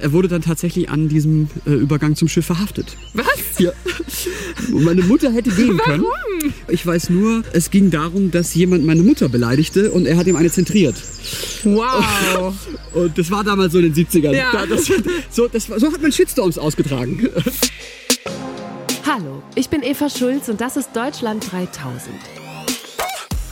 [0.00, 2.96] er wurde dann tatsächlich an diesem äh, Übergang zum Schiff verhaftet.
[3.14, 3.26] Was?
[3.58, 3.72] Ja.
[4.72, 6.04] Und meine Mutter hätte gehen können.
[6.68, 10.36] Ich weiß nur, es ging darum, dass jemand meine Mutter beleidigte und er hat ihm
[10.36, 10.96] eine zentriert.
[11.64, 12.54] Wow.
[12.92, 14.34] Und das war damals so in den 70ern.
[14.34, 14.52] Ja.
[14.52, 14.86] Da, das,
[15.30, 17.28] so, das, so hat man Shitstorms ausgetragen.
[19.04, 22.14] Hallo, ich bin Eva Schulz und das ist Deutschland 3000.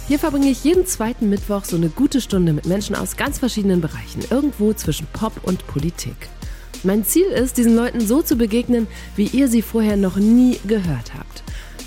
[0.06, 3.80] Hier verbringe ich jeden zweiten Mittwoch so eine gute Stunde mit Menschen aus ganz verschiedenen
[3.80, 6.28] Bereichen, irgendwo zwischen Pop und Politik.
[6.82, 8.86] Mein Ziel ist, diesen Leuten so zu begegnen,
[9.16, 11.42] wie ihr sie vorher noch nie gehört habt.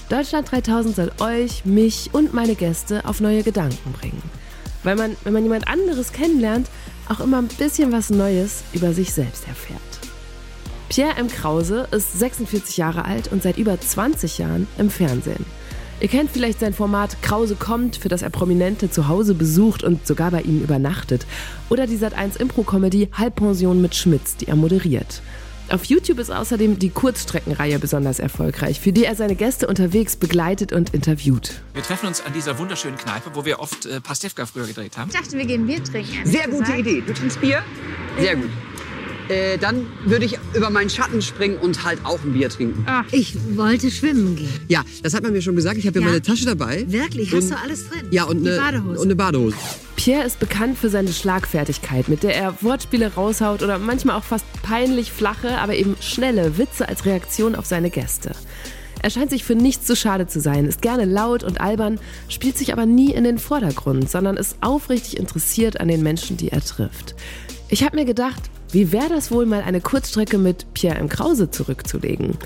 [0.10, 4.24] Deutschland 3000 soll euch, mich und meine Gäste auf neue Gedanken bringen.
[4.82, 6.70] Weil man, wenn man jemand anderes kennenlernt,
[7.10, 9.80] auch immer ein bisschen was Neues über sich selbst erfährt.
[10.90, 11.28] Pierre M.
[11.28, 15.46] Krause ist 46 Jahre alt und seit über 20 Jahren im Fernsehen.
[16.00, 20.06] Ihr kennt vielleicht sein Format Krause kommt, für das er Prominente zu Hause besucht und
[20.06, 21.26] sogar bei ihnen übernachtet.
[21.70, 25.24] Oder die Sat1 Impro-Comedy Halbpension mit Schmitz, die er moderiert.
[25.70, 30.72] Auf YouTube ist außerdem die Kurzstreckenreihe besonders erfolgreich, für die er seine Gäste unterwegs begleitet
[30.72, 31.62] und interviewt.
[31.74, 35.10] Wir treffen uns an dieser wunderschönen Kneipe, wo wir oft äh, Pastewka früher gedreht haben.
[35.10, 36.26] Ich dachte, wir gehen Bier trinken.
[36.26, 36.80] Sehr gute gesagt.
[36.80, 37.04] Idee.
[37.06, 37.64] Du trinkst Bier?
[38.20, 38.50] Sehr gut.
[39.30, 42.86] Äh, dann würde ich über meinen Schatten springen und halt auch ein Bier trinken.
[43.12, 44.50] Ich wollte schwimmen gehen.
[44.68, 45.78] Ja, das hat man mir schon gesagt.
[45.78, 46.12] Ich habe ja Ja?
[46.12, 46.86] meine Tasche dabei.
[46.88, 47.34] Wirklich?
[47.34, 48.08] Und- Hast du alles drin?
[48.12, 49.00] Ja, und Die eine, Badehose.
[49.00, 49.56] und eine Badehose.
[49.98, 54.46] Pierre ist bekannt für seine Schlagfertigkeit, mit der er Wortspiele raushaut oder manchmal auch fast
[54.64, 58.32] peinlich flache, aber eben schnelle Witze als Reaktion auf seine Gäste.
[59.02, 62.58] Er scheint sich für nichts zu schade zu sein, ist gerne laut und albern, spielt
[62.58, 66.62] sich aber nie in den Vordergrund, sondern ist aufrichtig interessiert an den Menschen, die er
[66.64, 67.16] trifft.
[67.70, 71.10] Ich habe mir gedacht, wie wäre das wohl mal eine Kurzstrecke mit Pierre M.
[71.10, 72.38] Krause zurückzulegen?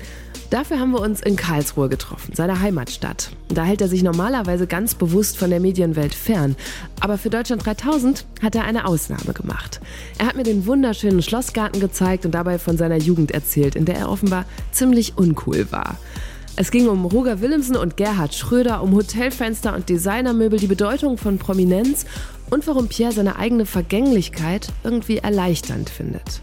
[0.52, 3.30] Dafür haben wir uns in Karlsruhe getroffen, seiner Heimatstadt.
[3.48, 6.56] Da hält er sich normalerweise ganz bewusst von der Medienwelt fern.
[7.00, 9.80] Aber für Deutschland 3000 hat er eine Ausnahme gemacht.
[10.18, 13.96] Er hat mir den wunderschönen Schlossgarten gezeigt und dabei von seiner Jugend erzählt, in der
[13.96, 15.96] er offenbar ziemlich uncool war.
[16.54, 21.38] Es ging um Roger Willemsen und Gerhard Schröder, um Hotelfenster und Designermöbel, die Bedeutung von
[21.38, 22.04] Prominenz
[22.50, 26.42] und warum Pierre seine eigene Vergänglichkeit irgendwie erleichternd findet.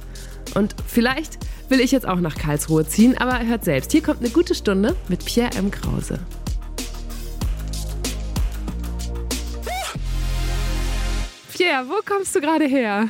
[0.55, 1.37] Und vielleicht
[1.69, 4.95] will ich jetzt auch nach Karlsruhe ziehen, aber hört selbst, hier kommt eine gute Stunde
[5.09, 5.69] mit Pierre M.
[5.69, 6.19] Krause.
[11.55, 13.09] Pierre, wo kommst du gerade her?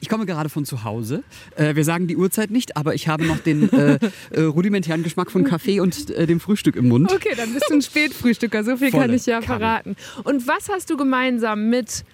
[0.00, 1.22] Ich komme gerade von zu Hause.
[1.56, 3.98] Äh, wir sagen die Uhrzeit nicht, aber ich habe noch den äh,
[4.30, 7.12] äh, rudimentären Geschmack von Kaffee und äh, dem Frühstück im Mund.
[7.12, 9.58] Okay, dann bist du ein Spätfrühstücker, so viel kann Volle ich ja Kanne.
[9.58, 9.96] verraten.
[10.24, 12.04] Und was hast du gemeinsam mit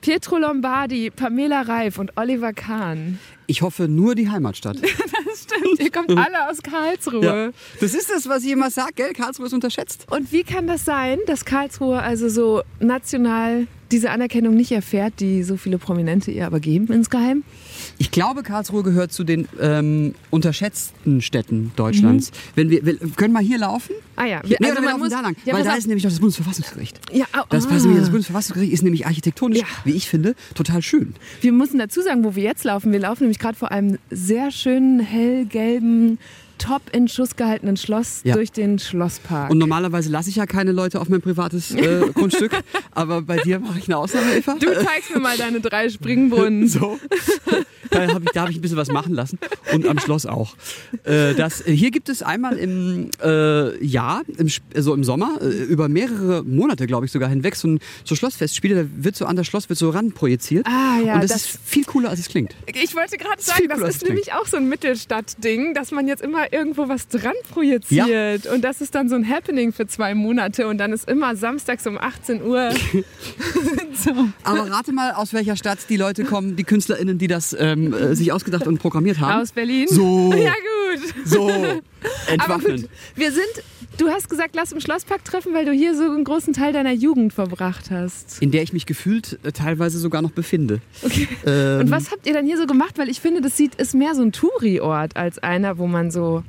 [0.00, 3.18] Pietro Lombardi, Pamela Reif und Oliver Kahn?
[3.46, 4.76] Ich hoffe nur die Heimatstadt.
[5.34, 7.24] Stimmt, ihr kommt alle aus Karlsruhe.
[7.24, 7.50] Ja.
[7.80, 9.12] Das ist das, was ich immer sage, gell?
[9.12, 10.06] Karlsruhe ist unterschätzt.
[10.10, 15.42] Und wie kann das sein, dass Karlsruhe also so national diese Anerkennung nicht erfährt, die
[15.42, 17.42] so viele Prominente ihr aber geben insgeheim?
[17.98, 22.30] Ich glaube, Karlsruhe gehört zu den ähm, unterschätzten Städten Deutschlands.
[22.54, 23.92] Wenn wir, wir können mal hier laufen.
[24.16, 25.86] Ah ja, Hier, nee, also wir man laufen muss- da lang, Ja, weil da ist
[25.86, 27.00] nämlich noch das Bundesverfassungsgericht.
[27.12, 29.66] Ja, ah, Das, nämlich, das Bundesverfassungsgericht ist nämlich architektonisch, Ja.
[29.84, 31.14] wie ich finde, total schön.
[31.40, 32.92] Wir müssen dazu sagen, wo wir jetzt laufen.
[32.92, 36.18] Wir laufen nämlich gerade vor einem sehr schönen, hellgelben,
[36.58, 38.34] top in Schuss gehaltenen Schloss Ja.
[38.34, 39.50] durch den Schlosspark.
[39.50, 42.52] Und normalerweise lasse ich ja keine Leute auf mein privates äh, Grundstück,
[42.92, 44.54] aber bei dir mache ich eine Ausnahme, Eva.
[44.58, 46.68] du zeigst mir mal deine drei Springbrunnen.
[46.68, 46.98] So.
[47.94, 49.38] Da habe ich, da hab ich ein bisschen was machen lassen.
[49.72, 50.54] Und am Schloss auch.
[51.04, 55.46] Äh, das, äh, hier gibt es einmal im äh, Jahr, im, also im Sommer, äh,
[55.46, 58.84] über mehrere Monate, glaube ich, sogar hinweg, so ein so Schlossfestspiele.
[58.84, 60.66] Da wird so an das Schloss wird so ranprojiziert.
[60.66, 62.54] Ah, ja, Und das, das- ist viel cooler, als es klingt.
[62.66, 66.22] Ich wollte gerade sagen, das als ist nämlich auch so ein Mittelstadt-Ding, dass man jetzt
[66.22, 68.46] immer irgendwo was dran projiziert.
[68.46, 70.66] Und das ist dann so ein Happening für zwei Monate.
[70.66, 72.70] Und dann ist immer samstags um 18 Uhr.
[73.94, 74.10] so.
[74.42, 78.14] Aber rate mal, aus welcher Stadt die Leute kommen, die KünstlerInnen, die das ähm, äh,
[78.16, 79.42] sich ausgedacht und programmiert haben.
[79.42, 79.86] Aus Berlin.
[79.88, 80.32] So.
[80.36, 81.14] Ja, gut.
[81.26, 81.48] So.
[81.48, 81.80] Aber
[82.28, 82.82] Entwaffnen.
[82.82, 83.44] gut, wir sind,
[83.98, 86.92] du hast gesagt, lass im Schlosspark treffen, weil du hier so einen großen Teil deiner
[86.92, 88.40] Jugend verbracht hast.
[88.40, 90.80] In der ich mich gefühlt äh, teilweise sogar noch befinde.
[91.02, 91.26] Okay.
[91.46, 92.96] Ähm, Und was habt ihr dann hier so gemacht?
[92.98, 96.44] Weil ich finde, das sieht, ist mehr so ein Touri-Ort als einer, wo man so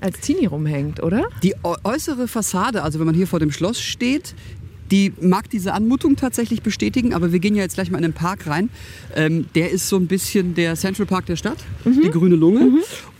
[0.00, 1.22] als Teenie rumhängt, oder?
[1.42, 4.34] Die äu- äußere Fassade, also wenn man hier vor dem Schloss steht,
[4.90, 8.12] die mag diese Anmutung tatsächlich bestätigen, aber wir gehen ja jetzt gleich mal in den
[8.12, 8.68] Park rein.
[9.14, 12.02] Ähm, der ist so ein bisschen der Central Park der Stadt, Mhm.
[12.02, 12.68] die grüne Lunge.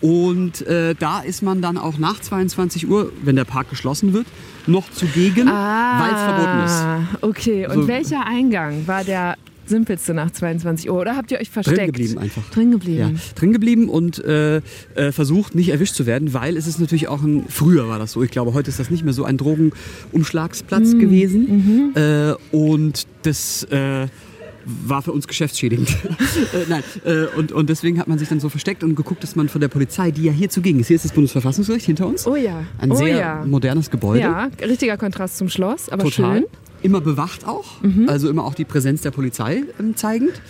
[0.01, 4.27] Und äh, da ist man dann auch nach 22 Uhr, wenn der Park geschlossen wird,
[4.67, 6.73] noch zugegen, weil es verboten ist.
[6.73, 7.67] Ah, okay.
[7.67, 7.89] Und So.
[7.89, 9.37] welcher Eingang war der
[9.69, 11.01] simpelste nach 22 Uhr?
[11.01, 11.79] Oder habt ihr euch versteckt?
[11.79, 12.51] Drin geblieben einfach.
[12.51, 12.99] Drin geblieben.
[13.15, 14.57] Ja, drin geblieben und äh,
[14.95, 18.13] äh, versucht nicht erwischt zu werden, weil es ist natürlich auch ein, früher war das
[18.13, 20.99] so, ich glaube heute ist das nicht mehr so ein Drogenumschlagsplatz Mhm.
[20.99, 24.07] gewesen äh, und das äh,
[24.67, 25.89] war für uns geschäftsschädigend.
[26.55, 29.37] äh, nein, äh, und, und deswegen hat man sich dann so versteckt und geguckt, dass
[29.37, 32.27] man von der Polizei, die ja hier zugegen ist, hier ist das Bundesverfassungsgericht hinter uns.
[32.27, 32.65] Oh ja.
[32.79, 33.45] Ein oh sehr ja.
[33.45, 34.21] modernes Gebäude.
[34.21, 36.39] Ja, richtiger Kontrast zum Schloss, aber Total.
[36.39, 36.47] schön.
[36.85, 36.91] Mhm.
[36.91, 37.65] Immer bewacht auch,
[38.09, 40.41] also immer auch die Präsenz der Polizei ähm, zeigend.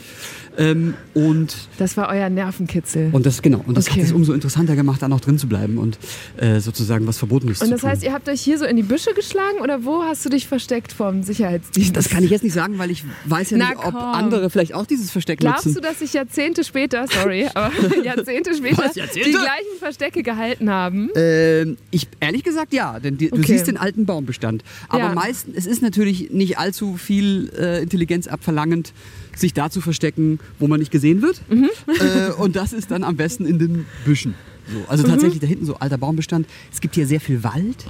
[0.56, 3.08] Ähm, und Das war euer Nervenkitzel.
[3.12, 3.62] Und das genau.
[3.66, 4.00] Und das Okay.
[4.00, 5.98] hat es umso interessanter gemacht, da noch drin zu bleiben und
[6.36, 7.90] äh, sozusagen was Verbotenes Und zu das tun.
[7.90, 10.46] heißt, ihr habt euch hier so in die Büsche geschlagen oder wo hast du dich
[10.46, 11.96] versteckt vom Sicherheitsdienst?
[11.96, 13.96] das kann ich jetzt nicht sagen, weil ich weiß ja Na nicht, ob komm.
[13.96, 15.82] andere vielleicht auch dieses Versteck Glaubst nutzen.
[15.82, 17.72] du, dass sich Jahrzehnte später, sorry, aber
[18.04, 19.30] Jahrzehnte später Was, Jahrzehnte?
[19.30, 21.10] die gleichen Verstecke gehalten haben?
[21.16, 23.52] Ähm, ich ehrlich gesagt ja, denn die, du Okay.
[23.52, 24.62] siehst den alten Baumbestand.
[24.88, 25.14] Aber Ja.
[25.14, 28.92] meistens, es ist natürlich nicht allzu viel äh, Intelligenz abverlangend,
[29.38, 31.40] sich da zu verstecken, wo man nicht gesehen wird.
[31.50, 31.69] Mhm.
[31.88, 34.34] Äh, und das ist dann am besten in den Büschen.
[34.72, 35.10] So, also Mhm.
[35.10, 36.46] tatsächlich da hinten so alter Baumbestand.
[36.72, 37.84] Es gibt hier sehr viel Wald.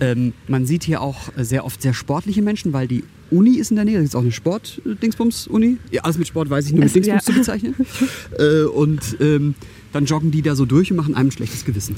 [0.00, 3.76] Ähm, man sieht hier auch sehr oft sehr sportliche Menschen, weil die Uni ist in
[3.76, 3.98] der Nähe.
[3.98, 5.78] Da ist auch eine Sport-Dingsbums-Uni.
[5.90, 7.32] Ja, alles mit Sport weiß ich nur mit Es- Dingsbums ja.
[7.32, 7.74] zu bezeichnen.
[8.38, 9.54] äh, und ähm,
[9.92, 11.96] dann joggen die da so durch und machen einem ein schlechtes Gewissen.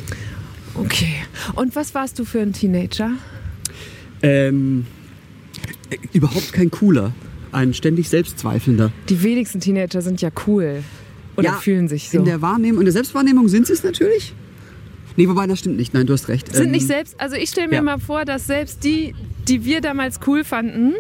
[0.75, 1.14] Okay.
[1.55, 3.11] Und was warst du für ein Teenager?
[4.23, 4.87] Ähm,
[5.90, 7.12] äh, überhaupt kein cooler.
[7.55, 8.93] Ein ständig Selbstzweifelnder.
[9.09, 10.83] Die wenigsten Teenager sind ja cool.
[11.37, 12.19] Oder Ja, fühlen sich so.
[12.19, 14.35] In der Wahrnehmung, in der Selbstwahrnehmung sind sie es natürlich.
[15.17, 15.95] Nee, wobei das stimmt nicht.
[15.95, 16.53] Nein, du hast recht.
[16.53, 17.83] sind Ähm, nicht selbst, also ich stelle mir ja.
[17.83, 19.15] mal vor, dass selbst die,
[19.47, 20.95] die wir damals cool fanden,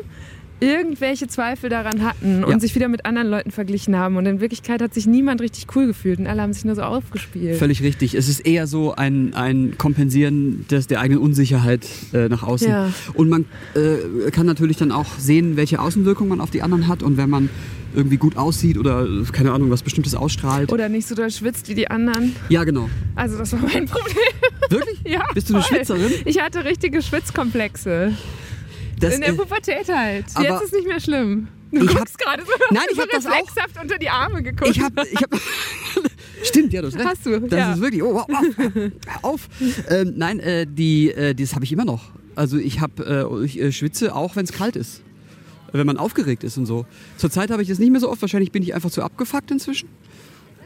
[0.60, 2.58] irgendwelche Zweifel daran hatten und Ja.
[2.60, 4.16] sich wieder mit anderen Leuten verglichen haben.
[4.16, 6.82] Und in Wirklichkeit hat sich niemand richtig cool gefühlt und alle haben sich nur so
[6.82, 7.58] aufgespielt.
[7.58, 8.14] Völlig richtig.
[8.14, 12.68] Es ist eher so ein, ein Kompensieren des, der eigenen Unsicherheit äh, nach außen.
[12.68, 12.90] Ja.
[13.14, 17.02] Und man äh, kann natürlich dann auch sehen, welche Außenwirkung man auf die anderen hat.
[17.02, 17.50] Und wenn man
[17.96, 20.72] irgendwie gut aussieht oder, keine Ahnung, was Bestimmtes ausstrahlt.
[20.72, 22.34] Oder nicht so doll schwitzt wie die anderen.
[22.48, 22.88] ja, genau.
[23.14, 24.16] Also das war mein Problem.
[24.68, 24.98] Wirklich?
[25.06, 25.76] Ja, Bist du eine voll.
[25.76, 26.10] Schwitzerin?
[26.24, 28.12] Ich hatte richtige Schwitzkomplexe.
[29.04, 30.26] Das, In der Pubertät halt.
[30.40, 31.48] Jetzt ist nicht mehr schlimm.
[31.70, 33.82] Du ich guckst gerade so, Nein, ich so hab das auch.
[33.82, 34.70] unter die Arme geguckt.
[34.70, 35.36] Ich habe, ich habe,
[36.42, 37.06] stimmt, ja, du hast recht.
[37.06, 37.72] Hast du, Das ja.
[37.74, 38.90] ist wirklich, oh, wow, wow.
[39.22, 39.48] auf.
[39.88, 42.12] Ähm, nein, äh, die, äh, das habe ich immer noch.
[42.36, 45.02] Also ich habe, äh, ich äh, schwitze auch, wenn es kalt ist,
[45.72, 46.86] wenn man aufgeregt ist und so.
[47.16, 48.22] Zurzeit habe ich das nicht mehr so oft.
[48.22, 49.88] Wahrscheinlich bin ich einfach zu abgefuckt inzwischen.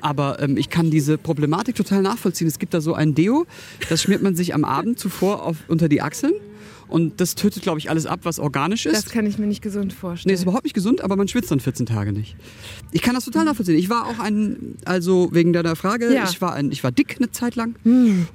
[0.01, 2.47] Aber ähm, ich kann diese Problematik total nachvollziehen.
[2.47, 3.47] Es gibt da so ein Deo,
[3.89, 6.35] das schmiert man sich am Abend zuvor auf, unter die Achseln.
[6.89, 8.95] Und das tötet, glaube ich, alles ab, was organisch ist.
[8.97, 10.35] das kann ich mir nicht gesund Nee, vorstellen.
[10.35, 12.35] ist überhaupt nicht gesund, aber man schwitzt dann 14 Tage nicht.
[12.93, 13.77] Ich kann das total nachvollziehen.
[13.77, 16.25] Ich war auch ein, also wegen deiner Frage, Ja.
[16.31, 17.75] ich, war ein, ich war dick eine Zeit lang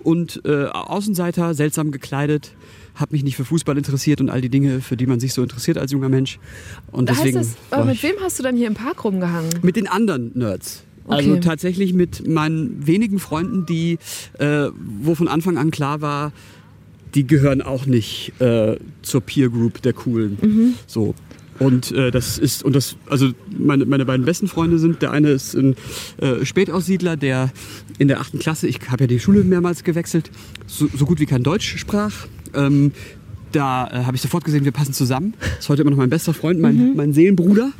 [0.04, 2.54] und äh, Außenseiter, seltsam gekleidet,
[2.96, 5.42] habe mich nicht für Fußball interessiert und all die Dinge, für die man sich so
[5.42, 6.38] interessiert als junger Mensch.
[6.92, 9.50] Und deswegen heißt das, äh, war mit wem hast du dann hier im Park rumgehangen?
[9.64, 10.84] mit den anderen Nerds.
[11.08, 11.40] Also Okay.
[11.42, 13.98] tatsächlich mit meinen wenigen Freunden, die,
[14.38, 14.68] äh,
[15.02, 16.32] wo von Anfang an klar war,
[17.16, 20.38] die gehören auch nicht äh, zur Peer Group der Coolen.
[20.42, 20.74] Mhm.
[20.88, 21.14] So.
[21.60, 25.30] Und äh, das ist, und das, also meine, meine beiden besten Freunde sind, der eine
[25.30, 25.76] ist ein
[26.18, 27.52] äh, Spätaussiedler, der
[28.00, 30.32] in der achten Klasse, ich habe ja die Schule mehrmals gewechselt,
[30.66, 32.28] so, so gut wie kein Deutsch sprach.
[32.56, 32.92] Ähm,
[33.56, 35.34] da äh, habe ich sofort gesehen, wir passen zusammen.
[35.60, 36.96] Ist heute immer noch mein bester Freund, mein, Mhm.
[36.96, 37.72] mein Seelenbruder.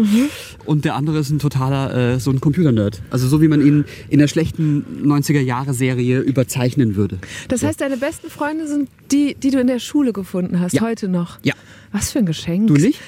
[0.66, 3.02] Und der andere ist ein totaler, äh, so ein Computernerd.
[3.10, 7.18] Also so wie man ihn in der schlechten 90er-Jahre-Serie überzeichnen würde.
[7.50, 10.82] Das heißt, deine besten Freunde sind die, die du in der Schule gefunden hast, Ja.
[10.82, 11.40] heute noch.
[11.44, 11.54] Ja.
[11.92, 12.68] Was für ein Geschenk.
[12.68, 13.00] Du nicht?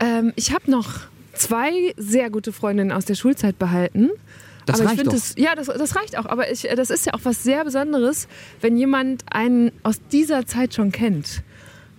[0.00, 0.90] Ähm, ich habe noch
[1.34, 4.10] zwei sehr gute Freundinnen aus der Schulzeit behalten.
[4.66, 5.12] Das aber ich reicht find doch.
[5.14, 6.26] Das, ja, das, das reicht auch.
[6.26, 8.26] Aber ich, das ist ja auch was sehr Besonderes,
[8.60, 11.42] wenn jemand einen aus dieser Zeit schon kennt.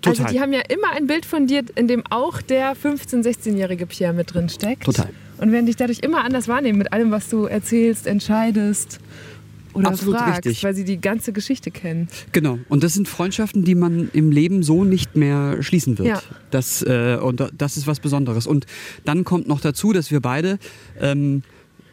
[0.02, 0.26] Total.
[0.26, 3.86] Also die haben ja immer ein Bild von dir, in dem auch der 15-, 16-jährige
[3.88, 4.84] Pierre mit drin steckt.
[4.84, 5.10] Total.
[5.40, 9.00] Und werden dich dadurch immer anders wahrnehmen mit allem, was du erzählst, entscheidest
[9.74, 10.64] oder Absolut fragst, richtig.
[10.64, 12.08] weil sie die ganze Geschichte kennen.
[12.32, 12.58] Genau.
[12.70, 16.08] Und das sind Freundschaften, die man im Leben so nicht mehr schließen wird.
[16.08, 16.22] Ja.
[16.50, 18.48] Das, äh, und da- das ist was Besonderes.
[18.48, 18.66] Und
[19.06, 20.58] dann kommt noch dazu, dass wir beide,
[21.00, 21.44] ähm,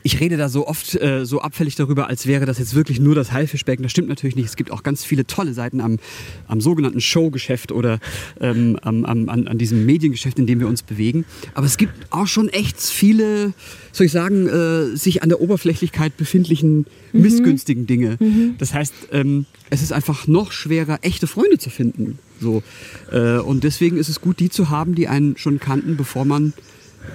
[0.04, 3.14] ich rede da so oft äh, so abfällig darüber, als wäre das jetzt wirklich nur
[3.14, 3.82] das Haifischbecken.
[3.82, 4.44] Das stimmt natürlich nicht.
[4.44, 5.98] Es gibt auch ganz viele tolle Seiten am,
[6.46, 7.98] am sogenannten Showgeschäft oder
[8.38, 11.24] ähm, am, am, an, an diesem Mediengeschäft, in dem wir uns bewegen.
[11.54, 13.54] Aber es gibt auch schon echt viele,
[13.92, 16.84] soll ich sagen, äh, sich an der Oberflächlichkeit befindlichen
[17.14, 18.18] missgünstigen Dinge.
[18.58, 22.18] Das heißt, ähm, es ist einfach noch schwerer, echte Freunde zu finden.
[22.40, 22.62] So.
[23.10, 26.52] Äh, und deswegen ist es gut, die zu haben, die einen schon kannten, bevor man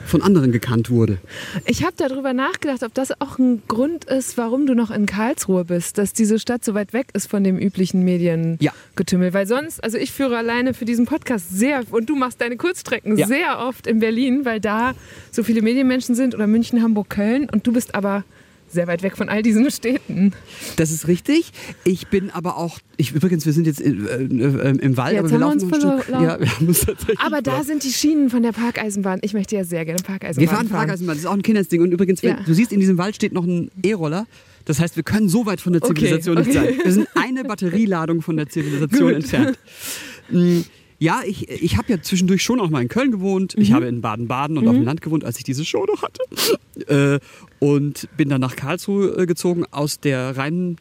[0.06, 1.20] von anderen gekannt wurde.
[1.66, 5.66] Ich habe darüber nachgedacht, ob das auch ein Grund ist, warum du noch in Karlsruhe
[5.66, 9.28] bist, dass diese Stadt so weit weg ist von dem üblichen Mediengetümmel.
[9.28, 9.34] Ja.
[9.34, 13.18] Weil sonst, also ich führe alleine für diesen Podcast sehr, und du machst deine Kurzstrecken
[13.18, 13.28] Ja.
[13.28, 14.94] sehr oft in Berlin, weil da
[15.32, 18.24] so viele Medienmenschen sind oder München, Hamburg, Köln und du bist aber
[18.72, 20.34] sehr weit weg von all diesen Städten.
[20.76, 21.52] Das ist richtig.
[21.84, 25.20] Ich bin aber auch, ich, übrigens, wir sind jetzt in, äh, äh, im Wald, Jetzt
[25.20, 26.10] aber wir wir laufen noch ein Stück.
[26.10, 29.20] Ja, wir haben uns tatsächlich Aber da sind die Schienen von der Parkeisenbahn.
[29.24, 31.82] Ich möchte ja sehr gerne Parkeisenbahn Wir fahren Parkeisenbahn, das ist auch ein Kindheitsding.
[31.82, 32.44] Und übrigens, wenn, Ja.
[32.46, 34.28] du siehst, in diesem Wald steht noch ein E-Roller.
[34.66, 36.74] Das heißt, wir können so weit von der Okay, Zivilisation nicht okay.
[36.76, 36.80] sein.
[36.84, 39.58] Wir sind eine Batterieladung von der Zivilisation entfernt.
[41.00, 43.56] Ja, ich, ich habe ja zwischendurch schon auch mal in Köln gewohnt.
[43.56, 43.62] Mhm.
[43.64, 46.22] Ich habe in Baden-Baden und auf dem Land gewohnt, als ich diese Show noch hatte.
[46.88, 47.20] Äh,
[47.60, 50.78] und bin dann nach Karlsruhe äh, gezogen aus der reinen,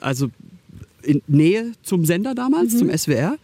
[0.00, 0.28] also
[1.04, 2.78] in Nähe zum Sender damals, Mhm.
[2.78, 3.36] zum SWR.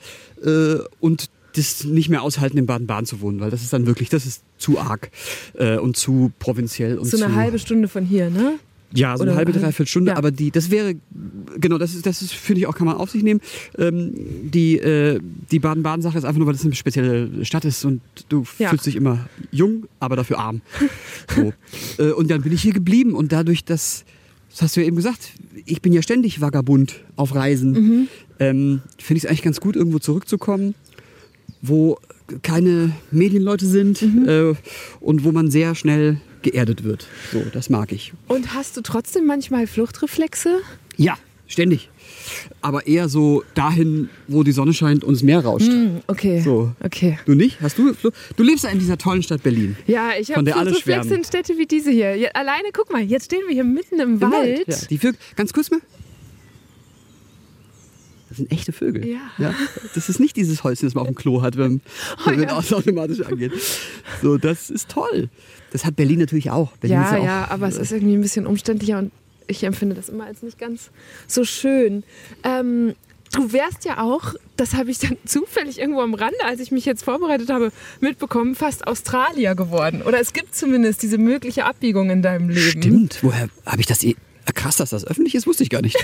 [0.44, 4.08] Äh, und das nicht mehr aushalten, in Baden-Baden zu wohnen, weil das ist dann wirklich,
[4.08, 5.10] das ist zu arg
[5.54, 8.58] äh, und zu provinziell und So zu eine halbe Stunde von hier, ne?
[8.94, 10.16] Ja, so eine halbe, halb- dreiviertel Stunde, ja.
[10.16, 10.94] aber die, das wäre,
[11.58, 13.40] genau, das ist, das ist, finde ich auch, kann man auf sich nehmen.
[13.78, 15.20] Ähm, die, äh,
[15.50, 18.68] die Baden-Baden-Sache ist einfach nur, weil das eine spezielle Stadt ist und du Ja.
[18.70, 20.60] fühlst dich immer jung, aber dafür arm.
[21.34, 21.52] So.
[22.02, 24.04] äh, und dann bin ich hier geblieben und dadurch, dass,
[24.50, 25.30] das hast du ja eben gesagt,
[25.64, 28.08] ich bin ja ständig Vagabund auf Reisen, Mhm.
[28.40, 30.74] ähm, finde ich es eigentlich ganz gut, irgendwo zurückzukommen,
[31.62, 31.98] wo
[32.42, 34.28] keine Medienleute sind Mhm.
[34.28, 34.54] äh,
[35.00, 37.06] und wo man sehr schnell geerdet wird.
[37.32, 38.12] So, das mag ich.
[38.28, 40.60] Und hast du trotzdem manchmal Fluchtreflexe?
[40.96, 41.88] Ja, ständig.
[42.60, 45.68] Aber eher so dahin, wo die Sonne scheint und das Meer rauscht.
[45.68, 46.40] Hm, okay.
[46.40, 46.72] So.
[46.82, 47.18] Okay.
[47.24, 47.60] Du nicht?
[47.60, 47.94] Hast du?
[48.36, 49.76] Du lebst ja in dieser tollen Stadt Berlin.
[49.86, 52.16] Ja, ich habe Fluchtreflexe in Städte wie diese hier.
[52.16, 54.64] Ja, alleine, guck mal, jetzt stehen wir hier mitten im, Wald.
[54.66, 54.76] Ja.
[54.88, 55.80] Die Vögel, ganz kurz mal.
[58.32, 59.06] Das sind echte Vögel.
[59.38, 59.54] Ja.
[59.94, 61.82] Das ist nicht dieses Häuschen, das man auf dem Klo hat, wenn,
[62.26, 62.58] Oh wenn ja.
[62.58, 63.52] es automatisch angeht.
[64.22, 65.28] So, das ist toll.
[65.70, 66.72] Das hat Berlin natürlich auch.
[66.78, 69.12] Berlin ist Ja, auch, ja, aber es ist irgendwie ein bisschen umständlicher und
[69.48, 70.90] ich empfinde das immer als nicht ganz
[71.26, 72.04] so schön.
[72.42, 72.94] Ähm,
[73.32, 76.86] du wärst ja auch, das habe ich dann zufällig irgendwo am Rande, als ich mich
[76.86, 77.70] jetzt vorbereitet habe,
[78.00, 80.00] mitbekommen, fast Australier geworden.
[80.02, 82.82] Oder es gibt zumindest diese mögliche Abbiegung in deinem Leben.
[82.82, 83.18] Stimmt.
[83.22, 84.02] Woher habe ich das?
[84.04, 84.16] eh-
[84.54, 85.96] Krass, dass das öffentlich ist, wusste ich gar nicht.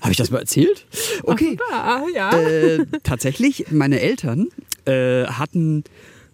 [0.00, 0.86] Habe ich das mal erzählt?
[1.24, 1.58] Okay.
[1.72, 2.30] Ah, ja.
[2.38, 4.48] äh, tatsächlich, meine Eltern
[4.86, 5.84] äh, hatten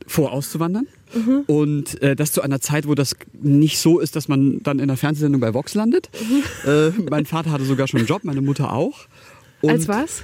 [0.07, 0.87] vor, auszuwandern.
[1.15, 1.45] Mhm.
[1.47, 4.89] Und äh, das zu einer Zeit, wo das nicht so ist, dass man dann in
[4.89, 6.11] der Fernsehsendung bei Vox landet.
[6.21, 6.71] Mhm.
[6.71, 9.07] Äh, mein Vater hatte sogar schon einen Job, meine Mutter auch.
[9.63, 10.23] Und als was?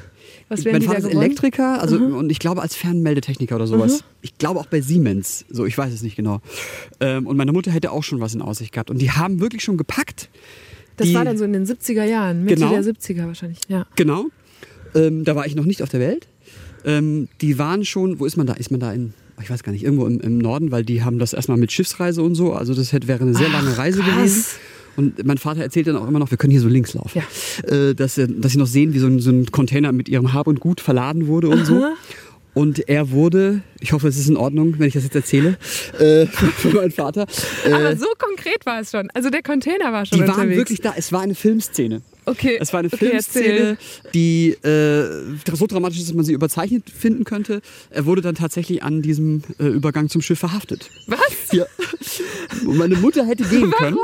[0.48, 1.06] Was mein Vater ist?
[1.06, 4.04] Elektriker, also und ich glaube als Fernmeldetechniker oder sowas.
[4.20, 6.40] Ich glaube auch bei Siemens, so ich weiß es nicht genau.
[7.00, 8.90] Ähm, und meine Mutter hätte auch schon was in Aussicht gehabt.
[8.90, 10.28] Und die haben wirklich schon gepackt.
[10.96, 12.70] Das die, war dann so in den 70er Jahren, Mitte Genau.
[12.70, 13.58] der 70er wahrscheinlich.
[13.68, 13.86] Ja.
[13.96, 14.26] Genau.
[14.94, 16.28] Ähm, da war ich noch nicht auf der Welt.
[16.84, 18.54] Ähm, die waren schon, wo ist man da?
[18.54, 21.18] Ist man da in, ich weiß gar nicht, irgendwo im, im Norden, weil die haben
[21.18, 22.52] das erstmal mit Schiffsreise und so.
[22.52, 24.14] Also das hätte, wäre eine sehr Ach, lange Reise krass.
[24.16, 24.44] gewesen.
[24.94, 27.22] Und mein Vater erzählt dann auch immer noch, wir können hier so links laufen,
[27.66, 30.34] äh, dass, sie- dass sie noch sehen, wie so ein, so ein Container mit ihrem
[30.34, 31.82] Hab und Gut verladen wurde und so.
[32.54, 35.56] Und er wurde, ich hoffe, es ist in Ordnung, wenn ich das jetzt erzähle,
[35.98, 37.26] äh, für meinen Vater.
[37.64, 39.08] Äh, Aber so konkret war es schon.
[39.14, 40.56] Also der Container war schon die waren unterwegs.
[40.58, 40.92] wirklich da.
[40.96, 42.02] Es war eine Filmszene.
[42.24, 42.58] Okay.
[42.60, 43.76] Es war eine okay, Filmszene,
[44.14, 47.62] die äh, so dramatisch ist, dass man sie überzeichnet finden könnte.
[47.90, 50.88] Er wurde dann tatsächlich an diesem äh, Übergang zum Schiff verhaftet.
[51.06, 51.20] Was?
[51.52, 51.64] Ja.
[52.64, 53.96] Und meine Mutter hätte gehen können.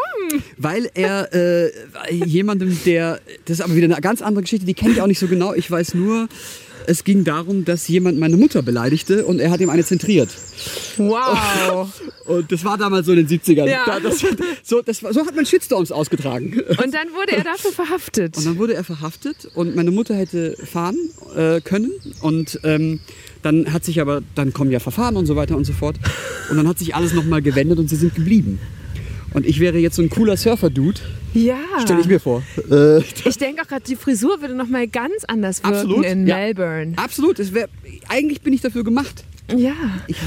[0.57, 1.71] Weil er äh,
[2.13, 5.21] jemandem, der, das ist aber wieder eine ganz andere Geschichte, die kenne ich auch nicht
[5.21, 5.55] so genau.
[5.55, 6.29] Ich weiß nur,
[6.89, 10.31] es ging darum, dass jemand meine Mutter beleidigte und er hat ihm eine zentriert.
[10.97, 11.89] Wow.
[12.25, 13.67] Und das war damals so in den 70ern.
[13.67, 13.85] Ja.
[13.87, 14.23] Da, das,
[14.63, 16.61] so, das so hat man Shitstorms ausgetragen.
[16.69, 18.37] Und dann wurde er dafür verhaftet.
[18.37, 20.97] Und dann wurde er verhaftet und meine Mutter hätte fahren
[21.35, 21.91] äh, können.
[22.21, 23.01] Und ähm,
[23.43, 25.97] dann hat sich aber, dann kommen ja Verfahren und so weiter und so fort.
[26.51, 28.59] Und dann hat sich alles nochmal gewendet und sie sind geblieben.
[29.35, 31.01] Und ich wäre jetzt so ein cooler Surfer-Dude,
[31.35, 31.57] ja.
[31.83, 32.43] stelle ich mir vor.
[32.71, 36.27] Äh, Ich denke auch gerade, die Frisur würde noch mal ganz anders wirken Absolut, in
[36.27, 36.37] ja.
[36.37, 36.93] Melbourne.
[36.97, 37.69] absolut, wär,
[38.09, 39.25] eigentlich bin ich dafür gemacht.
[39.55, 39.73] Ja.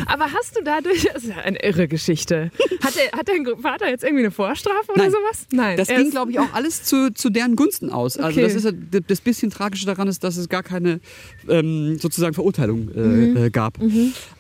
[0.08, 2.50] Aber hast du dadurch, das ist ja eine irre Geschichte.
[2.84, 5.12] Hat, der, hat dein Vater jetzt irgendwie eine Vorstrafe oder Nein.
[5.12, 5.48] sowas?
[5.52, 5.78] Nein.
[5.78, 8.18] Das ging, glaube ich, auch alles zu, zu deren Gunsten aus.
[8.18, 8.42] Also Okay.
[8.54, 8.74] das ist
[9.08, 11.00] das bisschen Tragische daran ist, dass es gar keine
[11.48, 13.38] ähm, sozusagen Verurteilung äh, Mhm.
[13.38, 13.78] äh, gab.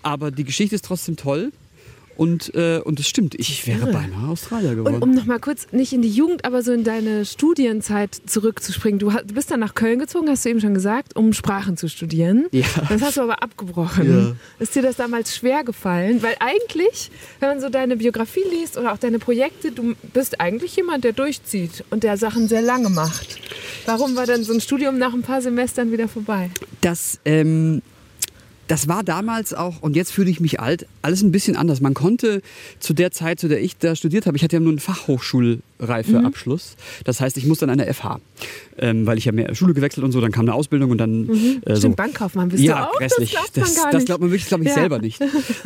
[0.01, 1.51] Aber die Geschichte ist trotzdem toll.
[2.17, 4.95] Und, äh, und das stimmt, ich wäre beinahe Australier geworden.
[4.95, 8.99] Und um noch mal kurz, nicht in die Jugend, aber so in deine Studienzeit zurückzuspringen.
[8.99, 11.87] Du du bist dann nach Köln gezogen, hast du eben schon gesagt, um Sprachen zu
[11.87, 12.45] studieren.
[12.51, 12.65] Ja.
[12.89, 14.09] Das hast du aber abgebrochen.
[14.09, 14.35] Ja.
[14.59, 16.21] Ist dir das damals schwer gefallen?
[16.21, 20.75] Weil eigentlich, wenn man so deine Biografie liest oder auch deine Projekte, du bist eigentlich
[20.75, 23.39] jemand, der durchzieht und der Sachen sehr lange macht.
[23.85, 26.49] Warum war dann so ein Studium nach ein paar Semestern wieder vorbei?
[26.81, 27.81] das, ähm,
[28.71, 31.81] das war damals auch, und jetzt fühle ich mich alt, alles ein bisschen anders.
[31.81, 32.41] Man konnte
[32.79, 36.77] zu der Zeit, zu der ich da studiert habe, ich hatte ja nur einen Fachhochschulreifeabschluss.
[37.03, 38.21] Das heißt, ich musste an eine FH,
[38.77, 41.29] ähm, weil ich ja mehr Schule gewechselt und so, dann kam eine Ausbildung und dann
[41.65, 41.81] äh, so.
[41.81, 42.97] Stimmt, Bankkaufmann bist ja, du auch?
[42.97, 43.33] grässlich.
[43.33, 44.75] Das glaubt man das, das glaubt man wirklich, glaube ich, Ja.
[44.75, 45.19] selber nicht.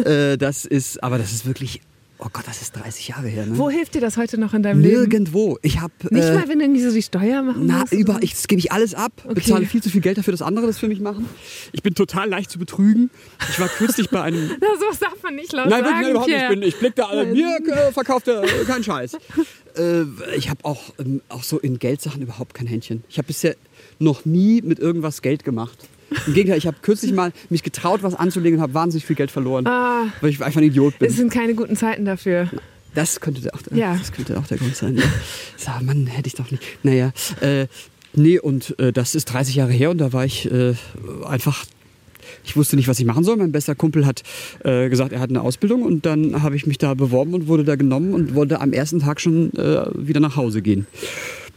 [0.03, 1.81] äh, das ist, aber das ist wirklich
[2.17, 3.45] Oh Gott, das ist 30 Jahre her.
[3.45, 3.57] Ne?
[3.57, 4.99] Wo hilft dir das heute noch in deinem Leben?
[4.99, 5.59] Nirgendwo.
[5.61, 7.91] Ich habe Nicht äh, mal, wenn du irgendwie so die Steuer machen na, musst?
[7.91, 10.65] über, ich, das gebe ich alles ab, bezahle viel zu viel Geld dafür, dass andere
[10.65, 11.27] das für mich machen.
[11.73, 13.09] Ich bin total leicht zu betrügen.
[13.49, 16.29] Ich war kürzlich bei einem Na, sowas darf man nicht laut Nein, sagen, nein, überhaupt
[16.29, 16.41] nicht.
[16.41, 17.25] Ich, bin, ich blick da alle.
[17.25, 19.17] Mir äh, verkauft er äh, keinen Scheiß.
[19.77, 20.03] äh,
[20.37, 23.03] ich habe auch, ähm, auch so in Geldsachen überhaupt kein Händchen.
[23.09, 23.55] Ich habe bisher
[23.99, 25.77] noch nie mit irgendwas Geld gemacht.
[26.27, 29.31] Im Gegenteil, ich habe kürzlich mal mich getraut, was anzulegen und habe wahnsinnig viel Geld
[29.31, 30.03] verloren, Ah.
[30.21, 31.09] weil ich einfach ein Idiot bin.
[31.09, 32.49] Es sind keine guten Zeiten dafür.
[32.93, 33.95] Das könnte auch, der, Ja.
[33.97, 34.95] das könnte auch der Grund sein.
[34.97, 35.03] Ja.
[35.57, 36.63] Sag, Mann, hätte ich doch nicht.
[36.83, 37.67] Naja, äh,
[38.13, 40.75] nee, und äh, das ist 30 Jahre her und da war ich äh,
[41.27, 41.65] einfach.
[42.43, 43.37] Ich wusste nicht, was ich machen soll.
[43.37, 44.23] Mein bester Kumpel hat
[44.63, 47.63] äh, gesagt, er hat eine Ausbildung und dann habe ich mich da beworben und wurde
[47.63, 50.87] da genommen und wollte am ersten Tag schon äh, wieder nach Hause gehen.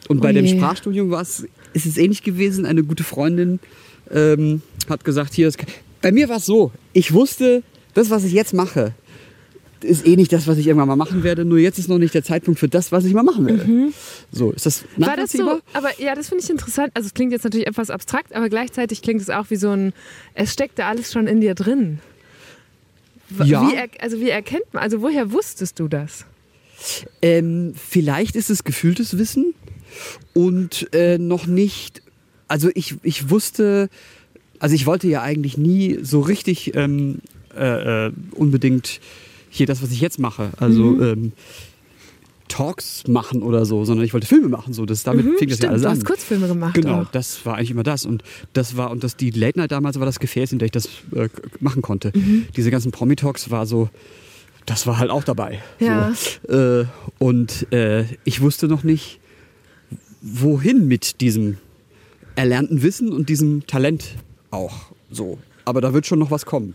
[0.08, 0.46] Und bei Oh dem.
[0.46, 2.66] Sprachstudium war es, ist es ähnlich gewesen.
[2.66, 3.60] Eine gute Freundin
[4.10, 5.56] ähm, hat gesagt, hier, das,
[6.00, 7.62] bei mir war es so, ich wusste,
[7.94, 8.94] das, was ich jetzt mache,
[9.80, 11.44] ist eh nicht das, was ich irgendwann mal machen werde.
[11.44, 13.92] Nur jetzt ist noch nicht der Zeitpunkt für das, was ich mal machen werde.
[14.32, 14.86] So, ist das Mhm.
[15.06, 15.56] War das nachvollziehbar?
[15.56, 15.78] so?
[15.78, 16.90] Aber ja, das finde ich interessant.
[16.94, 19.92] Also es klingt jetzt natürlich etwas abstrakt, aber gleichzeitig klingt es auch wie so ein,
[20.34, 22.00] es steckt da alles schon in dir drin.
[23.44, 23.68] Ja.
[23.68, 26.24] Wie also wie erkennt man, also woher wusstest du das?
[27.20, 29.54] Ähm, vielleicht ist es gefühltes Wissen
[30.34, 32.02] und äh, noch nicht.
[32.48, 33.88] Also ich, ich wusste,
[34.58, 37.18] also ich wollte ja eigentlich nie so richtig ähm,
[37.56, 39.00] äh, äh, unbedingt
[39.50, 40.50] hier das, was ich jetzt mache.
[40.58, 41.02] Also Mhm.
[41.02, 41.32] ähm,
[42.48, 44.72] Talks machen oder so, sondern ich wollte Filme machen.
[44.72, 45.96] So, das, damit fing das ja Mhm, Stimmt, alles du an.
[45.96, 46.74] hast Kurzfilme gemacht.
[46.74, 47.10] Genau, auch.
[47.10, 48.06] das war eigentlich immer das.
[48.06, 48.22] Und
[48.54, 50.88] das war, und das, die Late Night damals war das Gefäß, in der ich das
[51.14, 51.28] äh,
[51.60, 52.10] machen konnte.
[52.14, 52.46] Mhm.
[52.56, 53.90] Diese ganzen Promi-Talks war so,
[54.64, 55.60] das war halt auch dabei.
[55.78, 56.10] Ja.
[56.46, 56.52] So.
[56.54, 56.86] Äh,
[57.18, 59.20] und äh, ich wusste noch nicht,
[60.20, 61.58] wohin mit diesem
[62.36, 64.16] erlernten Wissen und diesem Talent
[64.50, 65.38] auch so.
[65.64, 66.74] Aber da wird schon noch was kommen.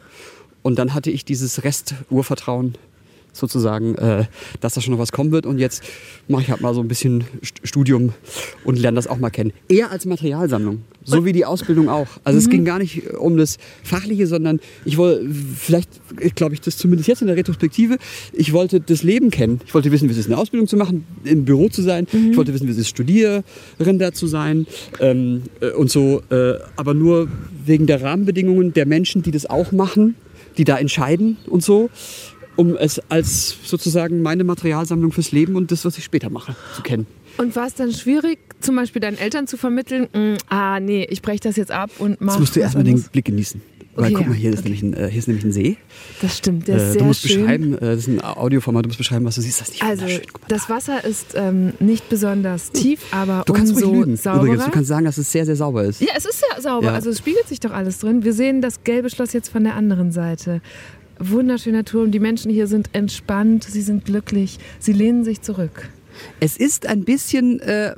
[0.61, 2.75] Und dann hatte ich dieses Rest-Urvertrauen
[3.33, 4.25] sozusagen, äh,
[4.61, 5.45] dass da schon noch was kommen wird.
[5.45, 5.83] Und jetzt
[6.29, 8.13] mache ich halt mal so ein bisschen St- Studium
[8.63, 9.51] und lerne das auch mal kennen.
[9.67, 12.07] Eher als Materialsammlung, so wie die Ausbildung auch.
[12.23, 15.89] Also es ging gar nicht um das Fachliche, sondern ich wollte, vielleicht
[16.35, 17.97] glaube ich das zumindest jetzt in der Retrospektive,
[18.31, 19.59] ich wollte das Leben kennen.
[19.65, 22.07] Ich wollte wissen, wie es ist, eine Ausbildung zu machen, im Büro zu sein.
[22.31, 24.67] Ich wollte wissen, wie es ist, Studiererin da zu sein
[24.99, 26.21] ähm, äh, und so.
[26.29, 27.27] Äh, aber nur
[27.65, 30.15] wegen der Rahmenbedingungen der Menschen, die das auch machen,
[30.57, 31.89] die da entscheiden und so
[32.55, 36.81] um es als sozusagen meine Materialsammlung fürs Leben und das, was ich später mache, zu
[36.81, 37.07] kennen.
[37.37, 41.21] Und war es dann schwierig, zum Beispiel deinen Eltern zu vermitteln, mm, ah nee, ich
[41.23, 43.01] breche das jetzt ab und mache Jetzt musst du erstmal den?
[43.01, 43.61] Blick genießen.
[43.95, 45.77] Weil Okay, guck mal, hier, ja, ist nämlich ein, äh, hier ist nämlich ein See.
[46.21, 47.41] Das stimmt, der ist Äh, sehr du musst schön.
[47.41, 49.61] beschreiben, äh, das ist ein Audioformat, du musst beschreiben, was du siehst.
[49.61, 50.73] Das ist nicht Also, mal das da.
[50.75, 54.15] Wasser ist ähm, nicht besonders tief, aber Du kannst umso lügen.
[54.17, 54.43] sauberer.
[54.45, 56.01] Übrigens, du kannst sagen, dass es sehr, sehr sauber ist.
[56.01, 56.87] ja, es ist sehr sauber.
[56.87, 56.93] Ja.
[56.93, 58.23] Also es spiegelt sich doch alles drin.
[58.23, 60.61] Wir sehen das gelbe Schloss jetzt von der anderen Seite.
[61.19, 62.11] Wunderschöner Turm.
[62.11, 65.89] Die Menschen hier sind entspannt, sie sind glücklich, sie lehnen sich zurück.
[66.39, 67.95] Es ist ein bisschen, äh,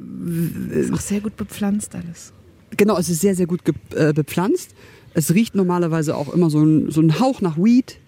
[0.72, 2.34] Ist auch sehr gut bepflanzt alles.
[2.78, 3.62] genau, es ist sehr, sehr gut
[3.96, 4.72] äh, bepflanzt.
[5.14, 8.00] Es riecht normalerweise auch immer so ein, so ein Hauch nach Weed.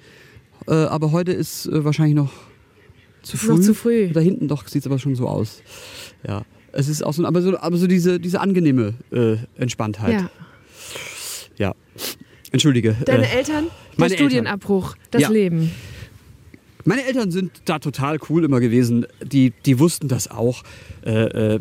[0.67, 2.31] Äh, aber heute ist äh, wahrscheinlich noch
[3.21, 3.51] zu früh.
[3.53, 4.09] noch zu früh.
[4.11, 5.61] Da hinten doch sieht es aber schon so aus.
[6.27, 6.43] Ja.
[6.73, 10.13] Es ist auch so, aber so, aber so diese, diese angenehme äh, Entspanntheit.
[10.13, 10.29] Ja.
[11.57, 11.75] Ja.
[12.51, 12.95] Entschuldige.
[13.05, 13.65] Deine äh, Eltern,
[13.97, 14.17] Eltern.
[14.17, 15.29] Studienabbruch, das Ja.
[15.29, 15.71] Leben.
[16.85, 19.05] Meine Eltern sind da total cool immer gewesen.
[19.21, 20.63] Die, die wussten das auch.
[21.05, 21.59] Äh, äh,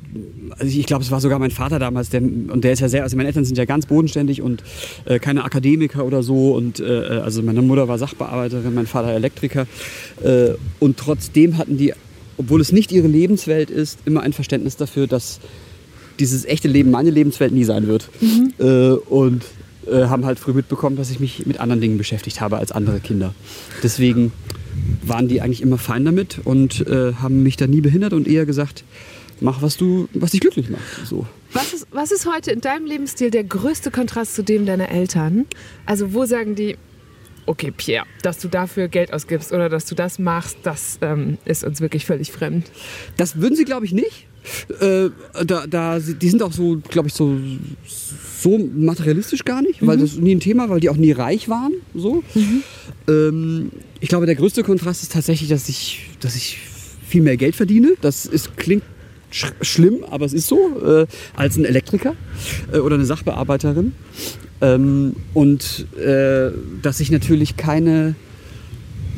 [0.50, 3.02] also ich glaube, es war sogar mein Vater damals, der, und der ist ja sehr,
[3.02, 4.62] also meine Eltern sind ja ganz bodenständig und
[5.04, 6.54] äh, keine Akademiker oder so.
[6.54, 6.84] Und äh,
[7.24, 9.66] also meine Mutter war Sachbearbeiterin, mein Vater Elektriker.
[10.22, 11.92] Äh, und trotzdem hatten die,
[12.36, 15.40] obwohl es nicht ihre Lebenswelt ist, immer ein Verständnis dafür, dass
[16.20, 18.08] dieses echte Leben meine Lebenswelt nie sein wird.
[18.60, 19.44] Äh, und
[19.86, 23.00] äh, haben halt früh mitbekommen, dass ich mich mit anderen Dingen beschäftigt habe als andere
[23.00, 23.34] Kinder.
[23.82, 24.32] Deswegen
[25.02, 28.46] waren die eigentlich immer fein damit und äh, haben mich da nie behindert und eher
[28.46, 28.84] gesagt,
[29.40, 30.82] mach was du, was dich glücklich macht.
[31.04, 31.26] So.
[31.52, 35.46] Was ist, was ist heute in deinem Lebensstil der größte Kontrast zu dem deiner Eltern?
[35.86, 36.76] Also wo sagen die,
[37.46, 41.64] okay Pierre, dass du dafür Geld ausgibst oder dass du das machst, das ähm, ist
[41.64, 42.70] uns wirklich völlig fremd.
[43.16, 44.26] Das würden sie, glaube ich, nicht.
[44.80, 45.10] Äh,
[45.44, 47.36] da, da, die sind auch so, glaube ich, so,
[48.38, 51.72] so materialistisch gar nicht, weil das nie ein Thema, weil die auch nie reich waren.
[51.94, 52.22] So.
[53.08, 53.70] Ähm,
[54.00, 56.58] ich glaube, der größte Kontrast ist tatsächlich, dass ich, dass ich
[57.06, 57.94] viel mehr Geld verdiene.
[58.00, 58.82] Das ist, klingt
[59.30, 62.14] sch schlimm, aber es ist so, äh, als ein Elektriker
[62.72, 63.92] äh, oder eine Sachbearbeiterin.
[64.60, 66.50] Ähm, und äh,
[66.82, 68.14] dass ich natürlich keine,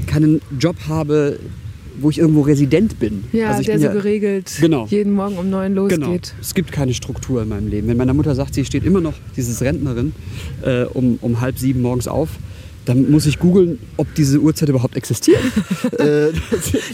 [0.07, 1.39] keinen Job habe,
[2.01, 3.25] wo ich irgendwo Resident bin.
[3.33, 4.87] Ja, Also ich der so ja- geregelt Genau.
[4.89, 6.07] jeden Morgen um neun Genau.
[6.07, 6.35] losgeht.
[6.41, 7.89] Es gibt keine Struktur in meinem Leben.
[7.89, 10.13] Wenn meine Mutter sagt, sie steht immer noch, dieses Rentnerin,
[10.63, 12.29] äh, um, um halb sieben morgens auf,
[12.87, 15.41] Dann muss ich googeln, ob diese Uhrzeit überhaupt existiert.
[15.99, 16.29] äh,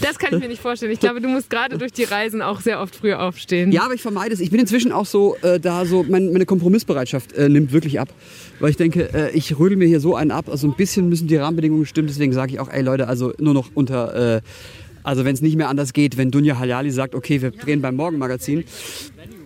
[0.00, 0.90] Das kann ich mir nicht vorstellen.
[0.90, 3.70] Ich glaube, du musst gerade durch die Reisen auch sehr oft früher aufstehen.
[3.70, 4.40] ja, aber ich vermeide es.
[4.40, 8.08] Ich bin inzwischen auch so, äh, da so, mein, meine Kompromissbereitschaft äh, nimmt wirklich ab.
[8.58, 10.48] Weil ich denke, äh, ich rödel mir hier so einen ab.
[10.50, 12.08] Also ein bisschen müssen die Rahmenbedingungen stimmen.
[12.08, 14.40] Deswegen sage ich auch, ey Leute, also nur noch unter, äh,
[15.04, 17.94] also wenn es nicht mehr anders geht, wenn Dunja Hayali sagt, okay, wir drehen beim
[17.94, 18.64] Morgenmagazin,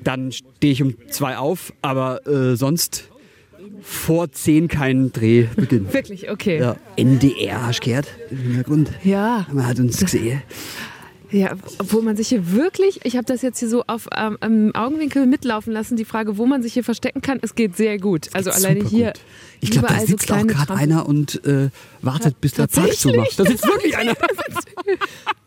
[0.04, 1.74] dann stehe ich um zwei auf.
[1.82, 3.10] Aber äh, sonst
[3.82, 5.92] vor zehn kein Drehbeginn.
[5.92, 6.60] Wirklich, okay.
[6.60, 6.76] Ja.
[6.96, 8.06] NDR, hast du gehört?
[8.30, 8.90] Im Hintergrund.
[9.04, 9.46] Ja.
[9.52, 10.42] Man hat uns gesehen.
[11.30, 14.74] Ja, obwohl man sich hier wirklich, ich habe das jetzt hier so auf ähm, im
[14.74, 18.28] Augenwinkel mitlaufen lassen, die Frage, wo man sich hier verstecken kann, es geht sehr gut.
[18.32, 19.08] Also alleine hier.
[19.08, 19.20] gut.
[19.60, 21.68] Ich glaube, da überall so sitzt auch gerade einer und äh,
[22.00, 23.38] wartet, bis der Park zumacht.
[23.38, 24.14] Da sitzt wirklich einer.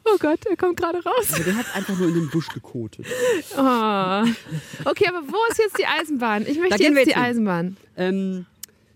[0.03, 1.27] Oh Gott, er kommt gerade raus.
[1.33, 3.05] Aber der hat einfach nur in den Busch gekotet.
[3.53, 3.59] Oh.
[4.83, 6.41] Okay, aber wo ist jetzt die Eisenbahn?
[6.47, 7.23] Ich möchte wir jetzt die jetzt hin.
[7.23, 7.77] Eisenbahn.
[7.95, 8.45] Ähm,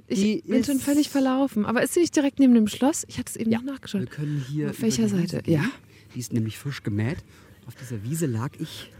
[0.08, 1.65] Ich Die bin ist- schon völlig verlaufen.
[1.65, 3.06] Aber ist sie nicht direkt neben dem Schloss?
[3.08, 4.10] Ich hatte es eben noch wir nachgeschaut.
[4.12, 4.71] können hier.
[4.71, 5.41] Auf welcher Seite?
[5.45, 5.63] Ja.
[6.15, 7.17] Die ist nämlich frisch gemäht.
[7.67, 8.91] Auf dieser Wiese lag ich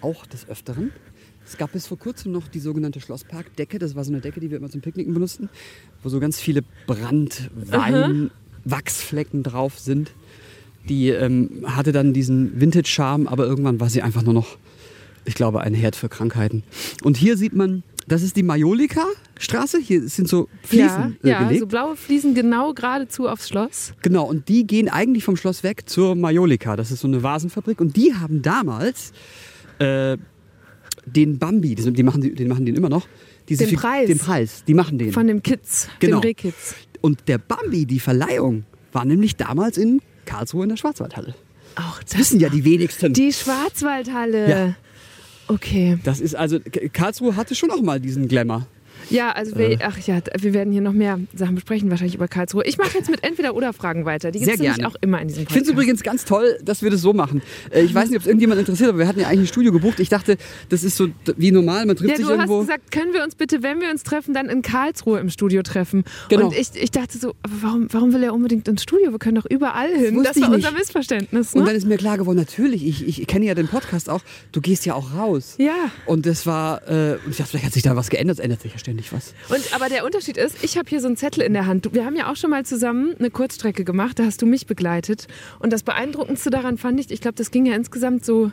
[0.00, 0.90] auch des Öfteren.
[1.46, 3.78] Es gab bis vor kurzem noch die sogenannte Schlossparkdecke.
[3.78, 5.48] Das war so eine Decke, die wir immer zum Picknicken benutzten,
[6.02, 8.30] wo so ganz viele Brand-, Wein-,
[8.64, 10.12] Wachsflecken drauf sind.
[10.88, 14.58] Die ähm, hatte dann diesen Vintage-Charme, aber irgendwann war sie einfach nur noch,
[15.24, 16.62] ich glaube, ein Herd für Krankheiten.
[17.02, 19.78] Und hier sieht man, das ist die Majolika-Straße.
[19.78, 21.60] Hier sind so Fliesen ja, äh, ja, gelegt.
[21.60, 23.92] so blaue Fliesen genau geradezu aufs Schloss.
[24.02, 26.76] Genau, und die gehen eigentlich vom Schloss weg zur Majolika.
[26.76, 27.80] Das ist so eine Vasenfabrik.
[27.80, 29.12] Und die haben damals
[29.78, 30.16] äh,
[31.06, 33.06] den Bambi, die, machen, den machen den immer noch.
[33.48, 34.06] Diese Den Preis.
[34.06, 35.12] Den Preis, die machen den.
[35.12, 36.20] Von dem Kids, Genau.
[36.20, 36.74] dem Rehkids.
[37.02, 41.34] und der Bambi, die Verleihung, war nämlich damals in Karlsruhe in der Schwarzwaldhalle.
[41.76, 43.12] Auch Das wissen ja die wenigsten.
[43.12, 44.48] Die Schwarzwaldhalle.
[44.48, 44.74] Ja.
[45.48, 45.98] Okay.
[46.04, 46.58] das ist also,
[46.92, 48.66] Karlsruhe hatte schon auch mal diesen Glamour.
[49.10, 49.70] Ja, also Äh.
[49.70, 52.64] wir, ach ja, wir werden hier noch mehr Sachen besprechen, wahrscheinlich über Karlsruhe.
[52.64, 54.30] Ich mache jetzt mit Entweder-Oder-Fragen weiter.
[54.30, 55.66] Die gibt es auch immer in diesem Ich finde Podcast.
[55.66, 57.42] es übrigens ganz toll, dass wir das so machen.
[57.70, 59.72] Äh, Ich weiß nicht, ob es irgendjemand interessiert, aber wir hatten ja eigentlich ein Studio
[59.72, 60.00] gebucht.
[60.00, 60.36] Ich dachte,
[60.68, 62.58] das ist so wie normal, man trifft Ja, sich du irgendwo.
[62.60, 65.62] hast gesagt, können wir uns bitte, wenn wir uns treffen, dann in Karlsruhe im Studio
[65.62, 66.04] treffen.
[66.28, 66.46] Genau.
[66.46, 69.10] Und ich, ich dachte so, aber warum, warum will er unbedingt ins Studio?
[69.12, 70.22] Wir können doch überall hin.
[70.22, 70.72] Das ich war unser.
[70.72, 71.54] Missverständnis.
[71.54, 71.66] Und Ne?
[71.68, 74.20] dann ist mir klar geworden, natürlich, ich, ich kenne ja den Podcast auch,
[74.52, 75.54] du gehst ja auch raus.
[75.58, 75.74] Ja.
[76.06, 78.60] Und das war, äh, und ich dachte, vielleicht hat sich da was geändert, es ändert
[78.62, 79.34] sich ja ständig was.
[79.48, 81.88] Und, aber der Unterschied ist, ich habe hier so einen Zettel in der Hand.
[81.92, 85.26] Wir haben ja auch schon mal zusammen eine Kurzstrecke gemacht, da hast du mich begleitet.
[85.58, 88.50] Und das Beeindruckendste daran fand ich, ich glaube, das ging ja insgesamt so,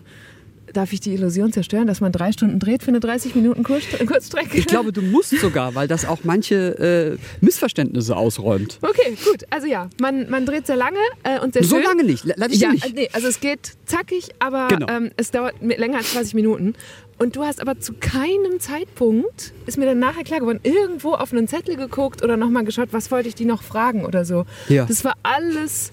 [0.73, 3.83] darf ich die Illusion zerstören, dass man drei Stunden dreht für eine 30 Minuten Kurz
[4.07, 4.57] Kurzstrecke?
[4.57, 8.79] Ich glaube, du musst sogar, weil das auch manche äh, Missverständnisse ausräumt.
[8.81, 9.43] Okay, gut.
[9.49, 11.83] Also ja, man, man dreht sehr lange äh, und sehr So schön.
[11.85, 12.95] lange nicht, ich ja, nicht.
[12.95, 14.87] nee, also es geht zackig, aber Genau.
[14.89, 16.73] ähm, es dauert länger als 20 Minuten.
[17.21, 21.31] Und du hast aber zu keinem Zeitpunkt, ist mir dann nachher klar geworden, irgendwo auf
[21.31, 24.45] einen Zettel geguckt oder nochmal geschaut, was wollte ich die noch fragen oder so.
[24.69, 24.85] Ja.
[24.85, 25.91] Das war alles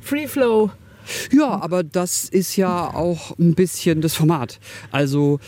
[0.00, 0.70] Free Flow.
[1.32, 4.58] Ja, aber das ist ja auch ein bisschen das Format.
[4.90, 5.38] Also,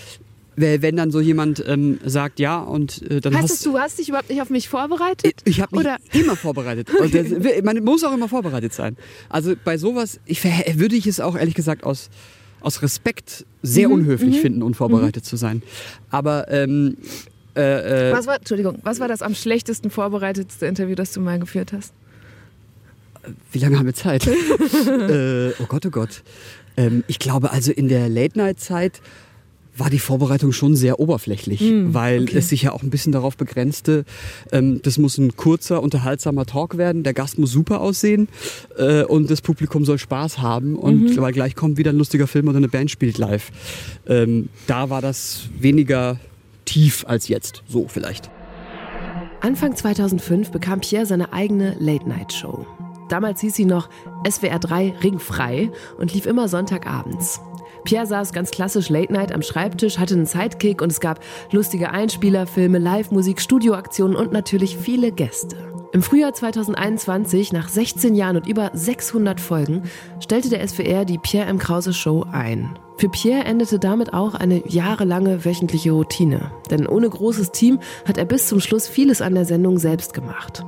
[0.56, 3.98] wenn dann so jemand ähm, sagt, ja, und äh, dann Heißt hast das, du hast
[4.00, 5.36] dich überhaupt nicht auf mich vorbereitet?
[5.46, 6.90] Ich habe mich Oder- immer vorbereitet.
[7.00, 7.28] Und das,
[7.64, 8.98] man muss auch immer vorbereitet sein.
[9.30, 12.10] Also bei sowas, ich, würde ich es auch ehrlich gesagt aus,
[12.62, 15.62] aus Respekt sehr Mhm, unhöflich finden, unvorbereitet zu sein.
[16.10, 16.96] Aber ähm,
[17.56, 21.38] äh, äh, Was war, Entschuldigung, was war das am schlechtesten vorbereitetste Interview, das du mal
[21.38, 21.92] geführt hast?
[23.52, 24.26] wie lange haben wir Zeit?
[24.26, 26.22] äh, oh Gott, oh Gott.
[26.76, 29.00] Ähm, ich glaube also in der Late-Night-Zeit
[29.76, 33.36] war die Vorbereitung schon sehr oberflächlich, Hm, weil es sich ja auch ein bisschen darauf
[33.38, 34.04] begrenzte,
[34.52, 38.28] ähm, das muss ein kurzer, unterhaltsamer Talk werden, der Gast muss super aussehen
[38.76, 41.16] äh, und das Publikum soll Spaß haben und Mhm.
[41.16, 43.50] weil gleich kommt wieder ein lustiger Film oder eine Band spielt live.
[44.06, 46.18] Ähm, da war das weniger
[46.66, 48.30] tief als jetzt, so vielleicht.
[49.40, 52.66] Anfang 2005 bekam Pierre seine eigene Late-Night-Show.
[53.08, 53.88] Damals hieß sie noch
[54.28, 57.40] SWR 3 Ringfrei und lief immer Sonntagabends.
[57.84, 61.90] Pierre saß ganz klassisch Late Night am Schreibtisch, hatte einen Sidekick und es gab lustige
[61.90, 65.56] Einspielerfilme, Live-Musik, Studioaktionen und natürlich viele Gäste.
[65.92, 69.82] Im Frühjahr 2021, nach 16 Jahren und über 600 Folgen,
[70.20, 71.58] stellte der SWR die Pierre M.
[71.58, 72.78] Krause Show ein.
[72.96, 76.50] Für Pierre endete damit auch eine jahrelange wöchentliche Routine.
[76.70, 80.64] Denn ohne großes Team hat er bis zum Schluss vieles an der Sendung selbst gemacht.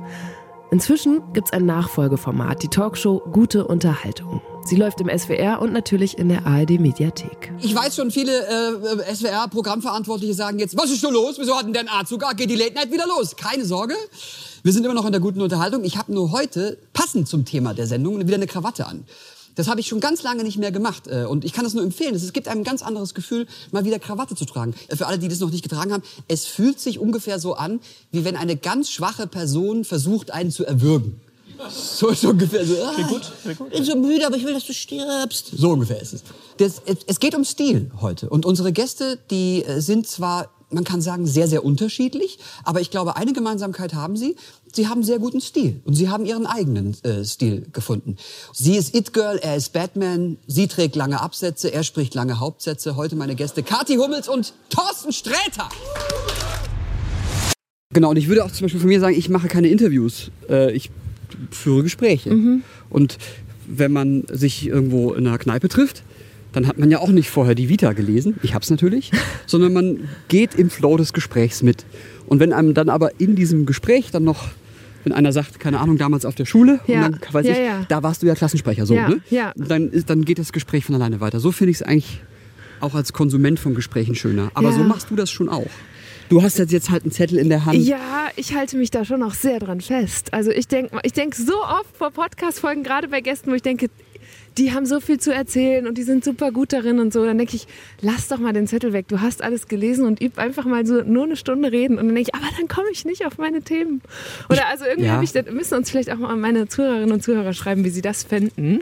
[0.69, 4.41] Inzwischen gibt's ein Nachfolgeformat, die Talkshow Gute Unterhaltung.
[4.67, 7.53] Sie läuft im SWR und natürlich in der ARD Mediathek.
[7.61, 11.35] Ich weiß schon, viele äh, SWR-Programmverantwortliche sagen jetzt, was ist schon los?
[11.37, 12.23] Wieso hat denn der A-Zug?
[12.35, 13.35] Geht die Late Night wieder los?
[13.35, 13.93] Keine Sorge.
[14.63, 15.83] Wir sind immer noch in der guten Unterhaltung.
[15.83, 19.03] Ich habe nur heute, passend zum Thema der Sendung, wieder eine Krawatte an.
[19.53, 21.05] Das habe ich schon ganz lange nicht mehr gemacht.
[21.07, 22.15] äh, Und ich kann das nur empfehlen.
[22.15, 24.73] Es gibt einem ein ganz anderes Gefühl, mal wieder Krawatte zu tragen.
[24.87, 27.79] Äh, Für alle, die das noch nicht getragen haben, es fühlt sich ungefähr so an,
[28.11, 31.21] wie wenn eine ganz schwache Person versucht, einen zu erwürgen.
[31.69, 32.75] So, so ungefähr so.
[32.83, 33.21] Ah, gut,
[33.57, 33.67] gut.
[33.71, 35.51] Ich bin so müde, aber ich will, dass du stirbst.
[35.55, 36.23] So ungefähr ist es.
[36.57, 37.19] Das, es.
[37.19, 38.29] Geht um Stil heute.
[38.29, 42.91] Und unsere Gäste, die äh, sind zwar, man kann sagen, sehr, sehr unterschiedlich, aber ich
[42.91, 44.35] glaube, eine Gemeinsamkeit haben sie.
[44.73, 45.81] Sie haben sehr guten Stil.
[45.85, 48.17] Und sie haben ihren eigenen äh, Stil gefunden.
[48.53, 50.37] Sie ist It-Girl, er ist Batman.
[50.47, 52.95] Sie trägt lange Absätze, er spricht lange Hauptsätze.
[52.95, 55.69] Heute meine Gäste Kathi Hummels und Thorsten Sträter.
[57.93, 60.29] Genau, und ich würde auch zum Beispiel von mir sagen, ich mache keine Interviews.
[60.49, 60.91] Äh, ich
[61.51, 62.61] führe Gespräche.
[62.89, 63.17] Und
[63.67, 66.03] wenn man sich irgendwo in einer Kneipe trifft,
[66.53, 69.11] dann hat man ja auch nicht vorher die Vita gelesen, ich hab's natürlich,
[69.45, 71.85] sondern man geht im Flow des Gesprächs mit.
[72.27, 74.47] Und wenn einem dann aber in diesem Gespräch dann noch,
[75.03, 77.05] wenn einer sagt, keine Ahnung, damals auf der Schule, Ja.
[77.07, 77.85] und dann, weiß Ja, ich, ja.
[77.89, 79.19] da warst du ja Klassensprecher, so, ne?
[79.55, 81.39] Dann, ist, dann geht das Gespräch von alleine weiter.
[81.39, 82.21] So finde ich es eigentlich
[82.79, 84.49] auch als Konsument von Gesprächen schöner.
[84.53, 85.69] Aber so machst du das schon auch.
[86.29, 87.77] Du hast jetzt, jetzt halt einen Zettel in der Hand.
[87.77, 90.33] Ja, ich halte mich da schon auch sehr dran fest.
[90.33, 93.89] Also ich denke ich denk so oft vor Podcast-Folgen, gerade bei Gästen, wo ich denke,
[94.57, 97.25] die haben so viel zu erzählen und die sind super gut darin und so.
[97.25, 97.67] Dann denke ich,
[98.01, 99.07] lass doch mal den Zettel weg.
[99.09, 101.99] Du hast alles gelesen und üb einfach mal so nur eine Stunde reden.
[101.99, 104.01] Und dann denke ich, aber dann komme ich nicht auf meine Themen.
[104.49, 105.21] Oder also irgendwie ja.
[105.21, 108.79] ich, müssen uns vielleicht auch mal meine Zuhörerinnen und Zuhörer schreiben, wie sie das fänden.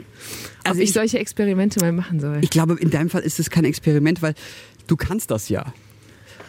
[0.62, 2.38] Also ob ich, ich- solche Experimente mal machen soll.
[2.40, 4.34] Ich glaube, in deinem Fall ist es kein Experiment, weil
[4.86, 5.72] du kannst das ja.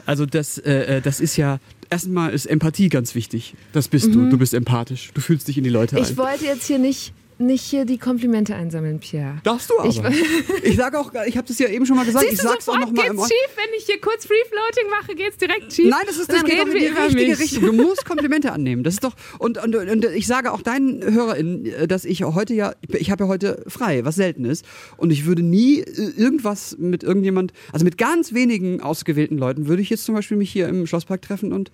[0.06, 3.56] Also das, äh, äh, das ist ja, erstmal ist Empathie ganz wichtig.
[3.74, 4.30] Das bist du.
[4.30, 5.12] Du bist empathisch.
[5.14, 6.02] Du fühlst dich in die Leute Mhm.
[6.04, 6.18] Ich ein.
[6.18, 9.40] wollte jetzt hier nicht, nicht hier die Komplimente einsammeln, Pierre.
[9.44, 9.90] Darfst du aber.
[9.90, 12.48] Ich- Ich, sage auch, ich habe das ja eben schon mal gesagt, Siehst ich du,
[12.48, 15.74] sag's auch noch mal geht's im schief, wenn ich hier kurz Free-Floating mache, geht's direkt
[15.74, 15.90] schief.
[15.90, 17.40] Nein, das, ist, das geht doch in die richtige mich.
[17.40, 17.62] Richtung.
[17.66, 18.84] Du musst Komplimente annehmen.
[18.84, 22.54] Das ist doch und, und, und ich sage auch deinen HörerInnen, äh, dass ich heute
[22.54, 24.66] ja, ich habe ja heute frei, was selten ist.
[24.98, 29.82] Und ich würde nie äh, irgendwas mit irgendjemand, also mit ganz wenigen ausgewählten Leuten, würde
[29.82, 31.72] ich jetzt zum Beispiel mich hier im Schlosspark treffen und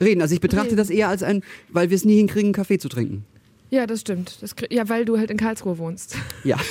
[0.00, 0.22] reden.
[0.22, 0.76] Also ich betrachte Reden.
[0.76, 3.24] das eher als ein, weil wir es nie hinkriegen, Kaffee zu trinken.
[3.70, 4.38] Ja, das stimmt.
[4.40, 6.16] Das, ja, weil du halt in Karlsruhe wohnst.
[6.44, 6.56] Ja.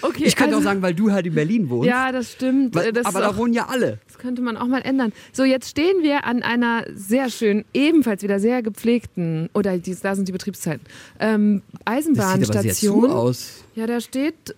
[0.00, 1.88] Okay, Ich könnte also, auch sagen, weil du halt in Berlin wohnst.
[1.88, 2.74] Ja, das stimmt.
[2.74, 3.98] weil, das, aber ist da auch, wohnen ja alle.
[4.06, 5.12] das könnte man auch mal ändern.
[5.32, 10.14] So, jetzt stehen wir an einer sehr schönen, ebenfalls wieder sehr gepflegten, oder die, da
[10.14, 10.86] sind die Betriebszeiten,
[11.18, 13.10] ähm, Das sieht aber sehr zu Eisenbahnstation.
[13.10, 13.64] aus.
[13.74, 14.54] Ja, da steht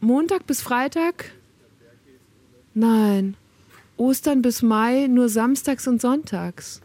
[0.00, 1.32] Montag bis Freitag.
[2.74, 3.36] Nein.
[3.96, 6.80] Ostern bis Mai nur samstags und sonntags.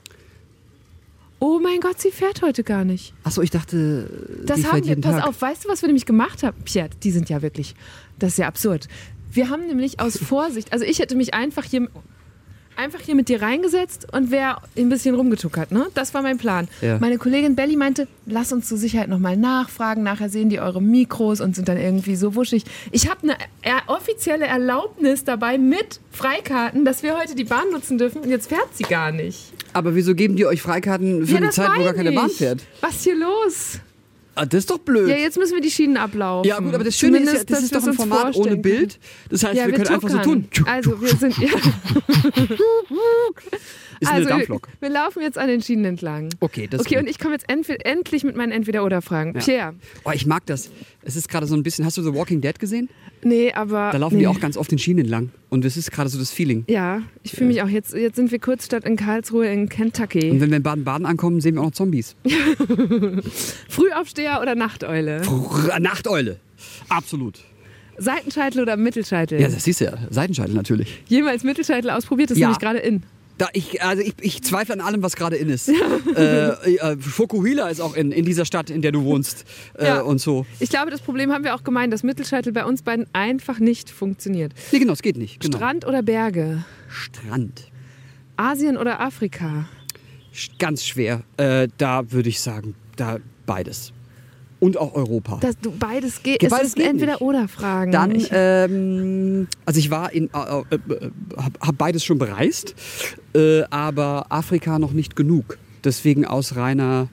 [1.39, 3.13] Oh mein Gott, sie fährt heute gar nicht.
[3.23, 4.10] Achso, ich dachte,
[4.45, 4.99] Das haben wir.
[4.99, 5.28] Pass Tag.
[5.28, 6.58] auf, weißt du, was wir nämlich gemacht haben?
[6.65, 7.75] Pierre, die sind ja wirklich.
[8.17, 8.88] Das ist ja absurd.
[9.32, 11.88] Wir haben nämlich aus Vorsicht, also ich hätte mich einfach hier,
[12.79, 15.87] einfach hier mit dir reingesetzt und wäre ein bisschen rumgetuckert, ne?
[15.93, 16.67] Das war mein Plan.
[16.81, 16.97] Ja.
[16.99, 20.01] Meine Kollegin Belly meinte, lass uns zur Sicherheit nochmal nachfragen.
[20.01, 22.63] Nachher sehen die eure Mikros und sind dann irgendwie so wuschig.
[22.91, 27.97] Ich habe eine er offizielle Erlaubnis dabei mit Freikarten, dass wir heute die Bahn nutzen
[27.97, 29.51] dürfen und jetzt fährt sie gar nicht.
[29.73, 32.61] Aber wieso geben die euch Freikarten für ja, eine Zeit, wo gar keine Bahn fährt?
[32.81, 33.79] Was ist hier los?
[34.41, 35.10] Ah, das ist doch blöd.
[35.10, 36.47] Ja, jetzt müssen wir die Schienen ablaufen.
[36.47, 38.36] Ja, gut, aber das Schöne ist, ja, Zumindest, das dass ist wir doch ein Format
[38.38, 38.97] ohne Bild.
[39.30, 40.49] Das heißt, Ja, wir wir können einfach so tun.
[40.49, 40.73] tuckern.
[40.73, 41.49] Also wir sind ja,
[44.02, 44.69] Ist eine also wir, Dampflok.
[44.80, 46.30] wir laufen jetzt an den Schienen entlang.
[46.39, 47.04] Okay, das ist Okay, gut.
[47.04, 49.34] und ich komme jetzt endlich mit meinen Entweder-Oder-Fragen.
[49.36, 49.41] Ja.
[49.41, 49.73] Pierre,
[50.06, 50.69] Oh, ich mag das.
[51.01, 51.85] Es ist gerade so ein bisschen.
[51.85, 52.89] Hast du The Walking Dead gesehen?
[53.23, 54.21] nee, aber Da laufen nee.
[54.21, 55.29] die auch ganz oft den Schienen entlang.
[55.49, 56.65] Und das ist gerade so das Feeling.
[56.67, 57.93] Ja, ich fühle mich auch jetzt.
[57.93, 60.39] Jetzt sind wir kurz statt in Karlsruhe in Und Kentucky.
[60.41, 62.15] wenn wir in Baden-Baden ankommen, sehen wir auch noch Zombies.
[63.69, 65.21] Frühaufsteher oder Nachteule?
[65.21, 66.38] Brrr, Nachteule.
[66.89, 67.39] Absolut.
[67.97, 69.39] Seitenscheitel oder Mittelscheitel?
[69.41, 69.93] Ja, das siehst du ja.
[70.09, 71.01] Seitenscheitel natürlich.
[71.07, 72.29] Jemals Mittelscheitel ausprobiert?
[72.29, 72.47] Das ist Ja.
[72.47, 73.03] nämlich gerade in.
[73.39, 75.69] Da ich, also ich, ich zweifle an allem, was gerade in ist.
[76.15, 79.45] äh, äh, Fokuhila ist auch in, in dieser Stadt, in der du wohnst.
[79.78, 80.02] Äh, Ja.
[80.02, 80.45] Und so.
[80.60, 83.89] Ich glaube, das Problem haben wir auch gemeint, dass Mittelscheitel bei uns beiden einfach nicht
[83.89, 84.54] funktioniert.
[84.73, 85.39] Nee, genau, es geht nicht.
[85.39, 85.58] Genau.
[85.58, 86.65] Strand oder Berge?
[86.89, 87.71] Strand.
[88.36, 89.69] Asien oder Afrika?
[90.60, 91.23] Ganz schwer.
[91.38, 93.93] Äh, da würde ich sagen, da beides.
[94.60, 95.38] Und auch Europa.
[95.41, 96.39] Das, du, beides geht.
[96.39, 97.22] Ge- Es beides ist geht entweder nicht.
[97.22, 97.91] oder Fragen.
[97.93, 102.76] Dann, Ich, ähm, also ich war in, äh, äh, äh, hab, hab beides schon bereist,
[103.34, 105.58] äh, aber Afrika noch nicht genug.
[105.86, 107.08] Deswegen aus reiner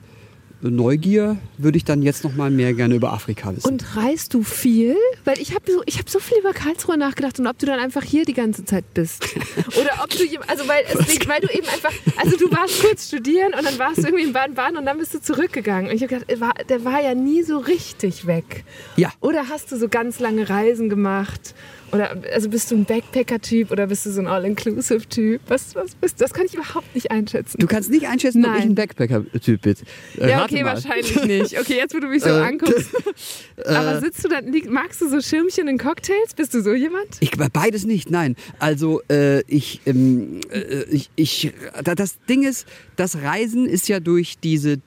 [0.61, 3.67] Neugier würde ich dann jetzt noch mal mehr gerne über Afrika wissen.
[3.67, 4.95] und reist du viel?
[5.23, 7.79] Weil ich habe so, ich hab so viel über Karlsruhe nachgedacht und ob du dann
[7.79, 9.23] einfach hier die ganze Zeit bist.
[9.79, 10.17] Oder ob du,
[10.47, 13.77] also weil, es liegt, weil du eben einfach, also du warst kurz studieren und dann
[13.77, 15.89] warst du irgendwie in Baden-Baden und dann bist du zurückgegangen.
[15.91, 18.63] Und ich habe gedacht, war, der war ja nie so richtig weg.
[18.95, 21.53] ja, Oder hast du so ganz lange Reisen gemacht?
[21.91, 25.41] Oder also bist du ein Backpacker-Typ oder bist du so ein All-Inclusive-Typ?
[25.47, 26.23] Was, was bist du?
[26.25, 27.59] Das kann ich überhaupt nicht einschätzen.
[27.59, 28.59] du kannst nicht einschätzen, ob Nein.
[28.59, 29.75] ich ein Backpacker-Typ bin.
[30.19, 31.59] Äh, ja, okay, wahrscheinlich nicht.
[31.59, 32.89] Okay, jetzt wo du mich so Äh, anguckst.
[33.65, 36.33] Aber sitzt du dann, magst du so Schirmchen in Cocktails?
[36.35, 37.07] Bist du so jemand?
[37.21, 38.35] Ich, beides nicht, nein.
[38.59, 43.99] Also äh, ich, ähm, äh, ich, ich, da- das Ding ist, das Reisen ist ja
[43.99, 44.79] durch diese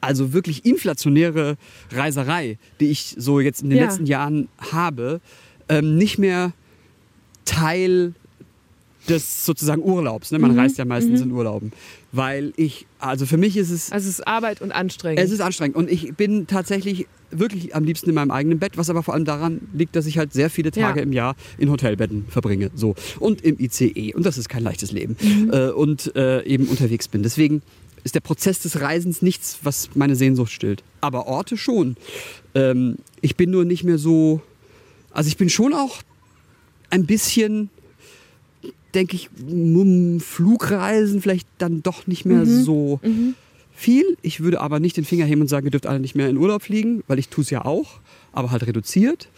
[0.00, 1.56] also wirklich inflationäre
[1.90, 3.84] Reiserei, die ich so jetzt in den Ja.
[3.86, 5.22] letzten Jahren habe,
[5.68, 6.52] ähm, nicht mehr
[7.44, 8.14] Teil
[9.08, 10.30] des sozusagen Urlaubs.
[10.32, 10.38] Ne?
[10.38, 10.58] Man Mhm.
[10.60, 11.72] reist ja meistens in Urlauben.
[12.12, 15.20] Weil ich, also für mich ist es Also es ist Arbeit und anstrengend.
[15.20, 18.88] es ist anstrengend und ich bin tatsächlich wirklich am liebsten in meinem eigenen Bett, was
[18.88, 21.04] aber vor allem daran liegt, dass ich halt sehr viele Tage Ja.
[21.04, 22.70] im Jahr in Hotelbetten verbringe.
[22.74, 22.94] So.
[23.18, 24.14] Und im ICE.
[24.14, 25.16] Und das ist kein leichtes Leben.
[25.20, 25.50] Mhm.
[25.52, 27.22] Äh, und äh, eben unterwegs bin.
[27.22, 27.60] Deswegen
[28.04, 30.82] ist der Prozess des Reisens nichts, was meine Sehnsucht stillt.
[31.02, 31.96] Aber Orte schon.
[32.54, 34.40] Ähm, ich bin nur nicht mehr so.
[35.14, 36.02] Also ich bin schon auch
[36.90, 37.70] ein bisschen
[38.94, 39.28] denke ich,
[40.22, 43.00] Flugreisen vielleicht dann doch nicht mehr so
[43.74, 44.16] viel.
[44.22, 46.36] Ich würde aber nicht den Finger heben und sagen, ihr dürft alle nicht mehr in
[46.36, 48.00] Urlaub fliegen, weil ich tue es ja auch,
[48.32, 49.28] aber halt reduziert.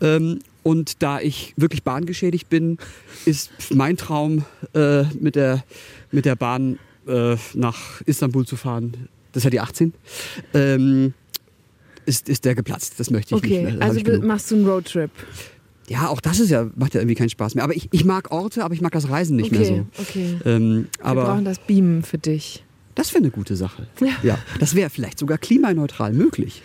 [0.00, 2.78] Ähm, und da ich wirklich bahngeschädigt bin,
[3.24, 5.64] ist mein Traum, äh, mit, der,
[6.12, 9.08] mit der Bahn äh, nach Istanbul zu fahren.
[9.32, 9.94] Das ist ja die 18.
[10.52, 11.14] Ähm,
[12.08, 12.94] ist, ist der geplatzt.
[12.98, 13.88] Das möchte ich okay, nicht mehr.
[13.88, 15.10] Das also machst du einen Roadtrip.
[15.88, 17.64] Ja, auch das ist ja, macht ja irgendwie keinen Spaß mehr.
[17.64, 20.02] Aber ich, ich mag Orte, aber ich mag das Reisen nicht okay, mehr so.
[20.02, 20.38] okay.
[20.44, 22.64] Ähm, Wir brauchen das Beamen für dich.
[22.94, 23.86] das wäre eine gute Sache.
[24.22, 24.38] Ja.
[24.58, 26.62] das wäre vielleicht sogar klimaneutral möglich.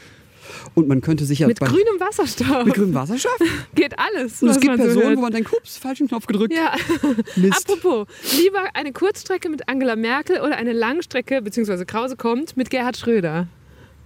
[0.76, 2.66] Und man könnte sich ja Mit grünem Wasserstoff.
[2.66, 3.40] mit grünem Wasserstoff.
[3.76, 4.42] Geht alles.
[4.42, 5.18] Und es gibt so Personen, hört.
[5.18, 6.54] wo man denkt, ups, falschen Knopf gedrückt.
[6.54, 6.76] Ja.
[7.36, 7.70] Mist.
[7.70, 12.98] Apropos, lieber eine Kurzstrecke mit Angela Merkel oder eine Langstrecke, beziehungsweise Krause kommt, mit Gerhard
[12.98, 13.48] Schröder.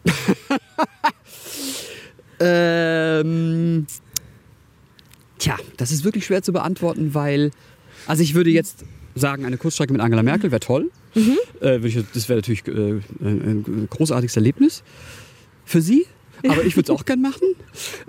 [2.40, 3.88] Ähm,
[5.38, 7.52] tja, das ist wirklich schwer zu beantworten, weil,
[8.06, 10.92] also ich würde jetzt sagen, eine Kurzstrecke mit Angela Merkel wäre toll.
[11.16, 11.38] Mhm.
[11.62, 11.80] Äh,
[12.14, 14.84] das wäre natürlich äh, ein großartiges Erlebnis
[15.66, 16.06] für sie.
[16.52, 17.48] Aber ich würde es auch gern machen.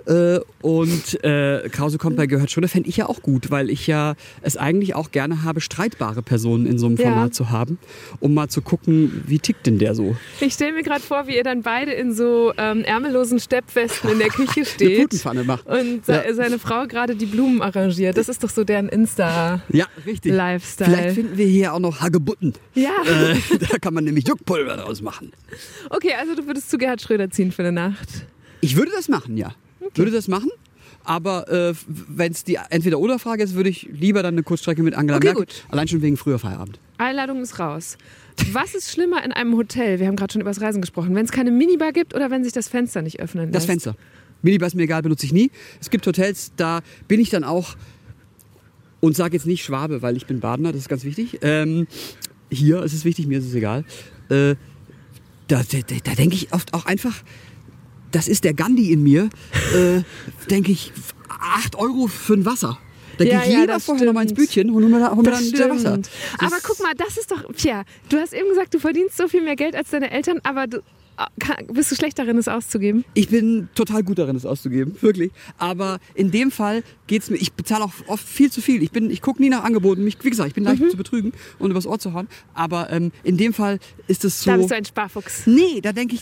[0.05, 3.87] Äh, und äh, Krause kommt bei Gehört schon, fände ich ja auch gut, weil ich
[3.87, 7.03] ja es eigentlich auch gerne habe, streitbare Personen in so einem Ja.
[7.09, 7.77] Format zu haben,
[8.19, 10.15] um mal zu gucken, wie tickt denn der so.
[10.39, 14.19] Ich stelle mir gerade vor, wie ihr dann beide in so ähm, ärmellosen Steppwesten in
[14.19, 15.01] der Küche Eine steht.
[15.01, 15.65] Putenpfanne macht.
[15.67, 16.33] Und se Ja.
[16.33, 18.17] seine Frau gerade die Blumen arrangiert.
[18.17, 19.77] Das ist doch so deren Insta-Lifestyle.
[19.77, 20.33] Ja, richtig.
[20.33, 22.53] Vielleicht finden wir hier auch noch Hagebutten.
[22.75, 22.91] Ja.
[23.05, 25.31] Äh, da kann man nämlich Juckpulver draus machen.
[25.89, 28.07] Okay, also du würdest zu Gerhard Schröder ziehen für eine Nacht.
[28.61, 29.53] Ich würde das machen, ja.
[29.95, 30.49] Würde das machen.
[31.05, 35.17] Aber äh, wenn es die Entweder-Oder-Frage ist, würde ich lieber dann eine Kurzstrecke mit Angela
[35.17, 35.45] Okay, Merkel.
[35.45, 35.63] gut.
[35.69, 36.79] Allein schon wegen früher Feierabend.
[36.97, 37.97] Einladung ist raus.
[38.51, 39.99] Was ist schlimmer in einem Hotel?
[39.99, 41.15] Wir haben gerade schon über das Reisen gesprochen.
[41.15, 43.55] Wenn es keine Minibar gibt oder wenn sich das Fenster nicht öffnen lässt?
[43.55, 43.95] Das Fenster.
[44.41, 45.51] Minibar ist mir egal, benutze ich nie.
[45.81, 47.75] Es gibt Hotels, da bin ich dann auch
[48.99, 51.39] und sage jetzt nicht Schwabe, weil ich bin Badener, das ist ganz wichtig.
[51.41, 51.87] Ähm,
[52.51, 53.83] hier ist es wichtig, mir ist es egal.
[54.29, 54.55] Äh,
[55.47, 57.15] da da, da denke ich oft auch einfach,
[58.11, 59.29] das ist der Gandhi in mir,
[59.75, 60.01] äh,
[60.49, 60.91] denke ich,
[61.27, 62.77] 8 Euro für ein Wasser.
[63.17, 64.33] Da Ja, gehe ich ja, lieber das vorher noch mal ins.
[64.33, 65.89] Bütchen und hol mir da, hol mir Das dann da Wasser.
[65.89, 66.09] stimmt.
[66.39, 69.41] Aber guck mal, das ist doch, Pierre, du hast eben gesagt, du verdienst so viel
[69.41, 70.81] mehr Geld als deine Eltern, aber du
[71.17, 73.03] ah, kann- bist du schlecht darin, es auszugeben?
[73.15, 75.31] Ich bin total gut darin, es auszugeben, wirklich.
[75.57, 78.81] Aber in dem Fall geht's mir, ich bezahle auch oft viel zu viel.
[78.83, 80.01] Ich, bin- ich gucke nie nach Angeboten.
[80.05, 80.89] Mich, wie gesagt, ich bin leicht Mhm.
[80.89, 82.29] zu betrügen und übers Ohr zu hauen.
[82.53, 84.51] Aber ähm, in dem Fall ist es so.
[84.51, 85.45] Da bist du ein Sparfuchs.
[85.45, 86.21] nee, da denke ich,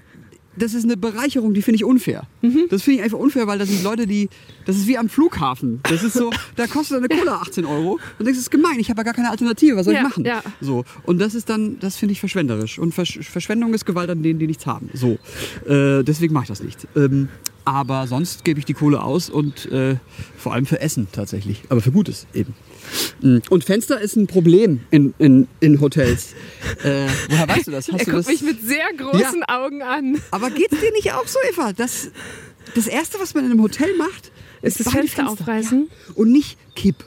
[0.57, 2.23] das ist eine Bereicherung, die finde ich unfair.
[2.41, 2.65] Mhm.
[2.69, 4.29] Das finde ich einfach unfair, weil das sind Leute, die.
[4.65, 5.79] Das ist wie am Flughafen.
[5.83, 7.93] Das ist so, da kostet eine Cola 18 Euro.
[8.19, 10.07] Und denkst, das ist gemein, ich habe ja gar keine Alternative, was soll Ja, ich
[10.09, 10.25] machen?
[10.25, 10.41] ja.
[10.59, 10.83] So.
[11.03, 12.79] Und das ist dann, das finde ich verschwenderisch.
[12.79, 14.89] Und Versch Verschwendung ist Gewalt an denen, die nichts haben.
[14.93, 15.17] So.
[15.67, 16.87] Äh, deswegen mache ich das nicht.
[16.95, 17.29] Ähm,
[17.63, 19.97] aber sonst gebe ich die Kohle aus und äh,
[20.37, 21.63] vor allem für Essen tatsächlich.
[21.69, 22.53] Aber für Gutes eben.
[23.21, 23.37] Mm.
[23.49, 26.33] Und Fenster ist ein Problem in, in, in Hotels.
[26.83, 27.87] Äh, woher weißt du das?
[27.87, 28.27] Hast Er du guckt das?
[28.27, 30.21] mich mit sehr großen Augen an.
[30.31, 31.71] Aber geht's dir nicht auch so, Eva?
[31.73, 32.11] Das,
[32.75, 35.87] das Erste, was man in einem Hotel macht, Ist das beide Fenster aufreißen?
[35.89, 36.13] Ja.
[36.15, 37.03] Und nicht Kipp.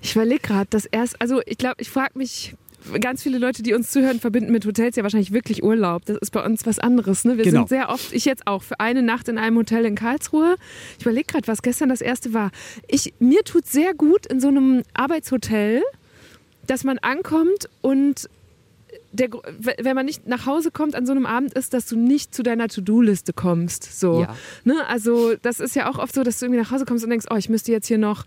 [0.00, 2.54] Ich überlege gerade, das erst, also ich glaube, ich frage mich,
[3.00, 6.04] ganz viele Leute, die uns zuhören, verbinden mit Hotels ja wahrscheinlich wirklich Urlaub.
[6.06, 7.24] Das ist bei uns was anderes.
[7.24, 7.36] Ne?
[7.36, 7.60] Wir Genau.
[7.60, 10.56] sind sehr oft, ich jetzt auch, für eine Nacht in einem Hotel in Karlsruhe.
[10.98, 12.50] Ich überlege gerade, was gestern das erste war.
[12.88, 15.82] Ich, mir tut sehr gut in so einem Arbeitshotel,
[16.66, 18.28] dass man ankommt und
[19.12, 19.28] der,
[19.78, 22.42] wenn man nicht nach Hause kommt an so einem Abend ist, dass du nicht zu
[22.42, 23.98] deiner To-Do-Liste kommst.
[23.98, 24.22] So.
[24.22, 24.36] Ja.
[24.64, 24.74] Ne?
[24.88, 27.26] Also das ist ja auch oft so, dass du irgendwie nach Hause kommst und denkst,
[27.30, 28.24] oh, ich müsste jetzt hier noch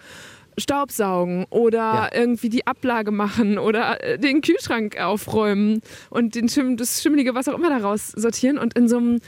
[0.60, 2.10] Staubsaugen oder Ja.
[2.14, 7.48] irgendwie die Ablage machen oder äh, den Kühlschrank aufräumen und den Schimm, das Schimmelige, was
[7.48, 8.58] auch immer daraus sortieren.
[8.58, 9.20] Und in so einem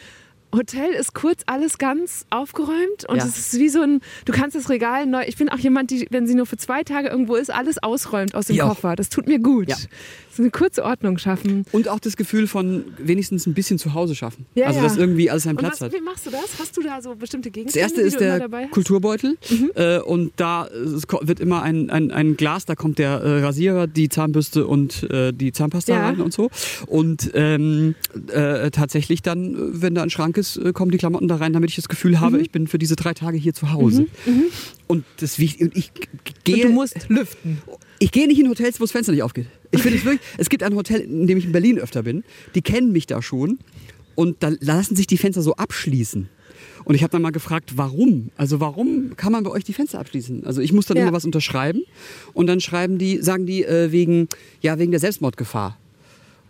[0.54, 3.26] Hotel ist kurz alles ganz aufgeräumt und Ja.
[3.26, 6.08] es ist wie so ein, du kannst das Regal neu, ich bin auch jemand, die,
[6.10, 8.70] wenn sie nur für zwei Tage irgendwo ist, alles ausräumt aus dem Ich auch.
[8.70, 8.96] Koffer.
[8.96, 9.70] Das tut mir gut.
[9.70, 9.76] Ja.
[10.34, 11.66] So eine kurze Ordnung schaffen.
[11.74, 14.46] Und auch das Gefühl von wenigstens ein bisschen zu Hause schaffen.
[14.56, 15.94] Ja, also, dass irgendwie alles seinen Und Platz was, hat.
[15.94, 16.58] wie machst du das?
[16.58, 18.68] Hast du da so bestimmte Das Gegenstände, erste die ist der dabei hast?
[18.68, 18.72] Mhm.
[18.72, 19.38] Kulturbeutel
[19.76, 20.72] äh, und da äh,
[21.28, 25.34] wird immer ein, ein, ein Glas, da kommt der äh, Rasierer, die Zahnbürste und äh,
[25.34, 26.50] die Zahnpasta rein und so.
[26.88, 27.96] Und ähm,
[28.32, 31.54] äh, tatsächlich dann, äh, wenn da ein Schrank ist, äh, kommen die Klamotten da rein,
[31.54, 32.44] damit ich das Gefühl habe, Mhm.
[32.44, 34.08] ich bin für diese drei Tage hier zu Hause.
[34.88, 35.46] Und das und
[35.78, 37.62] ich g- Und gehe, du musst lüften.
[38.00, 39.48] ich gehe nicht in Hotels, wo das Fenster nicht aufgeht.
[39.72, 42.24] Ich finde es wirklich, es gibt ein Hotel, in dem ich in Berlin öfter bin,
[42.56, 43.60] die kennen mich da schon
[44.16, 46.28] und da lassen sich die Fenster so abschließen.
[46.84, 48.32] Und ich habe dann mal gefragt, warum?
[48.38, 50.46] Also warum kann man bei euch die Fenster abschließen?
[50.46, 51.04] Also ich muss dann Ja.
[51.04, 51.84] immer was unterschreiben
[52.34, 54.28] und dann schreiben die, sagen die äh, wegen,
[54.62, 55.78] ja wegen der Selbstmordgefahr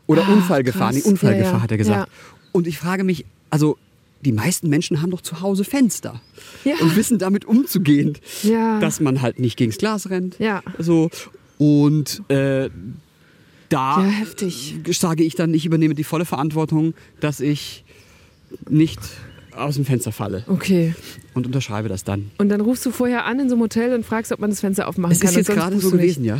[0.07, 0.91] oder Ah, Unfallgefahr.
[0.91, 1.03] krass.
[1.05, 1.63] Nee, Unfallgefahr Ja, ja.
[1.63, 2.11] hat er gesagt.
[2.53, 3.77] Und ich frage mich, also
[4.25, 6.21] die meisten Menschen haben doch zu Hause Fenster
[6.63, 6.75] Ja.
[6.81, 8.79] und wissen damit umzugehen, Ja.
[8.79, 10.37] dass man halt nicht gegens Glas rennt.
[10.39, 10.61] Ja.
[10.79, 11.09] So
[11.57, 12.69] und äh,
[13.69, 14.75] da Ja, heftig.
[14.91, 17.83] sage ich dann, ich übernehme die volle Verantwortung, dass ich
[18.69, 18.99] nicht
[19.55, 20.93] aus dem Fenster falle Okay.
[21.33, 22.31] und unterschreibe das dann.
[22.37, 24.59] Und dann rufst du vorher an in so einem Hotel und fragst, ob man das
[24.61, 25.29] Fenster aufmachen Es kann.
[25.29, 26.37] ist und jetzt gerade so gewesen, ja.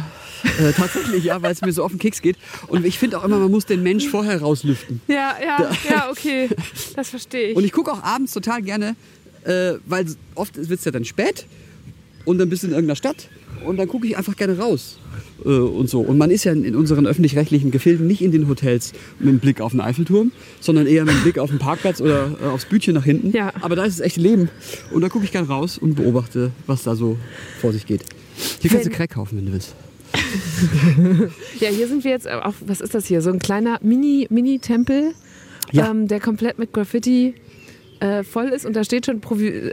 [0.60, 2.38] Äh, tatsächlich, ja, weil es mir so auf den Keks geht.
[2.68, 5.02] Und ich finde auch immer, man muss den Mensch vorher rauslüften.
[5.08, 6.50] Ja, ja, ja, okay.
[6.96, 7.56] Das verstehe ich.
[7.56, 8.96] Und ich gucke auch abends total gerne,
[9.44, 10.06] äh, weil
[10.36, 11.46] oft wird es ja dann spät
[12.26, 13.28] und dann bist du in irgendeiner Stadt
[13.66, 14.98] und dann gucke ich einfach gerne raus.
[15.46, 16.02] Äh, und so.
[16.02, 19.62] Und man ist ja in, unseren öffentlich-rechtlichen Gefilden nicht in den Hotels mit dem Blick
[19.62, 22.94] auf den Eiffelturm, sondern eher mit dem Blick auf den Parkplatz oder äh, aufs Bütchen
[22.94, 23.32] nach hinten.
[23.36, 23.52] Ja.
[23.62, 24.50] Aber da ist das echte Leben.
[24.92, 27.18] Und da gucke ich gerne raus und beobachte, was da so
[27.60, 28.02] vor sich geht.
[28.62, 29.74] Hier kannst du Crack kaufen, wenn du willst.
[31.60, 33.22] Ja, hier sind wir jetzt auch, was ist das hier?
[33.22, 35.14] So ein kleiner Mini- Mini-Tempel,
[35.72, 35.90] Ja.
[35.90, 37.34] ähm, der komplett mit Graffiti
[38.02, 39.22] äh, voll ist und da steht schon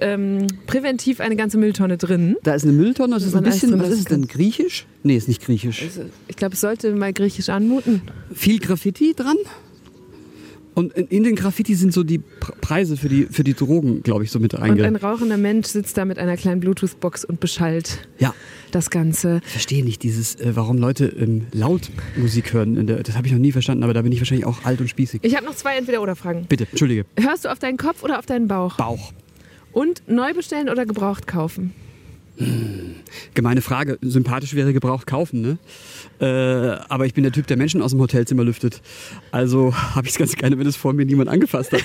[0.00, 2.36] ähm, präventiv eine ganze Mülltonne drin.
[2.42, 4.86] Da ist eine Mülltonne, das Da ist ein bisschen, was ist es denn, griechisch?
[5.02, 5.82] Nee, ist nicht griechisch.
[5.82, 8.02] Also, ich glaube, es sollte mal griechisch anmuten.
[8.32, 9.36] viel Graffiti dran.
[10.78, 14.22] Und in, den Graffiti sind so die Pr- Preise für die, für die Drogen, glaube
[14.24, 18.08] ich, so mit Und ein rauchender Mensch sitzt da mit einer kleinen Bluetooth-Box und beschallt
[18.18, 18.32] Ja,
[18.70, 19.40] das Ganze.
[19.44, 22.86] ich verstehe nicht dieses, äh, warum Leute ähm, laut Musik hören.
[22.86, 24.88] Der, das habe ich noch nie verstanden, aber da bin ich wahrscheinlich auch alt und
[24.88, 25.20] spießig.
[25.24, 26.46] Ich habe noch zwei Entweder-Oder-Fragen.
[26.48, 27.06] Bitte, entschuldige.
[27.18, 28.76] Hörst du auf deinen Kopf oder auf deinen Bauch?
[28.76, 29.12] Bauch.
[29.72, 31.72] Und neu bestellen oder gebraucht kaufen?
[33.34, 33.98] Gemeine Frage.
[34.02, 35.58] Sympathisch wäre gebraucht kaufen, ne?
[36.20, 38.80] Äh, aber ich bin der Typ, der Menschen aus dem Hotelzimmer lüftet.
[39.30, 41.82] Also habe ich es ganz gerne, wenn es vor mir niemand angefasst hat.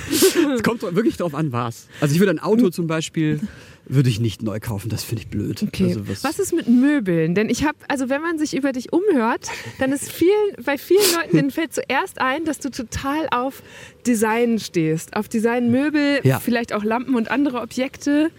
[0.55, 1.87] Es kommt wirklich drauf an, was.
[2.01, 3.39] Also ich würde ein Auto zum Beispiel,
[3.85, 4.89] würde ich nicht neu kaufen.
[4.89, 5.63] Das finde ich blöd.
[5.63, 5.85] Okay.
[5.85, 7.35] Also was, ist mit Möbeln?
[7.35, 9.47] Denn ich habe, also wenn man sich über dich umhört,
[9.79, 10.31] dann ist vielen,
[10.63, 13.61] bei vielen Leuten denen fällt zuerst ein, dass du total auf
[14.07, 15.15] Design stehst.
[15.15, 16.39] Auf Designmöbel, Ja.
[16.39, 18.31] vielleicht auch Lampen und andere Objekte.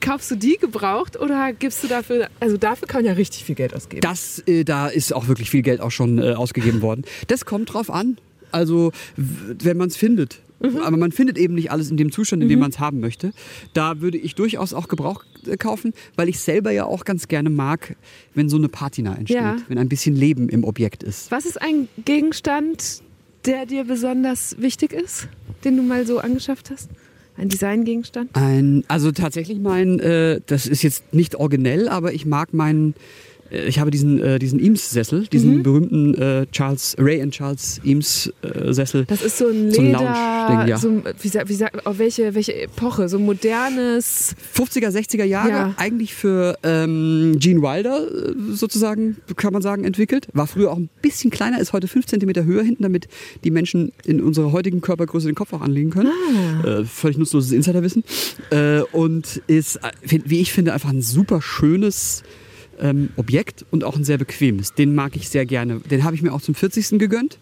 [0.00, 3.54] Kaufst du die gebraucht oder gibst du dafür, also dafür kann man ja richtig viel
[3.54, 4.00] Geld ausgeben.
[4.00, 7.04] Das, äh, da ist auch wirklich viel Geld auch schon äh, ausgegeben worden.
[7.26, 8.16] Das kommt drauf an.
[8.52, 10.40] Also, wenn man es findet.
[10.82, 13.32] Aber man findet eben nicht alles in dem Zustand, in dem man es haben möchte.
[13.72, 17.48] Da würde ich durchaus auch Gebrauch äh, kaufen, weil ich selber ja auch ganz gerne
[17.48, 17.96] mag,
[18.34, 19.38] wenn so eine Patina entsteht.
[19.38, 19.56] Ja.
[19.68, 21.30] Wenn ein bisschen Leben im Objekt ist.
[21.30, 23.02] Was ist ein Gegenstand,
[23.46, 25.28] der dir besonders wichtig ist,
[25.64, 26.90] den du mal so angeschafft hast?
[27.40, 28.30] Ein Designgegenstand?
[28.34, 32.94] Ein, also tatsächlich mein, äh, das ist jetzt nicht originell, aber ich mag meinen,
[33.50, 35.62] ich habe diesen, äh, diesen Eames-Sessel, diesen Mhm.
[35.62, 39.04] berühmten äh, Charles, Ray and Charles Eames-Sessel.
[39.06, 40.78] Das ist so ein So ein Leder, Lounge-Ding, ja.
[40.78, 43.08] so, wie, wie, sag- auf welche, welche Epoche?
[43.08, 44.34] So ein modernes.
[44.54, 45.74] 50er, 60er Jahre, Ja.
[45.76, 50.28] eigentlich für ähm, Gene Wilder äh, sozusagen, kann man sagen, entwickelt.
[50.32, 53.08] War früher auch ein bisschen kleiner, ist heute 5 cm höher hinten, damit
[53.44, 56.12] die Menschen in unserer heutigen Körpergröße den Kopf auch anlegen können.
[56.64, 58.04] Äh, völlig nutzloses Insiderwissen.
[58.50, 59.90] Äh, und ist, äh,
[60.24, 62.22] wie ich finde, einfach ein super schönes
[62.80, 64.74] ähm, Objekt und auch ein sehr bequemes.
[64.74, 65.80] Den mag ich sehr gerne.
[65.80, 66.98] Den habe ich mir auch zum 40.
[66.98, 67.38] gegönnt.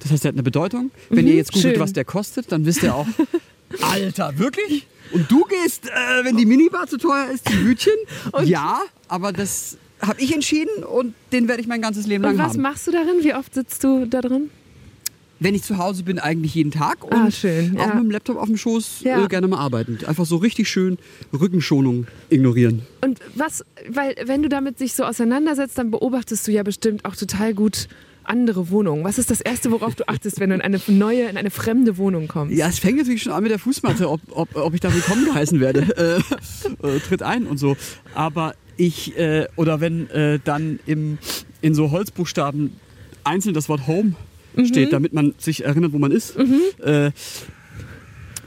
[0.00, 0.90] Das heißt, der hat eine Bedeutung.
[1.10, 1.80] Wenn ihr jetzt googelt, schön.
[1.80, 3.06] was der kostet, dann wisst ihr auch,
[3.80, 4.86] Alter, wirklich?
[5.12, 7.92] Und du gehst, äh, wenn die Minibar zu teuer ist, zum Bütchen?
[8.44, 12.38] ja, aber das habe ich entschieden und den werde ich mein ganzes Leben lang Und
[12.38, 12.62] was haben.
[12.62, 13.16] machst du darin?
[13.22, 14.50] Wie oft sitzt du da drin?
[15.40, 17.94] Wenn ich zu Hause bin, eigentlich jeden Tag und Ah, schön, auch ja.
[17.94, 19.24] mit dem Laptop auf dem Schoß Ja.
[19.24, 19.98] äh, gerne mal arbeiten.
[20.06, 20.98] Einfach so richtig schön
[21.32, 22.82] Rückenschonung ignorieren.
[23.02, 27.14] Und was, weil wenn du damit sich so auseinandersetzt, dann beobachtest du ja bestimmt auch
[27.14, 27.88] total gut
[28.24, 29.04] andere Wohnungen.
[29.04, 31.96] Was ist das Erste, worauf du achtest, wenn du in eine neue, in eine fremde
[31.96, 32.54] Wohnung kommst?
[32.56, 35.24] Ja, es fängt natürlich schon an mit der Fußmatte, ob, ob, ob ich da willkommen
[35.24, 35.86] geheißen werde.
[36.82, 37.76] Äh, äh, tritt ein und so.
[38.14, 41.18] Aber ich, äh, oder wenn äh, dann im,
[41.62, 42.72] in so Holzbuchstaben
[43.24, 44.14] einzeln das Wort Home
[44.62, 44.68] Mhm.
[44.68, 46.34] steht, damit man sich erinnert, wo man ist.
[46.80, 47.10] Äh,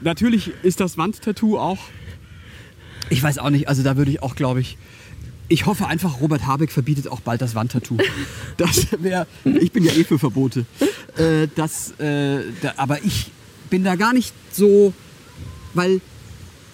[0.00, 1.78] natürlich ist das Wandtattoo auch.
[3.10, 4.78] Ich weiß auch nicht, also da würde ich auch, glaube ich.
[5.48, 7.98] Ich hoffe einfach, Robert Habeck verbietet auch bald das Wandtattoo.
[8.56, 9.26] Das wäre.
[9.44, 10.66] Ich bin ja eh für Verbote.
[11.16, 13.30] Äh, das, äh, da, aber ich
[13.70, 14.92] bin da gar nicht so,
[15.74, 16.00] weil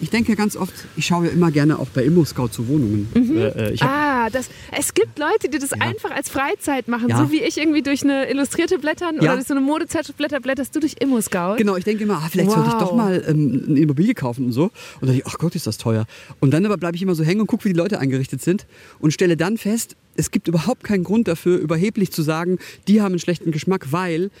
[0.01, 3.07] ich denke ganz oft, ich schaue ja immer gerne auch bei Immo-Scout zu Wohnungen.
[3.15, 7.09] Äh, äh, hab, Ah, das, es gibt Leute, die das einfach als Freizeit machen.
[7.09, 7.17] Ja.
[7.17, 9.21] So wie ich irgendwie durch eine illustrierte Blättern Ja.
[9.21, 11.55] oder durch so eine Modezeitschrift blätter, blätterst du durch Immo-Scout.
[11.57, 12.79] Genau, ich denke immer, ah, vielleicht sollte ich Wow.
[12.81, 14.63] doch mal ähm, eine Immobilie kaufen und so.
[14.65, 14.71] Und
[15.01, 16.05] dann denke ich, ach Gott, ist das teuer.
[16.39, 18.65] Und dann aber bleibe ich immer so hängen und gucke, wie die Leute eingerichtet sind
[18.99, 23.13] und stelle dann fest, es gibt überhaupt keinen Grund dafür, überheblich zu sagen, die haben
[23.13, 24.31] einen schlechten Geschmack, weil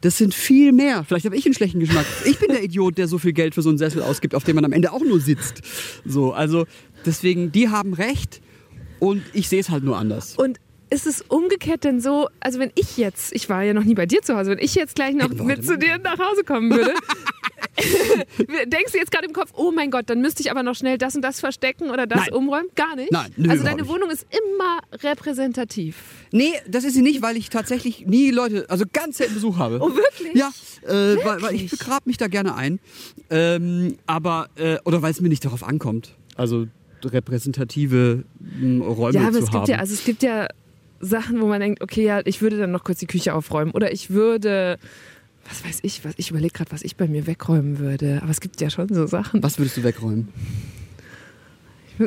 [0.00, 1.04] das sind viel mehr.
[1.04, 2.06] Vielleicht habe ich einen schlechten Geschmack.
[2.24, 4.56] Ich bin der Idiot, der so viel Geld für so einen Sessel ausgibt, auf dem
[4.56, 5.62] man am Ende auch nur sitzt.
[6.04, 6.66] So, also
[7.04, 8.40] deswegen, die haben recht
[8.98, 10.36] und ich sehe es halt nur anders.
[10.36, 10.58] Und
[10.90, 14.06] ist es umgekehrt denn so, also wenn ich jetzt, ich war ja noch nie bei
[14.06, 16.94] dir zu Hause, wenn ich jetzt gleich noch mit zu dir nach Hause kommen würde,
[18.66, 20.98] denkst du jetzt gerade im Kopf, oh mein Gott, dann müsste ich aber noch schnell
[20.98, 22.34] das und das verstecken oder das Nein.
[22.34, 22.68] umräumen?
[22.74, 23.12] Gar nicht?
[23.12, 23.88] Nein, nö, also deine.
[23.88, 25.96] Wohnung ist immer repräsentativ.
[26.32, 29.78] Nee, das ist sie nicht, weil ich tatsächlich nie Leute, also ganz selten Besuch habe.
[29.80, 30.34] Oh, wirklich?
[30.34, 30.50] Ja,
[30.86, 32.78] äh, weil, weil ich begrab mich da gerne ein.
[33.30, 36.14] Ähm, aber, äh, oder weil es mir nicht darauf ankommt.
[36.36, 36.66] Also
[37.04, 38.24] repräsentative
[38.60, 39.52] m, Räume Ja, aber zu es haben.
[39.60, 40.48] gibt ja, also es gibt ja
[41.00, 43.92] Sachen, wo man denkt, okay, ja, ich würde dann noch kurz die Küche aufräumen oder
[43.92, 44.78] ich würde,
[45.48, 48.20] was weiß ich, was ich überlege gerade, was ich bei mir wegräumen würde.
[48.22, 49.42] Aber es gibt ja schon so Sachen.
[49.42, 50.28] Was würdest du wegräumen?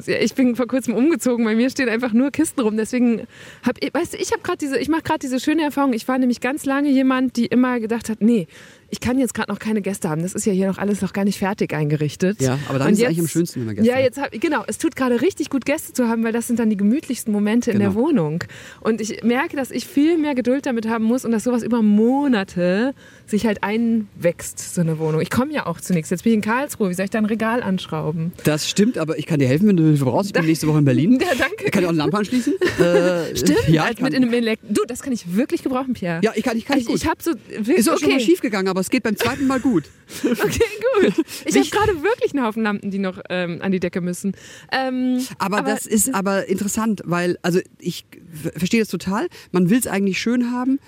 [0.08, 2.78] Ich bin vor kurzem umgezogen, bei mir stehen einfach nur Kisten rum.
[2.78, 3.28] Deswegen
[3.62, 5.94] habe ich, weißt du, ich habe gerade diese, ich mache gerade diese schöne Erfahrung.
[5.94, 8.48] Ich war nämlich ganz lange jemand, die immer gedacht hat, nee,
[8.94, 10.22] ich kann jetzt gerade noch keine Gäste haben.
[10.22, 12.40] Das ist ja hier noch alles noch gar nicht fertig eingerichtet.
[12.40, 14.32] Ja, aber dann Und ist es eigentlich am schönsten, wenn man Gäste Ja, jetzt hab,
[14.32, 14.64] genau.
[14.68, 17.72] Es tut gerade richtig gut, Gäste zu haben, weil das sind dann die gemütlichsten Momente
[17.72, 18.00] in der Genau.
[18.02, 18.44] Wohnung.
[18.82, 21.82] Und ich merke, dass ich viel mehr Geduld damit haben muss und dass sowas über
[21.82, 22.94] Monate
[23.26, 25.22] sich halt einwächst, so eine Wohnung.
[25.22, 26.12] Ich komme ja auch zunächst.
[26.12, 26.90] Jetzt bin ich in Karlsruhe.
[26.90, 28.32] Wie soll ich da ein Regal anschrauben?
[28.44, 30.28] Das stimmt, aber ich kann dir helfen, wenn du Hilfe brauchst.
[30.28, 31.20] Ich bin nächste Woche in Berlin.
[31.24, 31.72] Ja, danke.
[31.72, 32.54] Kann ich auch eine Lampe anschließen?
[32.80, 35.64] Äh, Stimmt, Ja, als ich kann, mit in einem Elekt Du, das kann ich wirklich
[35.64, 36.20] gebrauchen, Pierre.
[36.24, 36.96] ja, ich kann, ich kann ich, gut.
[36.98, 38.26] ich habe so ist auch schon mal okay.
[38.26, 39.86] schief gegangen, aber es geht beim zweiten Mal gut.
[40.24, 40.60] Okay,
[41.02, 41.26] gut.
[41.46, 44.34] Ich habe gerade wirklich einen Haufen Lampen, die noch ähm, an die Decke müssen.
[44.72, 49.28] Ähm, Aber, das ist aber interessant, weil, also ich ver- verstehe das total.
[49.52, 50.80] Man will es eigentlich schön haben,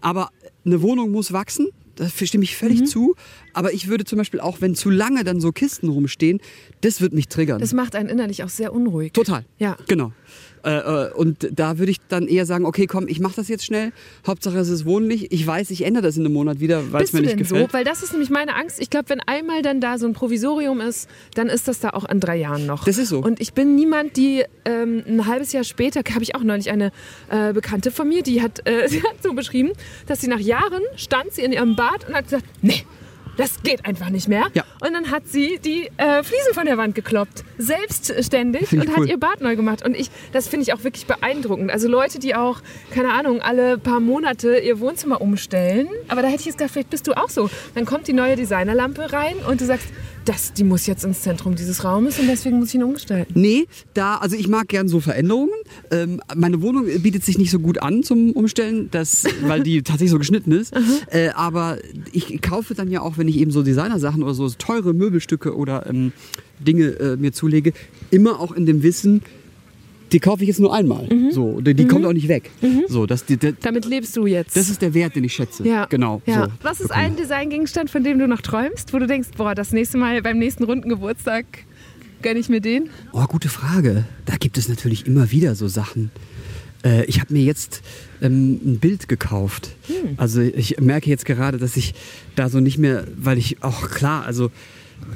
[0.00, 0.30] aber
[0.64, 1.68] eine Wohnung muss wachsen.
[1.94, 2.56] Da stimme ich Mhm.
[2.56, 3.14] völlig zu.
[3.52, 6.40] Aber ich würde zum Beispiel auch, wenn zu lange dann so Kisten rumstehen,
[6.80, 7.60] das wird mich triggern.
[7.60, 9.12] das macht einen innerlich auch sehr unruhig.
[9.12, 9.44] Total.
[9.58, 9.76] Ja.
[9.88, 10.12] Genau.
[10.64, 13.64] Äh, äh, und da würde ich dann eher sagen, okay, komm, ich mache das jetzt
[13.64, 13.92] schnell.
[14.26, 15.32] Hauptsache es ist wohnlich.
[15.32, 17.70] Ich weiß, ich ändere das in einem Monat wieder, weil es mir nicht denn gefällt.
[17.70, 17.72] so?
[17.72, 18.80] Weil das ist nämlich meine Angst.
[18.80, 22.08] Ich glaube, wenn einmal dann da so ein Provisorium ist, dann ist das da auch
[22.08, 22.84] in drei Jahren noch.
[22.84, 23.20] Das ist so.
[23.20, 26.92] Und ich bin niemand, die ähm, ein halbes Jahr später, habe ich auch neulich eine
[27.30, 29.72] äh, Bekannte von mir, die hat, äh, sie hat so beschrieben,
[30.06, 32.84] dass sie nach Jahren stand sie in ihrem Bad und hat gesagt, nee,
[33.36, 34.46] das geht einfach nicht mehr.
[34.54, 34.64] Ja.
[34.80, 38.98] Und dann hat sie die äh, Fliesen von der Wand gekloppt, selbstständig und ich hat
[38.98, 39.08] cool.
[39.08, 39.84] ihr Bad neu gemacht.
[39.84, 41.70] Und ich, das finde ich auch wirklich beeindruckend.
[41.70, 42.60] Also Leute, die auch,
[42.90, 45.88] keine Ahnung, alle paar Monate ihr Wohnzimmer umstellen.
[46.08, 47.48] Aber da hätte ich jetzt gedacht, vielleicht bist du auch so.
[47.74, 49.88] Dann kommt die neue Designerlampe rein und du sagst,
[50.24, 53.32] das, die muss jetzt ins Zentrum dieses Raumes und deswegen muss ich ihn umgestalten.
[53.38, 55.50] Nee, da, also ich mag gern so Veränderungen.
[55.90, 60.10] Ähm, meine Wohnung bietet sich nicht so gut an zum Umstellen, das, weil die tatsächlich
[60.10, 60.72] so geschnitten ist.
[61.10, 61.78] Äh, aber
[62.12, 65.86] ich kaufe dann ja auch, wenn ich eben so Designersachen oder so teure Möbelstücke oder
[65.86, 66.12] ähm,
[66.60, 67.72] Dinge äh, mir zulege,
[68.10, 69.22] immer auch in dem Wissen,
[70.12, 71.08] die kaufe ich jetzt nur einmal.
[71.30, 72.50] So, die, die kommt auch nicht weg.
[72.88, 74.56] So, das, die, die, Damit lebst du jetzt.
[74.56, 75.66] das ist der Wert, den ich schätze.
[75.66, 75.86] ja.
[75.86, 76.22] Genau.
[76.26, 76.44] Ja.
[76.44, 76.52] So.
[76.62, 79.98] Was ist ein Designgegenstand, von dem du noch träumst, wo du denkst, boah, das nächste
[79.98, 81.44] Mal beim nächsten runden Geburtstag
[82.22, 82.90] gönne ich mir den?
[83.12, 84.04] Oh, gute Frage.
[84.26, 86.10] Da gibt es natürlich immer wieder so Sachen.
[86.84, 87.82] Äh, ich habe mir jetzt
[88.20, 89.70] ähm, ein Bild gekauft.
[90.16, 91.94] Also ich merke jetzt gerade, dass ich
[92.36, 94.50] da so nicht mehr, weil ich auch klar, also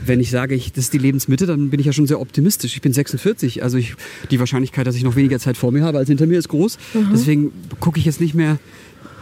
[0.05, 2.75] wenn ich sage, ich, das ist die Lebensmitte, dann bin ich ja schon sehr optimistisch.
[2.75, 3.95] Ich bin 46, also ich,
[4.31, 6.79] die Wahrscheinlichkeit, dass ich noch weniger Zeit vor mir habe als hinter mir, ist groß.
[7.13, 8.59] Deswegen gucke ich jetzt nicht mehr,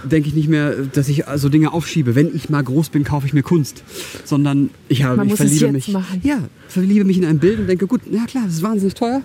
[0.05, 2.15] denke ich nicht mehr, dass ich also Dinge aufschiebe.
[2.15, 3.83] Wenn ich mal groß bin, kaufe ich mir Kunst,
[4.25, 6.21] sondern ich habe, Man ich es verliebe mich, machen.
[6.23, 6.39] ja,
[6.69, 9.23] verliebe mich in ein Bild und denke, gut, ja klar, das ist wahnsinnig teuer,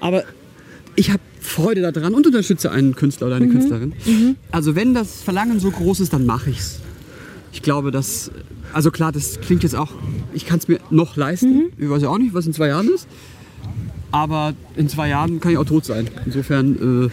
[0.00, 0.24] aber
[0.96, 3.94] ich habe Freude daran und unterstütze einen Künstler oder eine Künstlerin.
[4.52, 6.80] Also wenn das Verlangen so groß ist, dann mache ich's.
[7.54, 8.32] Ich glaube, dass,
[8.72, 9.92] also klar, das klingt jetzt auch,
[10.32, 11.70] ich kann es mir noch leisten.
[11.78, 13.06] Ich weiß ja auch nicht, was in zwei Jahren ist.
[14.10, 16.10] Aber in zwei Jahren kann ich auch tot sein.
[16.26, 17.10] Insofern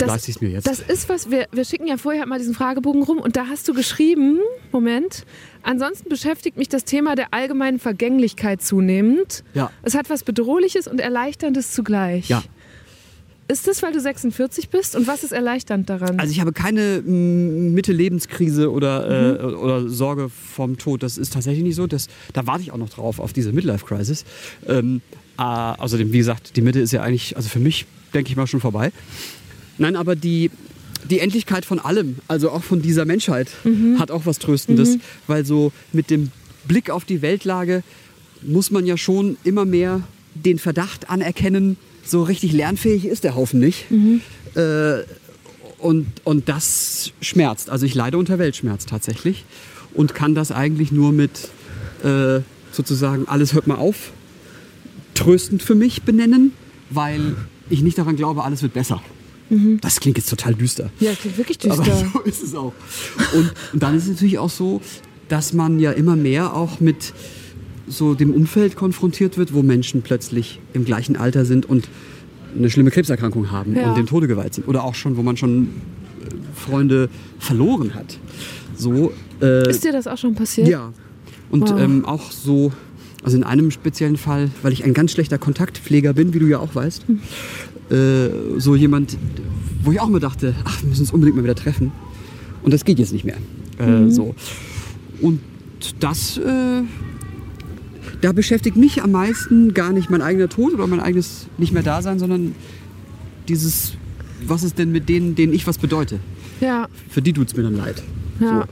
[0.00, 0.66] äh, leiste ich es mir jetzt.
[0.66, 3.68] Das ist was, wir, wir schicken ja vorher mal diesen Fragebogen rum und da hast
[3.68, 4.40] du geschrieben,
[4.72, 5.24] Moment,
[5.62, 9.44] ansonsten beschäftigt mich das Thema der allgemeinen Vergänglichkeit zunehmend.
[9.54, 9.70] Ja.
[9.82, 12.28] Es hat was Bedrohliches und Erleichterndes zugleich.
[12.28, 12.42] ja,
[13.48, 14.96] ist das, weil du 46 bist?
[14.96, 16.18] Und was ist erleichternd daran?
[16.18, 21.02] Also ich habe keine mm, Mitte-Lebenskrise oder, äh, oder Sorge vorm Tod.
[21.02, 21.86] Das ist tatsächlich nicht so.
[21.86, 24.24] Das, da warte ich auch noch drauf, auf diese Midlife-Crisis.
[24.66, 25.02] Ähm,
[25.38, 28.46] äh, außerdem, wie gesagt, die Mitte ist ja eigentlich, also für mich, denke ich mal,
[28.46, 28.92] schon vorbei.
[29.78, 30.50] Nein, aber die,
[31.10, 33.48] die Endlichkeit von allem, also auch von dieser Menschheit,
[33.98, 34.98] hat auch was Tröstendes.
[35.26, 36.30] Weil so mit dem
[36.68, 37.82] Blick auf die Weltlage
[38.42, 40.02] muss man ja schon immer mehr
[40.34, 43.86] den Verdacht anerkennen, so richtig lernfähig ist der Haufen nicht.
[44.54, 45.04] Äh,
[45.78, 47.70] und, und das schmerzt.
[47.70, 49.44] Also ich leide unter Weltschmerz tatsächlich
[49.94, 51.48] und kann das eigentlich nur mit
[52.04, 52.40] äh,
[52.70, 54.12] sozusagen alles hört mal auf,
[55.14, 56.52] tröstend für mich benennen,
[56.90, 57.36] weil
[57.68, 59.02] ich nicht daran glaube, alles wird besser.
[59.82, 60.90] Das klingt jetzt total düster.
[60.98, 61.82] ja, klingt wirklich düster.
[61.82, 62.72] Aber so ist es auch.
[63.34, 64.80] Und, und dann ist es natürlich auch so,
[65.28, 67.12] dass man ja immer mehr auch mit
[67.88, 71.88] so dem Umfeld konfrontiert wird, wo Menschen plötzlich im gleichen Alter sind und
[72.56, 73.88] eine schlimme Krebserkrankung haben Ja.
[73.88, 74.68] und dem Tode geweiht sind.
[74.68, 75.68] Oder auch schon, wo man schon äh,
[76.54, 77.08] Freunde
[77.38, 78.18] verloren hat.
[78.76, 80.68] So, äh, ist dir das auch schon passiert?
[80.68, 80.92] ja.
[81.50, 81.80] Und Wow.
[81.80, 82.72] ähm, auch so,
[83.22, 86.58] also in einem speziellen Fall, weil ich ein ganz schlechter Kontaktpfleger bin, wie du ja
[86.58, 87.20] auch weißt, Hm.
[87.90, 89.16] äh, so jemand,
[89.82, 91.90] wo ich auch immer dachte, ach, wir müssen uns unbedingt mal wieder treffen.
[92.62, 93.36] Und das geht jetzt nicht mehr.
[93.78, 94.10] Äh, Mhm.
[94.10, 94.34] so.
[95.20, 95.40] Und
[96.00, 96.82] das, äh,
[98.22, 101.82] da beschäftigt mich am meisten gar nicht mein eigener Tod oder mein eigenes nicht mehr
[101.82, 102.54] Dasein, sondern
[103.48, 103.92] dieses,
[104.46, 106.18] was ist denn mit denen, denen ich was bedeute?
[106.60, 108.02] Ja, Für die tut's mir dann leid.
[108.40, 108.60] ja.
[108.62, 108.64] So.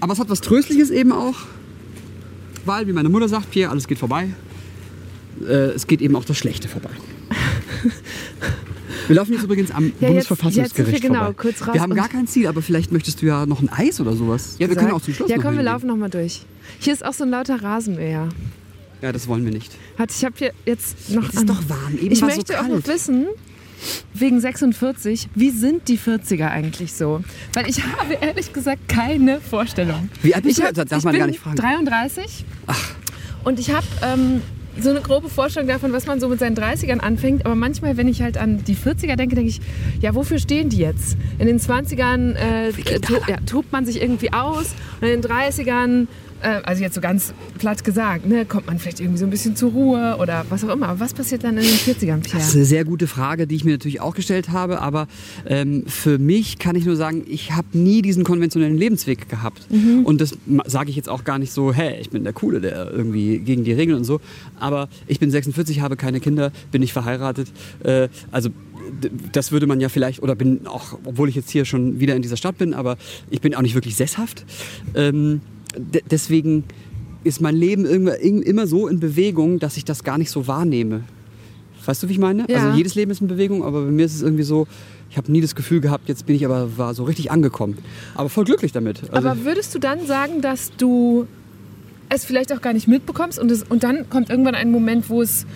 [0.00, 1.34] Aber es hat was Tröstliches eben auch,
[2.66, 4.28] weil, wie meine Mutter sagt, Pierre, alles geht vorbei.
[5.48, 6.90] Äh, es geht eben auch das Schlechte vorbei.
[9.06, 11.34] Wir laufen jetzt übrigens am Ja, jetzt- Bundesverfassungsgericht jetzt wir genau vorbei.
[11.36, 14.00] kurz raus wir haben gar kein Ziel, aber vielleicht möchtest du ja noch ein Eis
[14.00, 14.56] oder sowas.
[14.58, 16.42] Ja, wir können auch zum Schluss Ja, komm, wir laufen noch mal durch.
[16.78, 18.28] Hier ist auch so ein lauter Rasenmäher.
[19.02, 19.72] Ja, das wollen wir nicht.
[19.98, 21.28] Warte, ich habe hier jetzt noch.
[21.28, 22.72] Es ist doch warm, eben ich war so möchte auch kalt.
[22.86, 23.26] noch wissen,
[24.14, 27.22] wegen 46, wie sind die 40er eigentlich so?
[27.52, 30.08] Weil ich habe ehrlich gesagt keine Vorstellung.
[30.22, 30.68] Wie alt bist ich du?
[30.68, 31.56] hab- Das darf man gar nicht fragen.
[31.56, 32.46] 33.
[33.44, 34.40] Und ich habe ähm,
[34.80, 37.46] so eine grobe Vorstellung davon, was man so mit seinen 30ern anfängt.
[37.46, 39.60] Aber manchmal, wenn ich halt an die 40er denke, denke ich,
[40.00, 41.16] ja, wofür stehen die jetzt?
[41.38, 44.74] In den 20ern äh, äh, to ja, tobt man sich irgendwie aus.
[45.00, 46.06] Und in den 30ern, äh,
[46.42, 49.70] also jetzt so ganz platt gesagt, ne, kommt man vielleicht irgendwie so ein bisschen zur
[49.72, 50.88] Ruhe oder was auch immer.
[50.88, 52.52] Aber was passiert dann in den 40ern, Das ist Pierre?
[52.54, 54.80] eine sehr gute Frage, die ich mir natürlich auch gestellt habe.
[54.80, 55.06] Aber
[55.46, 59.66] ähm, für mich kann ich nur sagen, ich habe nie diesen konventionellen Lebensweg gehabt.
[60.04, 62.90] Und das sage ich jetzt auch gar nicht so, hey, ich bin der Coole, der
[62.90, 64.20] irgendwie gegen die Regeln und so.
[64.60, 67.48] Aber ich bin 46, habe keine Kinder, bin nicht verheiratet.
[67.82, 68.50] Äh, also
[69.32, 72.22] das würde man ja vielleicht, oder bin auch, obwohl ich jetzt hier schon wieder in
[72.22, 72.96] dieser Stadt bin, aber
[73.30, 74.44] ich bin auch nicht wirklich sesshaft.
[74.94, 75.40] Ähm,
[76.10, 76.64] deswegen
[77.24, 81.04] ist mein Leben immer so in Bewegung, dass ich das gar nicht so wahrnehme.
[81.84, 82.46] Weißt du, wie ich meine?
[82.48, 82.66] Ja.
[82.66, 84.66] Also jedes Leben ist in Bewegung, aber bei mir ist es irgendwie so,
[85.10, 87.78] ich habe nie das Gefühl gehabt, jetzt bin ich aber war so richtig angekommen.
[88.14, 89.02] Aber voll glücklich damit.
[89.10, 91.26] Also, Aber würdest du dann sagen, dass du
[92.08, 95.22] es vielleicht auch gar nicht mitbekommst und, es, und dann kommt irgendwann ein Moment, wo
[95.22, 95.46] es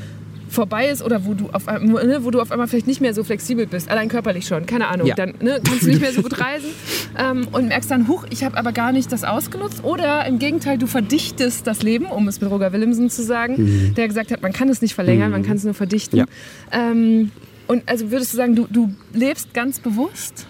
[0.48, 3.14] vorbei ist oder wo du auf einmal, ne, wo du auf einmal vielleicht nicht mehr
[3.14, 5.14] so flexibel bist, allein körperlich schon, keine Ahnung, Ja.
[5.14, 6.70] dann ne, kannst du nicht mehr so gut reisen
[7.18, 10.78] ähm, und merkst dann, huch, ich habe aber gar nicht das ausgenutzt oder im Gegenteil,
[10.78, 14.52] du verdichtest das Leben, um es mit Roger Willemsen zu sagen, der gesagt hat, man
[14.52, 16.16] kann es nicht verlängern, man kann es nur verdichten.
[16.18, 16.26] Ja.
[16.72, 17.30] Ähm,
[17.66, 20.46] und also würdest du sagen, du, du lebst ganz bewusst?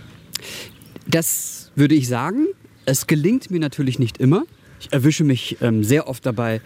[1.07, 2.47] das würde ich sagen.
[2.85, 4.45] Es gelingt mir natürlich nicht immer.
[4.81, 6.61] Ich erwische mich ähm, sehr oft dabei,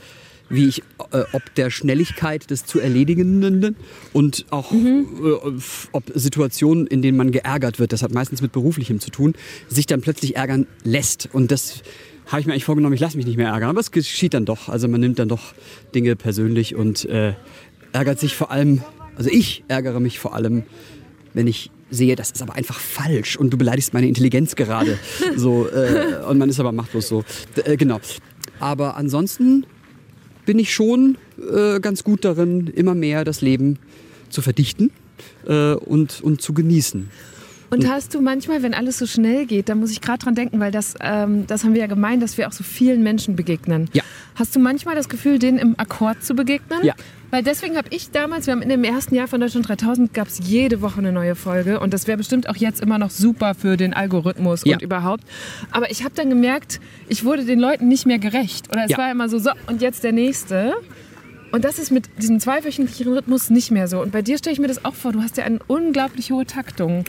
[0.49, 0.82] wie ich
[1.12, 3.76] äh, ob der Schnelligkeit des zu Erledigenden
[4.12, 4.76] und auch äh,
[5.93, 9.34] ob Situationen, in denen man geärgert wird, das hat meistens mit beruflichem zu tun,
[9.68, 11.28] sich dann plötzlich ärgern lässt.
[11.32, 11.82] Und das
[12.26, 13.70] habe ich mir eigentlich vorgenommen, ich lasse mich nicht mehr ärgern.
[13.70, 14.68] Aber es geschieht dann doch.
[14.68, 15.55] Also man nimmt dann doch
[15.95, 17.34] Dinge persönlich und äh,
[17.93, 18.82] ärgert sich vor allem,
[19.16, 20.64] also ich ärgere mich vor allem,
[21.34, 24.99] wenn ich sehe, das ist aber einfach falsch und du beleidigst meine Intelligenz gerade.
[25.36, 27.24] So, äh, und man ist aber machtlos so.
[27.57, 28.01] D äh, genau.
[28.61, 29.66] Aber ansonsten
[30.45, 33.78] bin ich schon äh, ganz gut darin, immer mehr das Leben
[34.28, 34.90] zu verdichten
[35.47, 37.11] äh, und, und zu genießen.
[37.72, 40.60] Und hast du manchmal, wenn alles so schnell geht, da muss ich gerade dran denken,
[40.60, 43.88] weil das, ähm, das haben wir ja gemeint, dass wir auch so vielen Menschen begegnen.
[43.94, 44.02] Ja.
[44.34, 46.80] Hast du manchmal das Gefühl, denen im Akkord zu begegnen?
[46.84, 46.94] Ja.
[47.30, 50.28] Weil deswegen habe ich damals, wir haben in dem ersten Jahr von Deutschland 3000 gab
[50.28, 53.54] es jede Woche eine neue Folge und das wäre bestimmt auch jetzt immer noch super
[53.54, 54.74] für den Algorithmus Ja.
[54.76, 55.24] und überhaupt.
[55.70, 58.70] Aber ich habe dann gemerkt, ich wurde den Leuten nicht mehr gerecht.
[58.70, 58.98] Oder es Ja.
[58.98, 60.74] war immer so, so und jetzt der nächste.
[61.53, 64.00] Und das ist mit diesem zweiwöchentlichen Rhythmus nicht mehr so.
[64.00, 66.46] Und bei dir stelle ich mir das auch vor, du hast ja eine unglaublich hohe
[66.46, 67.05] Taktung.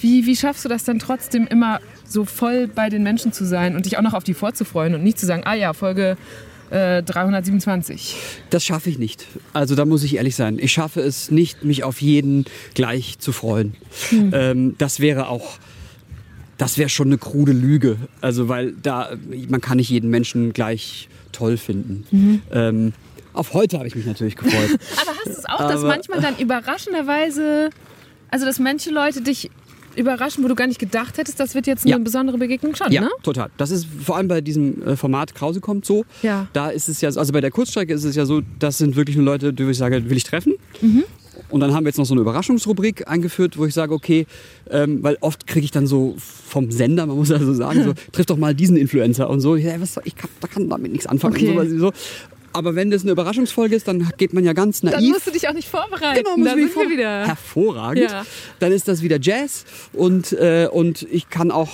[0.00, 3.74] Wie, wie schaffst du das dann trotzdem immer so voll bei den Menschen zu sein
[3.74, 6.16] und dich auch noch auf die vorzufreuen und nicht zu sagen, ah ja, Folge
[6.70, 8.14] äh, 327.
[8.50, 9.26] Das schaffe ich nicht.
[9.52, 10.58] Also da muss ich ehrlich sein.
[10.60, 12.44] Ich schaffe es nicht, mich auf jeden
[12.74, 13.74] gleich zu freuen.
[14.32, 15.58] Ähm, das wäre auch,
[16.56, 17.96] das wäre schon eine krude Lüge.
[18.20, 19.10] Also weil da,
[19.48, 22.42] man kann nicht jeden Menschen gleich toll finden.
[22.52, 22.92] Ähm,
[23.32, 24.78] auf heute habe ich mich natürlich gefreut.
[25.00, 27.70] Aber hast du es auch, dass Aber- manchmal dann überraschenderweise,
[28.30, 29.50] also dass manche Leute dich
[29.96, 31.98] überraschen, wo du gar nicht gedacht hättest, das wird jetzt eine Ja.
[31.98, 33.10] besondere Begegnung schon, Ja, ne?
[33.22, 33.50] total.
[33.56, 36.04] Das ist vor allem bei diesem äh, Format Krause kommt so.
[36.22, 36.46] Ja.
[36.52, 39.16] Da ist es ja, also bei der Kurzstrecke ist es ja so, das sind wirklich
[39.16, 40.54] nur Leute, die ich sage, will ich treffen.
[40.80, 41.02] Mhm.
[41.50, 44.26] Und dann haben wir jetzt noch so eine Überraschungsrubrik eingeführt, wo ich sage, okay,
[44.70, 47.94] ähm, weil oft kriege ich dann so vom Sender, man muss ja so sagen, so,
[48.12, 49.56] triff doch mal diesen Influencer und so.
[49.56, 51.34] Ja, was soll, ich kann, da kann damit nichts anfangen.
[51.34, 51.56] Okay.
[51.56, 51.92] Und so, so.
[52.52, 54.96] Aber wenn das eine Überraschungsfolge ist, dann geht man ja ganz naiv.
[54.96, 56.22] Dann musst du dich auch nicht vorbereiten.
[56.24, 57.26] Genau, muss da ich mich sind wir wieder.
[57.26, 58.10] Hervorragend.
[58.10, 58.26] Ja.
[58.58, 61.70] Dann ist das wieder Jazz und, äh, und ich kann auch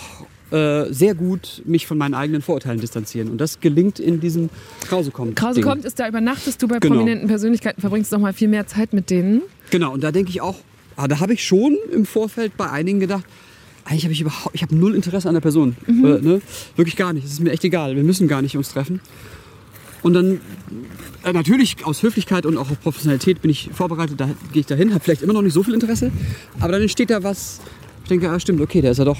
[0.50, 3.30] äh, sehr gut mich von meinen eigenen Vorurteilen distanzieren.
[3.30, 4.50] Und das gelingt in diesem
[4.88, 5.36] Krause kommt.
[5.36, 5.64] Krause Ding.
[5.64, 6.94] kommt, ist da übernachtest du bei Genau.
[6.96, 9.42] prominenten Persönlichkeiten, verbringst noch mal viel mehr Zeit mit denen.
[9.70, 10.56] Genau, und da denke ich auch,
[10.96, 13.24] ah, da habe ich schon im Vorfeld bei einigen gedacht,
[13.84, 15.76] eigentlich habe ich überhaupt, ich habe null Interesse an der Person.
[15.86, 16.04] Mhm.
[16.04, 16.42] Äh, ne?
[16.76, 17.24] Wirklich gar nicht.
[17.26, 17.96] Es ist mir echt egal.
[17.96, 19.00] Wir müssen gar nicht uns treffen.
[20.04, 20.40] Und dann,
[21.24, 24.92] äh, natürlich aus Höflichkeit und auch auf Professionalität bin ich vorbereitet, da gehe ich dahin,
[24.92, 26.12] habe vielleicht immer noch nicht so viel Interesse,
[26.60, 27.60] aber dann entsteht da was,
[28.02, 29.16] ich denke, ah, stimmt, okay, der ist ja doch,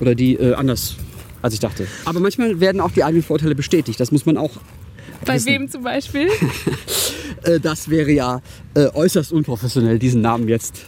[0.00, 0.96] oder die äh, anders,
[1.42, 1.86] als ich dachte.
[2.06, 4.50] Aber manchmal werden auch die eigenen Vorteile bestätigt, das muss man auch
[5.24, 5.46] Bei Wissen.
[5.46, 6.28] wem zum Beispiel?
[7.42, 8.40] Äh, das wäre ja
[8.74, 10.86] äh, äußerst unprofessionell, diesen Namen jetzt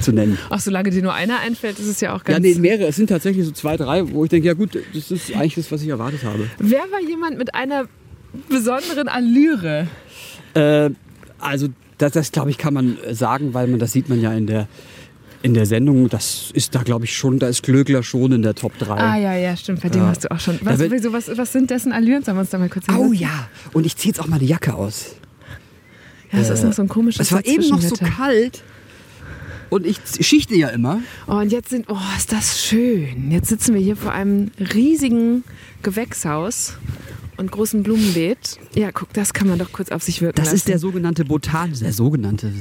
[0.00, 0.38] zu nennen.
[0.48, 2.46] Ach, solange dir nur einer einfällt, ist es ja auch Ja, ganz...
[2.46, 2.86] nee, mehrere.
[2.88, 5.70] Es sind tatsächlich so zwei, drei, wo ich denke, ja gut, das ist eigentlich das,
[5.70, 6.48] was ich erwartet habe.
[6.58, 7.88] Wer war jemand mit einer
[8.48, 9.86] besonderen Allüre?
[10.54, 10.90] Äh,
[11.38, 11.68] also
[11.98, 14.46] das, das glaube ich, kann man äh, sagen, weil man das sieht man ja in
[14.46, 14.68] der
[15.40, 16.08] in der Sendung.
[16.08, 18.90] Das ist da, glaube ich, schon, da ist Glöckler schon in der Top 3.
[18.92, 20.08] Ah ja, ja, stimmt, bei dem Ja.
[20.08, 20.58] hast du auch schon.
[20.62, 22.24] Was, wieso, was, was sind dessen Allüren?
[22.24, 23.20] Sollen wir uns da mal kurz Oh hinsetzen?
[23.20, 25.14] ja, und ich ziehe jetzt auch mal die Jacke aus.
[26.32, 28.62] Ja, es ist noch so ein komisches Es war eben noch so kalt.
[29.70, 31.00] Und ich schichte ja immer.
[31.26, 33.30] Oh, und jetzt sind, oh, ist das schön.
[33.30, 35.44] Jetzt sitzen wir hier vor einem riesigen
[35.82, 36.78] Gewächshaus
[37.38, 38.58] und großen Blumenbeet.
[38.74, 40.56] Ja, guck, das kann man doch kurz auf sich wirken Das lassen.
[40.56, 42.52] ist der sogenannte Botan, der sogenannte,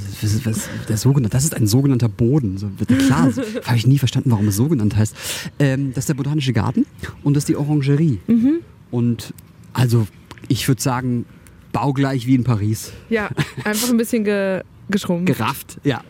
[0.88, 2.58] der sogenannte, das ist ein sogenannter Boden.
[2.58, 3.32] So, klar,
[3.66, 5.16] habe ich nie verstanden, warum es so genannt heißt.
[5.60, 6.86] Ähm, das ist der botanische Garten
[7.24, 8.20] und das ist die Orangerie.
[8.28, 8.60] Mhm.
[8.92, 9.34] Und
[9.74, 10.08] also,
[10.48, 11.26] ich würde sagen,
[11.74, 12.94] baugleich wie in Paris.
[13.10, 13.30] Ja,
[13.64, 15.28] einfach ein bisschen ge, geschrumpft.
[15.38, 16.02] Gerafft, ja.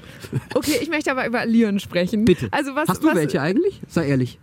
[0.53, 2.25] Okay, ich möchte aber über Allüren sprechen.
[2.25, 2.49] Bitte.
[2.51, 3.81] Also was, Hast du was, welche eigentlich?
[3.87, 4.39] Sei ehrlich.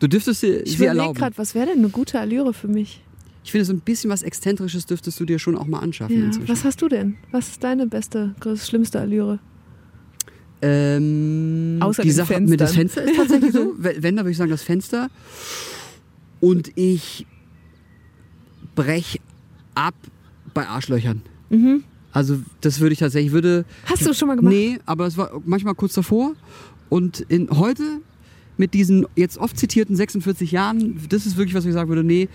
[0.00, 1.18] Du dürftest sie, Ich sie überlege erlauben.
[1.18, 3.02] gerade, was wäre denn eine gute Allüre für mich?
[3.48, 6.26] Ich finde, so ein bisschen was Exzentrisches dürftest du dir schon auch mal anschaffen Ja,
[6.26, 6.48] inzwischen.
[6.50, 7.16] was hast du denn?
[7.32, 9.38] Was ist deine beste, schlimmste Allüre?
[10.60, 13.04] Ähm, Außer die Sache mit das Fenstern.
[13.06, 13.74] Fenster ist tatsächlich so.
[13.78, 15.08] Wenn, dann würde ich sagen das Fenster.
[16.40, 17.24] Und ich
[18.74, 19.18] brech
[19.74, 19.94] ab
[20.52, 21.22] bei Arschlöchern.
[22.12, 23.64] Also das würde ich tatsächlich, würde...
[23.86, 24.52] Hast du schon mal gemacht?
[24.52, 26.34] Nee, aber es war manchmal kurz davor.
[26.90, 28.02] Und in, heute
[28.58, 32.28] mit diesen jetzt oft zitierten 46 Jahren, das ist wirklich, was ich sagen würde, nee,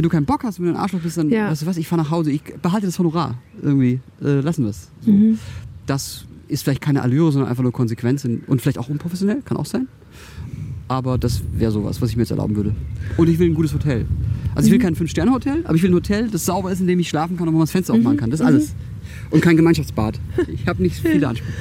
[0.00, 1.50] wenn du keinen Bock hast, wenn du ein Arschloch bist, dann, Ja.
[1.50, 4.70] weißt du was, ich fahre nach Hause, ich behalte das Honorar irgendwie, äh, lassen wir
[4.70, 4.88] es.
[5.02, 5.10] So.
[5.12, 5.38] Mhm.
[5.84, 9.66] Das ist vielleicht keine Allüre, sondern einfach nur Konsequenz und vielleicht auch unprofessionell, kann auch
[9.66, 9.88] sein.
[10.88, 12.74] Aber das wäre sowas, was ich mir jetzt erlauben würde.
[13.18, 14.06] Und ich will ein gutes Hotel.
[14.54, 16.98] Also ich will kein Fünf-Sterne-Hotel, aber ich will ein Hotel, das sauber ist, in dem
[16.98, 18.30] ich schlafen kann und wo man das Fenster aufmachen kann.
[18.30, 18.74] Das ist alles.
[19.30, 20.18] Und kein Gemeinschaftsbad.
[20.48, 21.52] Ich habe nicht viele Ansprüche.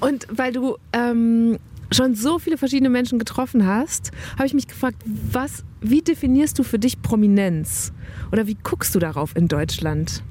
[0.00, 1.58] Und weil du ähm,
[1.94, 6.62] schon so viele verschiedene Menschen getroffen hast, habe ich mich gefragt, was, wie definierst du
[6.62, 7.92] für dich Prominenz?
[8.32, 10.22] Oder wie guckst du darauf in Deutschland?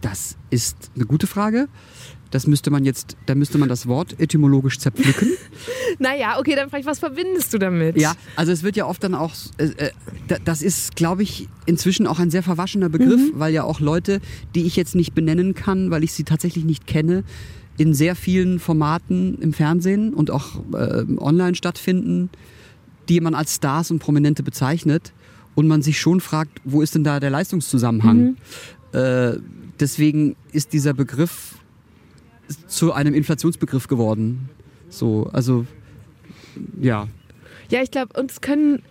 [0.00, 1.68] Das ist eine gute Frage.
[2.32, 5.28] Das müsste man jetzt, da müsste man das Wort etymologisch zerpflücken.
[5.98, 8.00] Naja, okay, dann frage ich, was verbindest du damit?
[8.00, 9.90] Ja, also es wird ja oft dann auch, äh, äh,
[10.26, 14.22] da- das ist, glaube ich, inzwischen auch ein sehr verwaschener Begriff, weil ja auch Leute,
[14.54, 17.24] die ich jetzt nicht benennen kann, weil ich sie tatsächlich nicht kenne,
[17.78, 22.30] in sehr vielen Formaten im Fernsehen und auch äh, online stattfinden,
[23.08, 25.12] die man als Stars und Prominente bezeichnet
[25.54, 28.36] und man sich schon fragt, wo ist denn da der Leistungszusammenhang?
[28.92, 29.38] Äh,
[29.80, 31.56] deswegen ist dieser Begriff
[32.66, 34.50] zu einem Inflationsbegriff geworden.
[34.88, 35.66] So, also
[36.80, 37.08] ja.
[37.70, 38.82] Ja, ich glaube, uns können,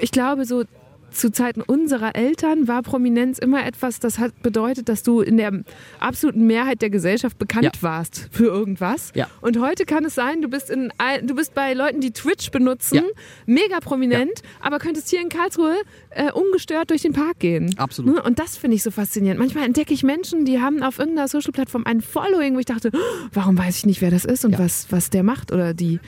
[0.00, 0.64] ich glaube, so
[1.10, 5.52] zu Zeiten unserer Eltern war Prominenz immer etwas, das hat bedeutet, dass du in der
[6.00, 7.70] absoluten Mehrheit der Gesellschaft bekannt Ja.
[7.82, 9.12] warst für irgendwas.
[9.14, 9.26] Ja.
[9.40, 10.92] Und heute kann es sein, du bist, in,
[11.24, 13.02] du bist bei Leuten, die Twitch benutzen, Ja.
[13.46, 15.76] mega prominent, aber könntest hier in Karlsruhe
[16.10, 17.74] äh, ungestört durch den Park gehen.
[17.78, 18.16] Absolut.
[18.16, 18.22] Ne?
[18.22, 19.38] Und das finde ich so faszinierend.
[19.40, 22.98] Manchmal entdecke ich Menschen, die haben auf irgendeiner Social-Plattform ein Following, wo ich dachte, "Oh,
[23.32, 26.00] warum weiß ich nicht, wer das ist und was, was der macht oder die.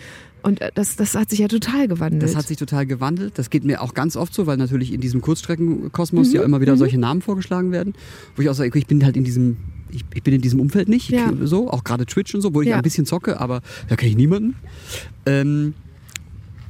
[0.43, 2.23] Und äh, das, das hat sich ja total gewandelt.
[2.23, 3.39] Das hat sich total gewandelt.
[3.39, 6.77] Das geht mir auch ganz oft so, weil natürlich in diesem Kurzstreckenkosmos ja immer wieder
[6.77, 7.95] solche Namen vorgeschlagen werden,
[8.37, 9.57] wo ich auch sage, ich bin halt in diesem,
[9.91, 11.33] ich, ich bin in diesem Umfeld nicht, Ja.
[11.45, 12.77] so, auch gerade Twitch und so, wo ich Ja.
[12.77, 14.57] ein bisschen zocke, aber da kenne ich niemanden.
[15.27, 15.75] Ähm,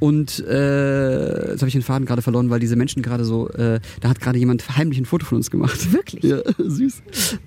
[0.01, 3.79] und äh, jetzt habe ich den Faden gerade verloren, weil diese Menschen gerade so, äh,
[3.99, 5.93] da hat gerade jemand heimlich ein Foto von uns gemacht.
[5.93, 6.23] Wirklich?
[6.23, 7.03] Ja, süß.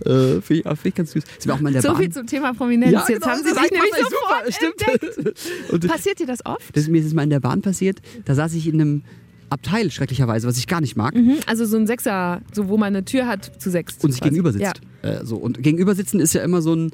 [0.06, 1.24] Äh, Finde ich, find ich ganz süß.
[1.38, 1.96] Sind wir auch mal in der so Bahn.
[1.98, 2.92] viel zum Thema Prominenz.
[2.92, 5.14] Jetzt genau, haben Sie sich nämlich sofort super, entdeckt.
[5.14, 5.72] stimmt.
[5.72, 6.74] Und Passiert dir das oft?
[6.76, 8.00] das ist mir jetzt mal in der Bahn passiert.
[8.24, 9.02] Da saß ich in einem
[9.50, 11.14] Abteil, schrecklicherweise, was ich gar nicht mag.
[11.14, 13.96] Mhm, Also so ein Sechser, so wo man eine Tür hat zu sechs.
[14.02, 14.64] Und sich gegenüber sitzt.
[15.02, 15.10] Ja.
[15.10, 15.36] Äh, so.
[15.36, 16.90] Und gegenüber sitzen ist ja immer so ein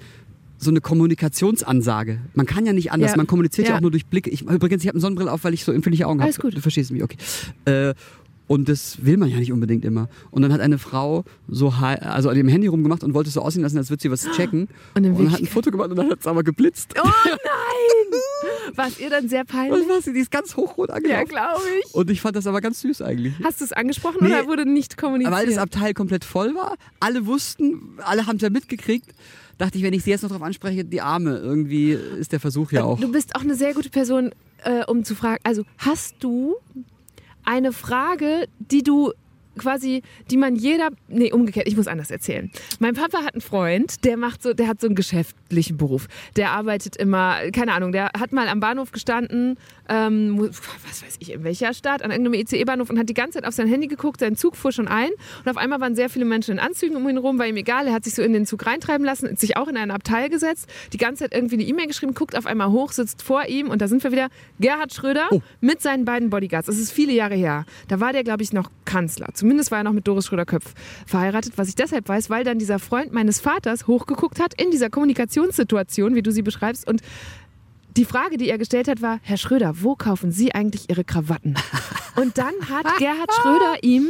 [0.60, 2.20] so eine Kommunikationsansage.
[2.34, 3.12] Man kann ja nicht anders.
[3.12, 3.16] Ja.
[3.16, 3.72] Man kommuniziert ja.
[3.72, 3.76] Ja.
[3.78, 4.30] auch nur durch Blicke.
[4.30, 6.24] Ich, übrigens, ich habe eine Sonnenbrille auf, weil ich so empfindliche Augen habe.
[6.26, 6.56] Alles gut.
[6.56, 7.16] Du verstehst mich, okay.
[7.64, 7.94] Äh,
[8.46, 10.08] und das will man ja nicht unbedingt immer.
[10.32, 13.42] Und dann hat eine Frau so also an dem Handy rumgemacht und wollte es so
[13.42, 14.66] aussehen lassen, als würde sie was checken.
[14.94, 16.94] Und in hat ein Foto gemacht und dann hat es aber geblitzt.
[17.00, 18.20] Oh nein!
[18.76, 19.88] War es ihr dann sehr Was peinlich?
[19.88, 20.12] war sie?
[20.12, 21.28] Die ist ganz hochrot Ja, angelaufen.
[21.28, 21.94] glaube ich.
[21.94, 23.34] und ich fand das aber ganz süß eigentlich.
[23.42, 24.26] Hast du es angesprochen Nee.
[24.32, 25.32] oder wurde nicht kommuniziert?
[25.34, 26.74] Weil das Abteil komplett voll war.
[26.98, 29.10] Alle wussten, alle haben es ja mitgekriegt.
[29.60, 32.72] Dachte ich, wenn ich sie jetzt noch drauf anspreche, die Arme, irgendwie ist der Versuch
[32.72, 32.98] ja auch.
[32.98, 34.30] Du bist auch eine sehr gute Person,
[34.64, 35.38] äh, um zu fragen.
[35.42, 36.56] Also hast du
[37.44, 39.12] eine Frage, die du
[39.58, 42.50] quasi, die man jeder, nee, umgekehrt, ich muss anders erzählen.
[42.78, 46.08] Mein Papa hat einen Freund, der macht so, der hat so einen geschäftlichen Beruf.
[46.36, 49.56] Der arbeitet immer, keine Ahnung, der hat mal am Bahnhof gestanden,
[49.88, 53.46] ähm, was weiß ich, in welcher Stadt, an irgendeinem ICE-Bahnhof und hat die ganze Zeit
[53.46, 55.10] auf sein Handy geguckt, sein Zug fuhr schon ein
[55.44, 57.86] und auf einmal waren sehr viele Menschen in Anzügen um ihn rum, war ihm egal,
[57.86, 60.68] er hat sich so in den Zug reintreiben lassen, sich auch in ein Abteil gesetzt,
[60.92, 63.82] die ganze Zeit irgendwie eine E-Mail geschrieben, guckt auf einmal hoch, sitzt vor ihm und
[63.82, 64.28] da sind wir wieder,
[64.60, 65.28] Gerhard Schröder
[65.60, 66.66] mit seinen beiden Bodyguards.
[66.66, 67.64] Das ist viele Jahre her.
[67.88, 69.28] Da war der, glaube ich, noch Kanzler.
[69.40, 70.74] Zumindest war er noch mit Doris Schröder-Köpf
[71.06, 74.90] verheiratet, was ich deshalb weiß, weil dann dieser Freund meines Vaters hochgeguckt hat in dieser
[74.90, 77.00] Kommunikationssituation, wie du sie beschreibst und
[77.96, 81.56] die Frage, die er gestellt hat, war, Herr Schröder, wo kaufen Sie eigentlich Ihre Krawatten?
[82.16, 84.08] Und dann hat Gerhard Schröder ihm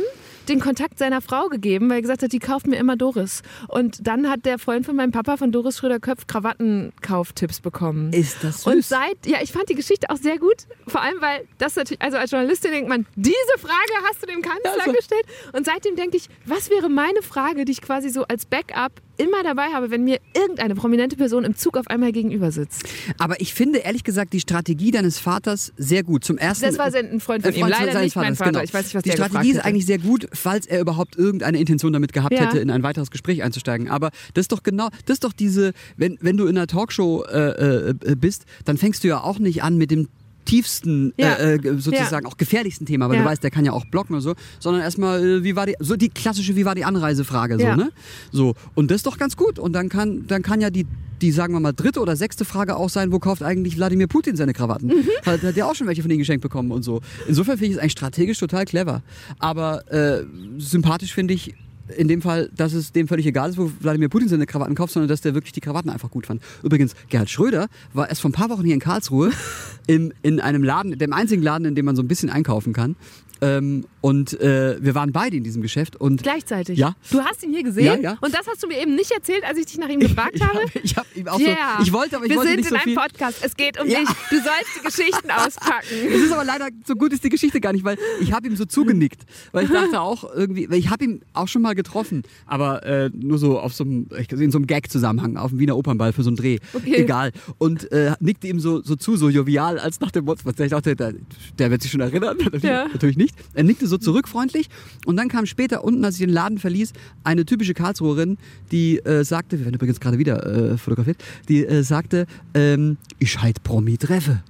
[0.50, 3.42] den Kontakt seiner Frau gegeben, weil er gesagt hat, die kauft mir immer Doris.
[3.68, 8.12] Und dann hat der Freund von meinem Papa von Doris Schröder-Köpf Krawattenkauftipps bekommen.
[8.12, 8.66] Ist das süß?
[8.74, 10.66] Und seit, ja, ich fand die Geschichte auch sehr gut.
[10.86, 14.42] Vor allem, weil das natürlich, also als Journalistin denkt man, diese Frage hast du dem
[14.42, 14.92] Kanzler Ja, so.
[14.92, 15.24] gestellt.
[15.52, 19.42] Und seitdem denke ich, was wäre meine Frage, die ich quasi so als Backup immer
[19.42, 22.84] dabei habe, wenn mir irgendeine prominente Person im Zug auf einmal gegenüber sitzt.
[23.18, 26.24] Aber ich finde ehrlich gesagt die Strategie deines Vaters sehr gut.
[26.24, 26.64] Zum ersten.
[26.64, 28.50] Das war ein Freund von Äh, ihm, leider nicht mein Vaters, Vater.
[28.52, 28.62] genau.
[28.64, 29.64] Ich weiß nicht, was Die Strategie ist hätte.
[29.66, 32.46] eigentlich sehr gut, falls er überhaupt irgendeine Intention damit gehabt Ja.
[32.46, 33.88] hätte, in ein weiteres Gespräch einzusteigen.
[33.88, 37.24] Aber das ist doch genau, das ist doch diese, wenn, wenn du in einer Talkshow
[37.24, 40.08] äh, äh, bist, dann fängst du ja auch nicht an mit dem
[40.44, 41.34] tiefsten, Ja.
[41.34, 43.22] äh, äh, sozusagen auch gefährlichsten Thema, weil Ja.
[43.22, 45.74] du weißt, der kann ja auch blocken oder so, sondern erstmal, äh, wie war die,
[45.80, 47.76] so die klassische, wie war die Anreisefrage, so, Ja.
[47.76, 47.90] ne?
[48.32, 48.54] So.
[48.74, 49.58] Und das ist doch ganz gut.
[49.58, 50.86] Und dann kann, dann kann ja die,
[51.22, 54.36] die, sagen wir mal, dritte oder sechste Frage auch sein, wo kauft eigentlich Wladimir Putin
[54.36, 54.88] seine Krawatten?
[54.88, 55.04] Mhm.
[55.26, 57.00] Hat, hat der auch schon welche von denen geschenkt bekommen und so.
[57.28, 59.02] Insofern finde ich es eigentlich strategisch total clever.
[59.38, 60.24] Aber äh,
[60.58, 61.54] sympathisch finde ich
[61.96, 64.92] in dem Fall, dass es dem völlig egal ist, wo Wladimir Putin seine Krawatten kauft,
[64.92, 66.42] sondern dass der wirklich die Krawatten einfach gut fand.
[66.62, 69.30] Übrigens, Gerhard Schröder war erst vor ein paar Wochen hier in Karlsruhe
[69.86, 72.96] im, in einem Laden, dem einzigen Laden, in dem man so ein bisschen einkaufen kann.
[73.42, 76.78] Ähm, und äh, wir waren beide in diesem Geschäft und Gleichzeitig.
[76.78, 76.94] Ja.
[77.10, 78.18] Du hast ihn hier gesehen Ja, ja.
[78.20, 80.42] und das hast du mir eben nicht erzählt, als ich dich nach ihm gefragt ich
[80.42, 80.58] habe.
[80.58, 81.76] habe ich hab ihm auch Yeah.
[81.78, 82.94] so, ich wollte, aber ich Wir wollte sind nicht in so einem viel.
[82.96, 83.38] Podcast.
[83.42, 83.98] Es geht um Ja.
[84.00, 84.08] dich.
[84.30, 85.86] Du sollst die Geschichten auspacken.
[86.08, 88.56] Es ist aber leider, so gut ist die Geschichte gar nicht, weil ich habe ihm
[88.56, 89.22] so zugenickt.
[89.52, 93.38] Weil ich dachte auch irgendwie, ich habe ihn auch schon mal getroffen, aber äh, nur
[93.38, 96.30] so auf so einem, ich- in so einem Gag-Zusammenhang, auf dem Wiener Opernball für so
[96.30, 96.58] einen Dreh.
[96.72, 96.94] Okay.
[96.96, 97.32] Egal.
[97.58, 100.96] Und äh, nickte ihm so, so zu, so jovial, als nach dem Motto, ich dachte,
[100.96, 101.14] der,
[101.58, 102.36] der wird sich schon erinnern.
[102.38, 102.86] Natürlich, Ja.
[102.88, 103.29] natürlich nicht.
[103.54, 104.68] Er nickte so zurück freundlich
[105.06, 106.92] und dann kam später unten, als ich den Laden verließ,
[107.24, 108.38] eine typische Karlsruherin,
[108.70, 113.40] die äh, sagte, wir werden übrigens gerade wieder äh, fotografiert, die äh, sagte, ähm, ich
[113.42, 114.42] heit Promi treffe.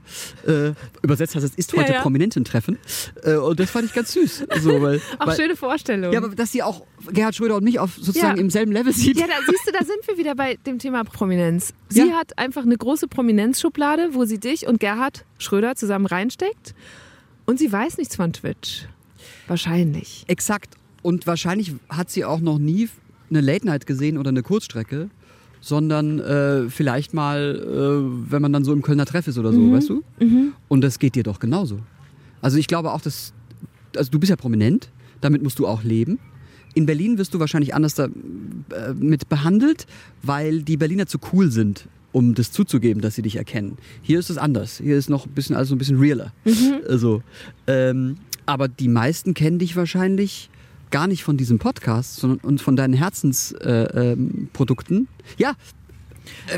[0.46, 0.72] Äh,
[1.02, 2.02] übersetzt heißt es, ist heute Ja, ja.
[2.02, 2.78] Prominenten-Treffen.
[3.24, 4.44] Äh, und das fand ich ganz süß.
[4.60, 6.12] So, weil, Auch weil, schöne Vorstellung.
[6.12, 8.42] Ja, aber dass sie auch Gerhard Schröder und mich auf sozusagen Ja.
[8.42, 9.18] im selben Level sieht.
[9.18, 11.72] Ja, da siehst du, da sind wir wieder bei dem Thema Prominenz.
[11.88, 16.74] Sie hat einfach eine große Prominenzschublade, wo sie dich und Gerhard Schröder zusammen reinsteckt.
[17.50, 18.86] Und sie weiß nichts von Twitch.
[19.48, 20.24] Wahrscheinlich.
[20.28, 20.76] Exakt.
[21.02, 22.88] Und wahrscheinlich hat sie auch noch nie
[23.28, 25.10] eine Late Night gesehen oder eine Kurzstrecke,
[25.60, 29.72] sondern äh, vielleicht mal, äh, wenn man dann so im Kölner Treff ist oder so,
[29.72, 30.04] weißt du?
[30.68, 31.80] Und das geht dir doch genauso.
[32.40, 33.32] Also ich glaube auch, dass,
[33.96, 34.88] also du bist ja prominent,
[35.20, 36.20] damit musst du auch leben.
[36.74, 39.88] In Berlin wirst du wahrscheinlich anders da, äh, mit behandelt,
[40.22, 43.78] weil die Berliner zu cool sind, um das zuzugeben, dass sie dich erkennen.
[44.02, 44.78] Hier ist es anders.
[44.78, 46.32] Hier ist noch ein bisschen, also ein bisschen realer.
[46.88, 47.22] Also,
[47.66, 50.50] ähm, aber die meisten kennen dich wahrscheinlich
[50.90, 54.96] gar nicht von diesem Podcast, sondern und von deinen Herzensprodukten.
[54.96, 55.08] Äh, ähm,
[55.38, 55.54] ja,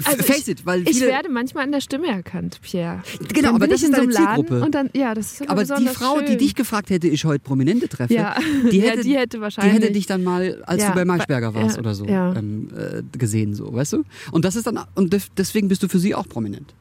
[0.05, 3.03] Also face it, weil Ich werde manchmal an der Stimme erkannt, Pierre.
[3.33, 4.71] Genau, dann aber das ich in ist so deine Laden Zielgruppe.
[4.71, 6.27] dann, ja, das ist immer aber die Frau, schön.
[6.27, 8.37] die dich gefragt hätte, ich heute Prominente treffe, Ja.
[8.71, 11.05] die, Ja, hätte, die hätte die wahrscheinlich- hätte dich dann mal, als Ja, du bei
[11.05, 12.35] Maischberger bei- warst ja, oder so, ja.
[12.35, 14.03] ähm, äh, gesehen, so, weißt du?
[14.33, 16.75] Und das ist dann, und deswegen bist du für sie auch prominent.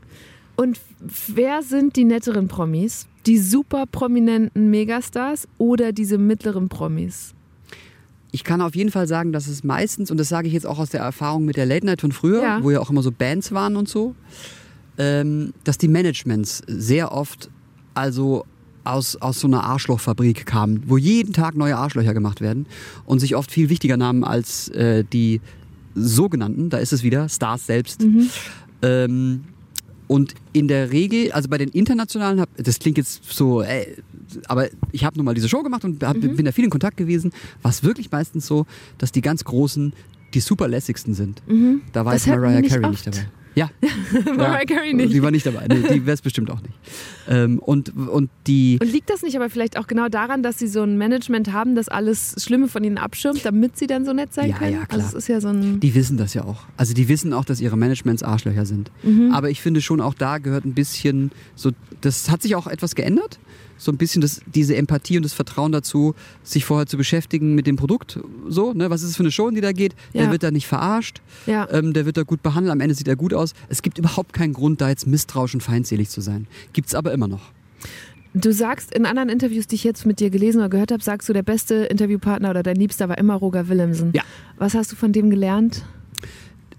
[0.55, 0.79] Und
[1.27, 3.07] wer sind die netteren Promis?
[3.25, 7.33] Die super prominenten Megastars oder diese mittleren Promis?
[8.31, 10.79] Ich kann auf jeden Fall sagen, dass es meistens, und das sage ich jetzt auch
[10.79, 12.63] aus der Erfahrung mit der Late Night von früher, Ja.
[12.63, 14.15] wo ja auch immer so Bands waren und so,
[14.97, 17.49] ähm, dass die Managements sehr oft
[17.93, 18.45] also
[18.83, 22.65] aus, aus so einer Arschlochfabrik kamen, wo jeden Tag neue Arschlöcher gemacht werden
[23.05, 25.41] und sich oft viel wichtiger nahmen als äh, die
[25.93, 28.05] sogenannten, da ist es wieder, Stars selbst.
[28.81, 29.41] Ähm,
[30.07, 33.85] und in der Regel, also bei den internationalen, das klingt jetzt so, äh,
[34.47, 36.97] aber ich habe nun mal diese Show gemacht und hab, bin da viel in Kontakt
[36.97, 38.65] gewesen, war es wirklich meistens so,
[38.97, 39.93] dass die ganz Großen
[40.33, 41.41] die super lässigsten sind.
[41.91, 42.91] Da war Das jetzt Mariah Carey oft.
[42.91, 43.27] nicht dabei.
[43.53, 43.69] Ja.
[44.37, 45.13] Mariah Carey nicht.
[45.13, 45.65] Die war nicht dabei.
[45.67, 46.73] Nee, die wäre es bestimmt auch nicht.
[47.27, 48.79] Ähm, und, und die.
[48.81, 51.75] Und liegt das nicht aber vielleicht auch genau daran, dass sie so ein Management haben,
[51.75, 54.71] das alles Schlimme von ihnen abschirmt, damit sie dann so nett sein Ja, können?
[54.71, 55.01] ja, klar.
[55.03, 55.81] Also ist ja so ein...
[55.81, 56.61] Die wissen das ja auch.
[56.77, 58.89] Also die wissen auch, dass ihre Managements Arschlöcher sind.
[59.03, 59.31] Mhm.
[59.33, 62.95] Aber ich finde schon auch da gehört ein bisschen so, das hat sich auch etwas
[62.95, 63.37] geändert.
[63.81, 66.13] So ein bisschen das, diese Empathie und das Vertrauen dazu,
[66.43, 68.19] sich vorher zu beschäftigen mit dem Produkt.
[68.47, 68.91] So, ne?
[68.91, 69.95] Was ist es für eine Show, die da geht?
[70.13, 70.31] Der Ja.
[70.31, 71.19] wird da nicht verarscht.
[71.47, 71.67] Ja.
[71.71, 72.71] Ähm, der wird da gut behandelt.
[72.71, 73.53] Am Ende sieht er gut aus.
[73.69, 76.45] Es gibt überhaupt keinen Grund, da jetzt misstrauisch und feindselig zu sein.
[76.73, 77.41] Gibt's aber immer noch.
[78.35, 81.27] Du sagst in anderen Interviews, die ich jetzt mit dir gelesen oder gehört habe, sagst
[81.27, 84.11] du, der beste Interviewpartner oder dein Liebster war immer Roger Willemsen.
[84.13, 84.21] Ja.
[84.59, 85.83] Was hast du von dem gelernt?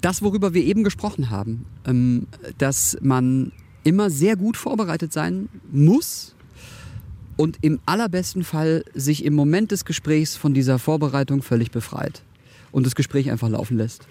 [0.00, 2.26] das, worüber wir eben gesprochen haben, ähm,
[2.58, 3.52] dass man
[3.84, 6.34] immer sehr gut vorbereitet sein muss
[7.36, 12.22] und im allerbesten Fall sich im Moment des Gesprächs von dieser Vorbereitung völlig befreit
[12.72, 14.06] und das Gespräch einfach laufen lässt.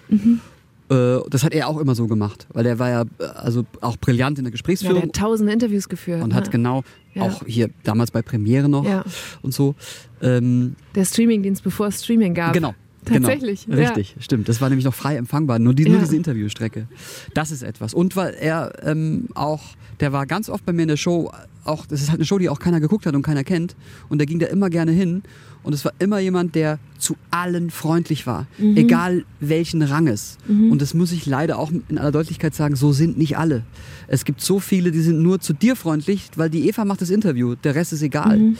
[0.90, 3.96] Äh, Das hat er auch immer so gemacht, weil er war ja äh, also auch
[3.96, 6.22] brillant in der Ja, der Gesprächsführung hat tausende Interviews geführt.
[6.22, 6.34] und ne?
[6.34, 6.82] hat genau
[7.14, 7.22] Ja.
[7.22, 9.04] auch hier damals bei Premiere noch Ja.
[9.42, 9.74] und so.
[10.20, 12.52] Ähm, Der Streamingdienst, bevor es Streaming gab.
[12.52, 12.74] Genau.
[13.04, 13.78] Tatsächlich, Genau.
[13.80, 13.88] ja.
[13.88, 14.48] Richtig, stimmt.
[14.48, 15.58] Das war nämlich noch frei empfangbar.
[15.58, 16.00] Nur, die, nur Ja.
[16.02, 16.86] diese Interviewstrecke.
[17.34, 17.94] Das ist etwas.
[17.94, 19.62] Und weil er ähm, auch,
[20.00, 21.30] der war ganz oft bei mir in der Show,
[21.64, 23.74] auch, das ist halt eine Show, die auch keiner geguckt hat und keiner kennt.
[24.08, 25.22] Und der ging da immer gerne hin.
[25.64, 28.46] Und es war immer jemand, der zu allen freundlich war.
[28.58, 28.76] Mhm.
[28.76, 30.38] Egal welchen Ranges.
[30.48, 33.62] Und das muss ich leider auch in aller Deutlichkeit sagen, so sind nicht alle.
[34.08, 37.10] Es gibt so viele, die sind nur zu dir freundlich, weil die Eva macht das
[37.10, 37.54] Interview.
[37.62, 38.38] Der Rest ist egal.
[38.38, 38.56] Mhm.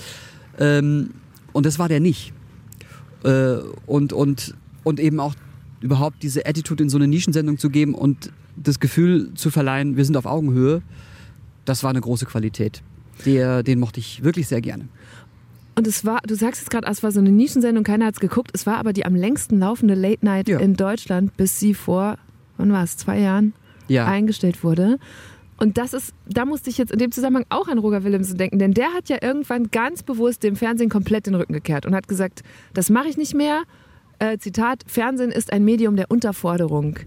[0.60, 1.10] Ähm,
[1.52, 2.32] und das war der nicht
[3.24, 3.56] äh,
[3.86, 4.54] und, und,
[4.84, 5.34] und eben auch
[5.80, 10.04] überhaupt diese Attitude in so eine Nischensendung zu geben und das Gefühl zu verleihen, wir
[10.04, 10.82] sind auf Augenhöhe,
[11.64, 12.82] das war eine große Qualität.
[13.24, 14.88] Der, den mochte ich wirklich sehr gerne.
[15.74, 18.20] Und es war, du sagst jetzt gerade, es war so eine Nischensendung, keiner hat es
[18.20, 18.50] geguckt.
[18.52, 20.58] Es war aber die am längsten laufende Late Night Ja.
[20.58, 22.18] in Deutschland, bis sie vor,
[22.58, 23.54] wann war es, zwei Jahren
[23.88, 24.98] Ja, eingestellt wurde.
[25.62, 28.58] Und das ist, da musste ich jetzt in dem Zusammenhang auch an Roger Willemsen denken,
[28.58, 32.08] denn der hat ja irgendwann ganz bewusst dem Fernsehen komplett den Rücken gekehrt und hat
[32.08, 32.42] gesagt,
[32.74, 33.62] das mache ich nicht mehr.
[34.18, 36.98] Äh, Zitat, Fernsehen ist ein Medium der Unterforderung.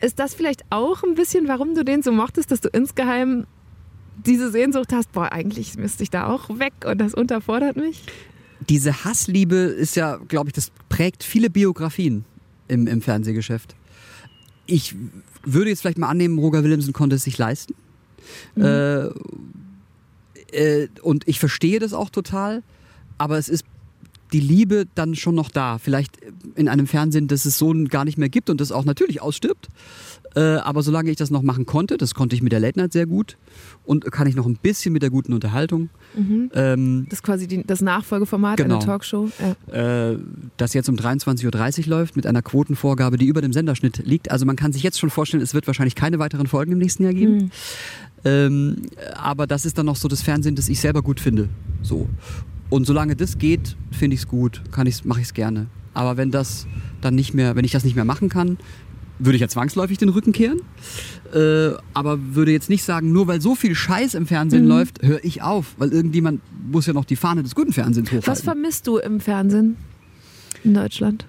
[0.00, 3.46] Ist das vielleicht auch ein bisschen, warum du den so mochtest, dass du insgeheim
[4.24, 8.02] diese Sehnsucht hast, boah, eigentlich müsste ich da auch weg und das unterfordert mich?
[8.68, 12.24] diese Hassliebe ist ja, glaube ich, das prägt viele Biografien
[12.66, 13.74] im, im Fernsehgeschäft.
[14.66, 14.94] Ich
[15.44, 17.74] würde jetzt vielleicht mal annehmen, Roger Willemsen konnte es sich leisten.
[18.56, 19.06] Äh,
[20.52, 22.62] äh, und ich verstehe das auch total,
[23.18, 23.64] aber es ist
[24.32, 25.78] die Liebe dann schon noch da.
[25.78, 26.18] Vielleicht
[26.54, 29.68] in einem Fernsehen, das es so gar nicht mehr gibt und das auch natürlich ausstirbt.
[30.34, 32.92] Äh, aber solange ich das noch machen konnte, das konnte ich mit der Late Night
[32.92, 33.38] sehr gut
[33.84, 35.88] und kann ich noch ein bisschen mit der guten Unterhaltung.
[36.54, 38.76] Ähm, Das ist quasi die, das Nachfolgeformat Genau.
[38.76, 39.30] einer Talkshow.
[39.72, 40.10] Ja.
[40.12, 40.18] äh,
[40.58, 44.30] das jetzt um 23.30 Uhr läuft mit einer Quotenvorgabe, die über dem Senderschnitt liegt.
[44.30, 47.04] Also man kann sich jetzt schon vorstellen, es wird wahrscheinlich keine weiteren Folgen im nächsten
[47.04, 47.50] Jahr geben.
[48.24, 48.82] Ähm,
[49.14, 51.48] aber das ist dann noch so das Fernsehen, das ich selber gut finde.
[51.82, 52.08] So.
[52.70, 55.66] Und solange das geht, finde ich es gut, kann ich's, mache ich es gerne.
[55.94, 56.66] Aber wenn das
[57.00, 58.58] dann nicht mehr, wenn ich das nicht mehr machen kann,
[59.18, 60.60] würde ich ja zwangsläufig den Rücken kehren.
[61.34, 65.24] Äh, aber würde jetzt nicht sagen, nur weil so viel Scheiß im Fernsehen läuft, höre
[65.24, 65.74] ich auf.
[65.78, 66.40] Weil irgendjemand
[66.70, 68.28] muss ja noch die Fahne des guten Fernsehens hochhalten.
[68.28, 69.76] Was vermisst du im Fernsehen
[70.62, 71.26] in Deutschland?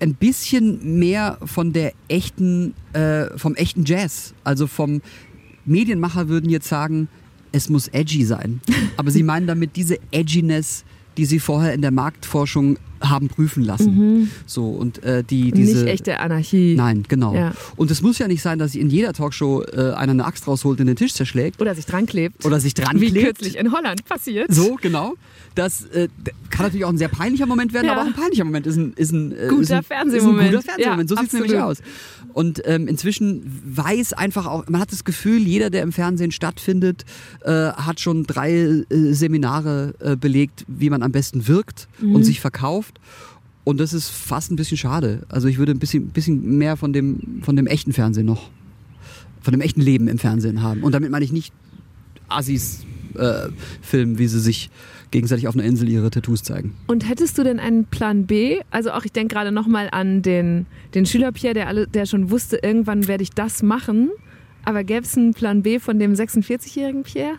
[0.00, 4.34] ein bisschen mehr von der echten, äh, vom echten Jazz.
[4.44, 5.00] Also vom
[5.68, 7.08] Medienmacher würden jetzt sagen,
[7.52, 8.60] es muss edgy sein.
[8.96, 10.84] Aber sie meinen damit diese Edginess,
[11.16, 14.30] die sie vorher in der Marktforschung haben prüfen lassen.
[14.46, 16.74] So und äh, die diese Nicht echte Anarchie.
[16.76, 17.34] Nein, genau.
[17.34, 17.52] Ja.
[17.76, 20.80] Und es muss ja nicht sein, dass in jeder Talkshow äh, einer eine Axt rausholt
[20.80, 22.44] und den Tisch zerschlägt Oder sich dran klebt.
[22.44, 23.26] oder sich dran Wie klebt.
[23.38, 24.52] kürzlich in Holland passiert.
[24.52, 25.14] So, genau.
[25.54, 26.08] Das äh,
[26.50, 27.92] kann natürlich auch ein sehr peinlicher Moment werden, Ja.
[27.92, 30.40] aber auch ein peinlicher Moment ist ein, ist ein, äh, Guter ist ein, Fernsehmoment.
[30.54, 31.10] Ist ein guter Fernsehmoment.
[31.10, 31.78] Ja, so sieht es nämlich aus.
[32.32, 37.04] Und ähm, inzwischen weiß einfach auch, man hat das Gefühl, jeder, der im Fernsehen stattfindet,
[37.42, 42.14] äh, hat schon drei äh, Seminare belegt, wie man am besten wirkt Mhm.
[42.14, 42.87] und sich verkauft.
[43.64, 45.26] Und das ist fast ein bisschen schade.
[45.28, 48.50] Also ich würde ein bisschen, bisschen mehr von dem, von dem echten Fernsehen noch,
[49.42, 50.82] von dem echten Leben im Fernsehen haben.
[50.82, 51.52] Und damit meine ich nicht
[52.28, 53.48] Assis äh,
[53.82, 54.70] filmen, wie sie sich
[55.10, 56.74] gegenseitig auf einer Insel ihre Tattoos zeigen.
[56.86, 58.60] Und hättest du denn einen Plan B?
[58.70, 62.30] Also auch, ich denke gerade nochmal an den, den Schüler Pierre, der, alle, der schon
[62.30, 64.10] wusste, irgendwann werde ich das machen.
[64.64, 67.36] Aber gäbe es einen Plan B von dem 46-jährigen Pierre?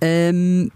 [0.00, 0.70] Ähm,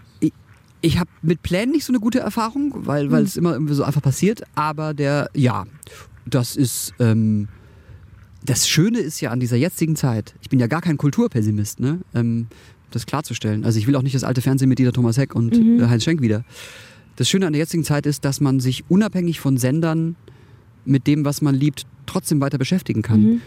[0.81, 3.85] ich habe mit Plänen nicht so eine gute Erfahrung, weil, weil es immer irgendwie so
[3.85, 4.43] einfach passiert.
[4.55, 5.67] Aber der, ja,
[6.27, 6.95] das ist.
[6.99, 7.49] Ähm,
[8.45, 11.99] das Schöne ist ja an dieser jetzigen Zeit, ich bin ja gar kein Kulturpessimist, ne?
[12.15, 12.47] Ähm,
[12.91, 13.65] das klarzustellen.
[13.65, 16.45] Also ich will auch nicht das alte Fernsehmitglieder Thomas Heck und äh, Heinz Schenk wieder.
[17.17, 20.17] Das Schöne an der jetzigen Zeit ist, dass man sich unabhängig von Sendern
[20.85, 23.43] mit dem, was man liebt, trotzdem weiter beschäftigen kann.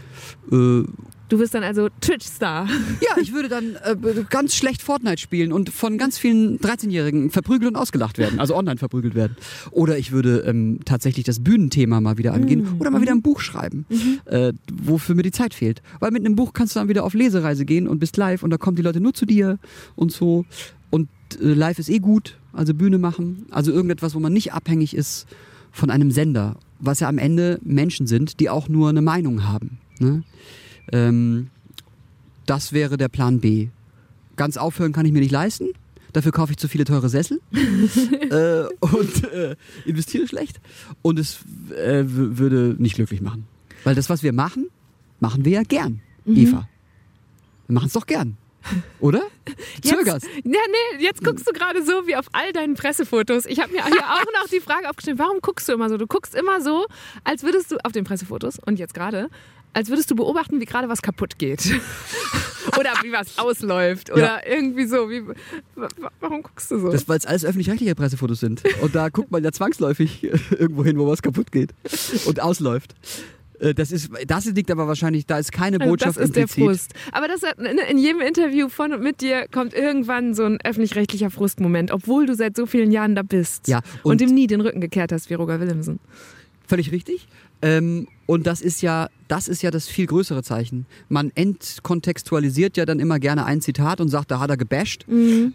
[0.52, 0.84] Äh,
[1.32, 2.68] Du wirst dann also Twitch-Star.
[3.00, 3.96] ja, ich würde dann äh,
[4.30, 8.78] ganz schlecht Fortnite spielen und von ganz vielen 13-Jährigen verprügelt und ausgelacht werden, also online
[8.78, 9.38] verprügelt werden.
[9.72, 13.40] Oder ich würde ähm, tatsächlich das Bühnenthema mal wieder angehen oder mal wieder ein Buch
[13.40, 13.86] schreiben,
[14.26, 15.82] äh, wofür mir die Zeit fehlt.
[16.02, 18.50] Weil mit einem Buch kannst du dann wieder auf Lesereise gehen und bist live und
[18.50, 19.58] da kommen die Leute nur zu dir
[19.96, 20.44] und so.
[20.90, 21.08] Und
[21.40, 25.28] äh, live ist eh gut, also Bühne machen, also irgendetwas, wo man nicht abhängig ist
[25.72, 29.78] von einem Sender, was ja am Ende Menschen sind, die auch nur eine Meinung haben.
[30.00, 30.24] Ne?
[30.92, 31.50] Ähm,
[32.46, 33.70] das wäre der Plan B.
[34.36, 35.70] Ganz aufhören kann ich mir nicht leisten.
[36.14, 39.56] Dafür kaufe ich zu viele teure Sessel äh, und äh,
[39.86, 40.60] investiere schlecht.
[41.02, 41.40] Und es
[41.76, 43.48] äh, würde nicht glücklich machen.
[43.84, 44.68] Weil das, was wir machen,
[45.20, 46.68] machen wir ja gern, Eva.
[47.68, 48.38] Wir machen es doch gern.
[49.00, 49.24] Oder?
[49.82, 50.28] Zögerst.
[50.28, 53.46] Ja, nee, jetzt guckst du gerade so wie auf all deinen Pressefotos.
[53.46, 55.98] Ich habe mir hier auch noch die Frage aufgestellt, warum guckst du immer so?
[55.98, 56.86] Du guckst immer so,
[57.24, 59.30] als würdest du, auf den Pressefotos und jetzt gerade,
[59.74, 61.62] als würdest du beobachten, wie gerade was kaputt geht.
[62.80, 64.12] oder wie was ausläuft.
[64.12, 65.10] Oder irgendwie so.
[65.10, 65.34] Wie, wa-
[65.76, 66.92] wa- warum guckst du so?
[66.92, 68.64] Das, weil es alles öffentlich-rechtliche Pressefotos sind.
[68.82, 71.74] Und da guckt man ja zwangsläufig irgendwo hin, wo was kaputt geht
[72.26, 72.96] und ausläuft.
[73.60, 76.44] Äh, Das, ist, das liegt aber wahrscheinlich, da ist keine Also Botschaft das ist der
[76.44, 76.66] implizit.
[76.66, 76.94] Frust.
[77.12, 81.30] Aber das in in jedem Interview von und mit dir kommt irgendwann so ein öffentlich-rechtlicher
[81.32, 83.68] Frustmoment, obwohl du seit so vielen Jahren da bist.
[83.68, 86.00] Ja, und, und- ihm nie den Rücken gekehrt hast wie Roger Willemsen.
[86.68, 87.28] Völlig richtig.
[87.62, 90.86] Ähm, und das ist ja, das ist ja das viel größere Zeichen.
[91.10, 95.06] Man entkontextualisiert ja dann immer gerne ein Zitat und sagt, da hat er gebasht,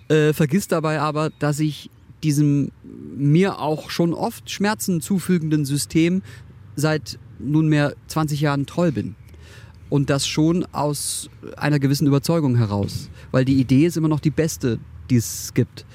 [0.09, 1.91] äh, vergisst dabei aber, dass ich
[2.23, 2.71] diesem
[3.17, 6.23] mir auch schon oft Schmerzen zufügenden System
[6.75, 9.15] seit nunmehr 20 Jahren treu bin.
[9.89, 13.09] Und das schon aus einer gewissen Überzeugung heraus.
[13.31, 14.79] Weil die Idee ist immer noch die beste,
[15.11, 15.87] die es gibt.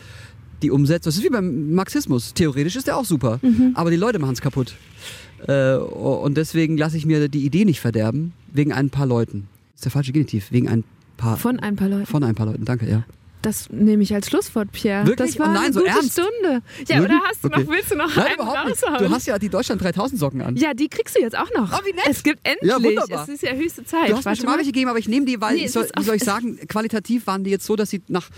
[0.61, 2.33] Die Umsetzung, das ist wie beim Marxismus.
[2.33, 3.39] Theoretisch ist der auch super,
[3.73, 4.75] aber die Leute machen es kaputt.
[5.47, 9.47] Äh, und deswegen lasse ich mir die Idee nicht verderben, wegen ein paar Leuten.
[9.73, 10.83] Das ist der falsche Genitiv, wegen ein
[11.17, 11.37] paar.
[11.37, 12.05] Von ein paar Leuten.
[12.05, 13.03] von ein paar Leuten, danke, ja.
[13.43, 15.07] Das nehme ich als Schlusswort, Pierre.
[15.07, 15.31] Wirklich?
[15.31, 16.11] Das war Oh nein, eine so gute ernst?
[16.11, 16.61] Stunde.
[16.87, 17.63] Ja, oder hast du Okay.
[17.63, 18.83] noch, willst du noch Nein, einen überhaupt nicht.
[18.83, 19.03] raushauen?
[19.03, 20.55] Du hast ja die Deutschland 3000 Socken an.
[20.57, 21.71] ja, die kriegst du jetzt auch noch.
[21.73, 22.05] Oh, wie nett.
[22.07, 22.69] Es gibt endlich.
[22.69, 23.23] Ja, wunderbar.
[23.23, 24.11] Es ist ja höchste Zeit.
[24.11, 26.03] Du hast mir schon mal welche gegeben, aber ich nehme die, weil, Nee, soll, wie
[26.03, 28.29] soll ich sagen, qualitativ waren die jetzt so, dass sie nach.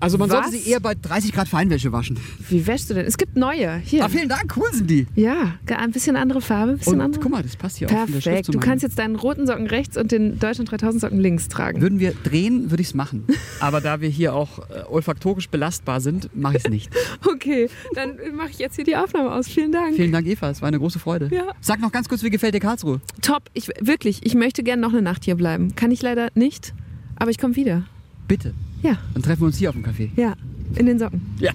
[0.00, 0.52] Also man sollte Was?
[0.52, 2.18] sie eher bei 30 Grad Feinwäsche waschen.
[2.48, 3.06] Wie wäschst du denn?
[3.06, 3.76] Es gibt neue.
[3.78, 4.04] Hier.
[4.04, 5.06] Ah, vielen Dank, cool sind die.
[5.14, 7.22] ja, ein bisschen andere Farbe, ein bisschen Und andere.
[7.22, 8.46] guck mal, das passt hier auch Perfekt.
[8.46, 11.80] zu Du kannst jetzt deinen roten Socken rechts und den Deutschland 3000 Socken links tragen.
[11.80, 13.24] Würden wir drehen, würde ich es machen.
[13.60, 16.90] Aber da wir hier auch äh, olfaktorisch belastbar sind, mache ich es nicht.
[17.26, 19.46] Okay, dann mache ich jetzt hier die Aufnahme aus.
[19.48, 19.94] Vielen Dank.
[19.96, 20.50] Vielen Dank, Eva.
[20.50, 21.28] Es war eine große Freude.
[21.32, 21.44] Ja.
[21.60, 23.00] Sag noch ganz kurz, wie gefällt dir Karlsruhe?
[23.22, 23.50] Top.
[23.52, 25.74] Ich, wirklich, ich möchte gerne noch eine Nacht hier bleiben.
[25.76, 26.72] Kann ich leider nicht,
[27.16, 27.84] aber ich komme wieder.
[28.28, 28.54] Bitte.
[28.86, 30.10] Ja, Dann treffen wir uns hier auf dem Café.
[30.16, 30.34] ja,
[30.76, 31.20] in den Socken.
[31.40, 31.52] Ja.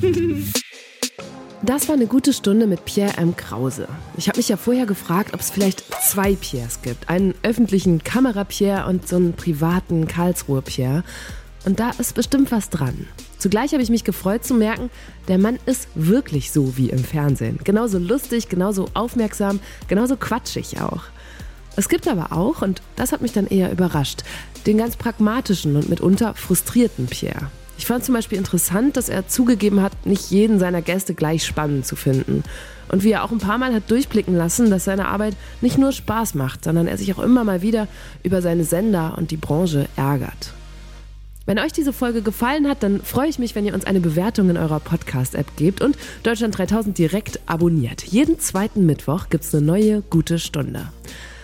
[1.62, 3.36] Das war eine gute Stunde mit Pierre M.
[3.36, 3.86] Krause.
[4.16, 7.10] Ich habe mich ja vorher gefragt, ob es vielleicht zwei Pierres gibt.
[7.10, 11.04] Einen öffentlichen Kamera-Pierre und so einen privaten Karlsruhe-Pierre.
[11.66, 13.06] Und da ist bestimmt was dran.
[13.36, 14.88] Zugleich habe ich mich gefreut zu merken,
[15.28, 17.58] der Mann ist wirklich so wie im Fernsehen.
[17.62, 21.02] Genauso lustig, genauso aufmerksam, genauso quatschig auch.
[21.76, 24.22] Es gibt aber auch, und das hat mich dann eher überrascht,
[24.66, 27.50] den ganz pragmatischen und mitunter frustrierten Pierre.
[27.78, 31.86] Ich fand zum Beispiel interessant, dass er zugegeben hat, nicht jeden seiner Gäste gleich spannend
[31.86, 32.44] zu finden.
[32.88, 35.92] Und wie er auch ein paar Mal hat durchblicken lassen, dass seine Arbeit nicht nur
[35.92, 37.88] Spaß macht, sondern er sich auch immer mal wieder
[38.22, 40.52] über seine Sender und die Branche ärgert.
[41.46, 44.50] Wenn euch diese Folge gefallen hat, dann freue ich mich, wenn ihr uns eine Bewertung
[44.50, 48.04] in eurer Podcast-App gebt und Deutschland 3000 direkt abonniert.
[48.04, 50.92] Jeden zweiten Mittwoch gibt es eine neue gute Stunde.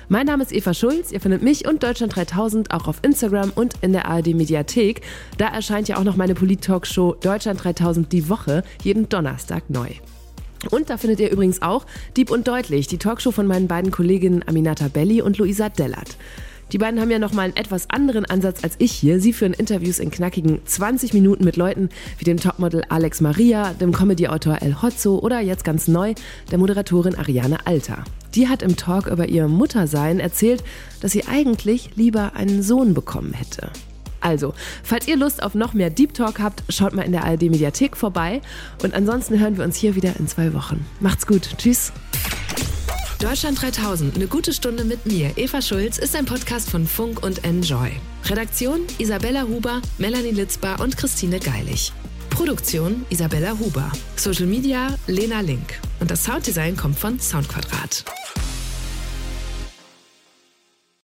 [0.09, 1.11] Mein Name ist Eva Schulz.
[1.11, 5.01] Ihr findet mich und Deutschland 3000 auch auf Instagram und in der ARD Mediathek.
[5.37, 9.89] Da erscheint ja auch noch meine Polit-Talkshow Deutschland 3000 die Woche jeden Donnerstag neu.
[10.71, 14.45] Und da findet ihr übrigens auch Dieb und Deutlich, die Talkshow von meinen beiden Kolleginnen
[14.47, 16.17] Aminata Belli und Luisa Dellert.
[16.73, 19.21] Die beiden haben ja nochmal einen etwas anderen Ansatz als ich hier.
[19.21, 23.93] Sie führen Interviews in knackigen 20 Minuten mit Leuten wie dem Topmodel Alex Maria, dem
[23.93, 26.15] Comedy-Autor El Hotzo oder jetzt ganz neu
[26.51, 28.03] der Moderatorin Ariane Alter.
[28.35, 30.65] Die hat im Talk über ihr Muttersein erzählt,
[31.01, 33.71] dass sie eigentlich lieber einen Sohn bekommen hätte.
[34.21, 37.43] Also, falls ihr Lust auf noch mehr Deep Talk habt, schaut mal in der ARD
[37.43, 38.41] Mediathek vorbei.
[38.83, 40.85] Und ansonsten hören wir uns hier wieder in zwei Wochen.
[40.99, 41.49] Macht's gut.
[41.59, 41.93] Tschüss.
[43.19, 47.45] Deutschland 3000, eine gute Stunde mit mir, Eva Schulz, ist ein Podcast von Funk und
[47.45, 47.91] Enjoy.
[48.27, 51.93] Redaktion Isabella Huber, Melanie Litzbar und Christine Geilig.
[52.29, 53.91] Produktion Isabella Huber.
[54.17, 55.81] Social Media Lena Link.
[55.99, 58.05] Und das Sounddesign kommt von Soundquadrat.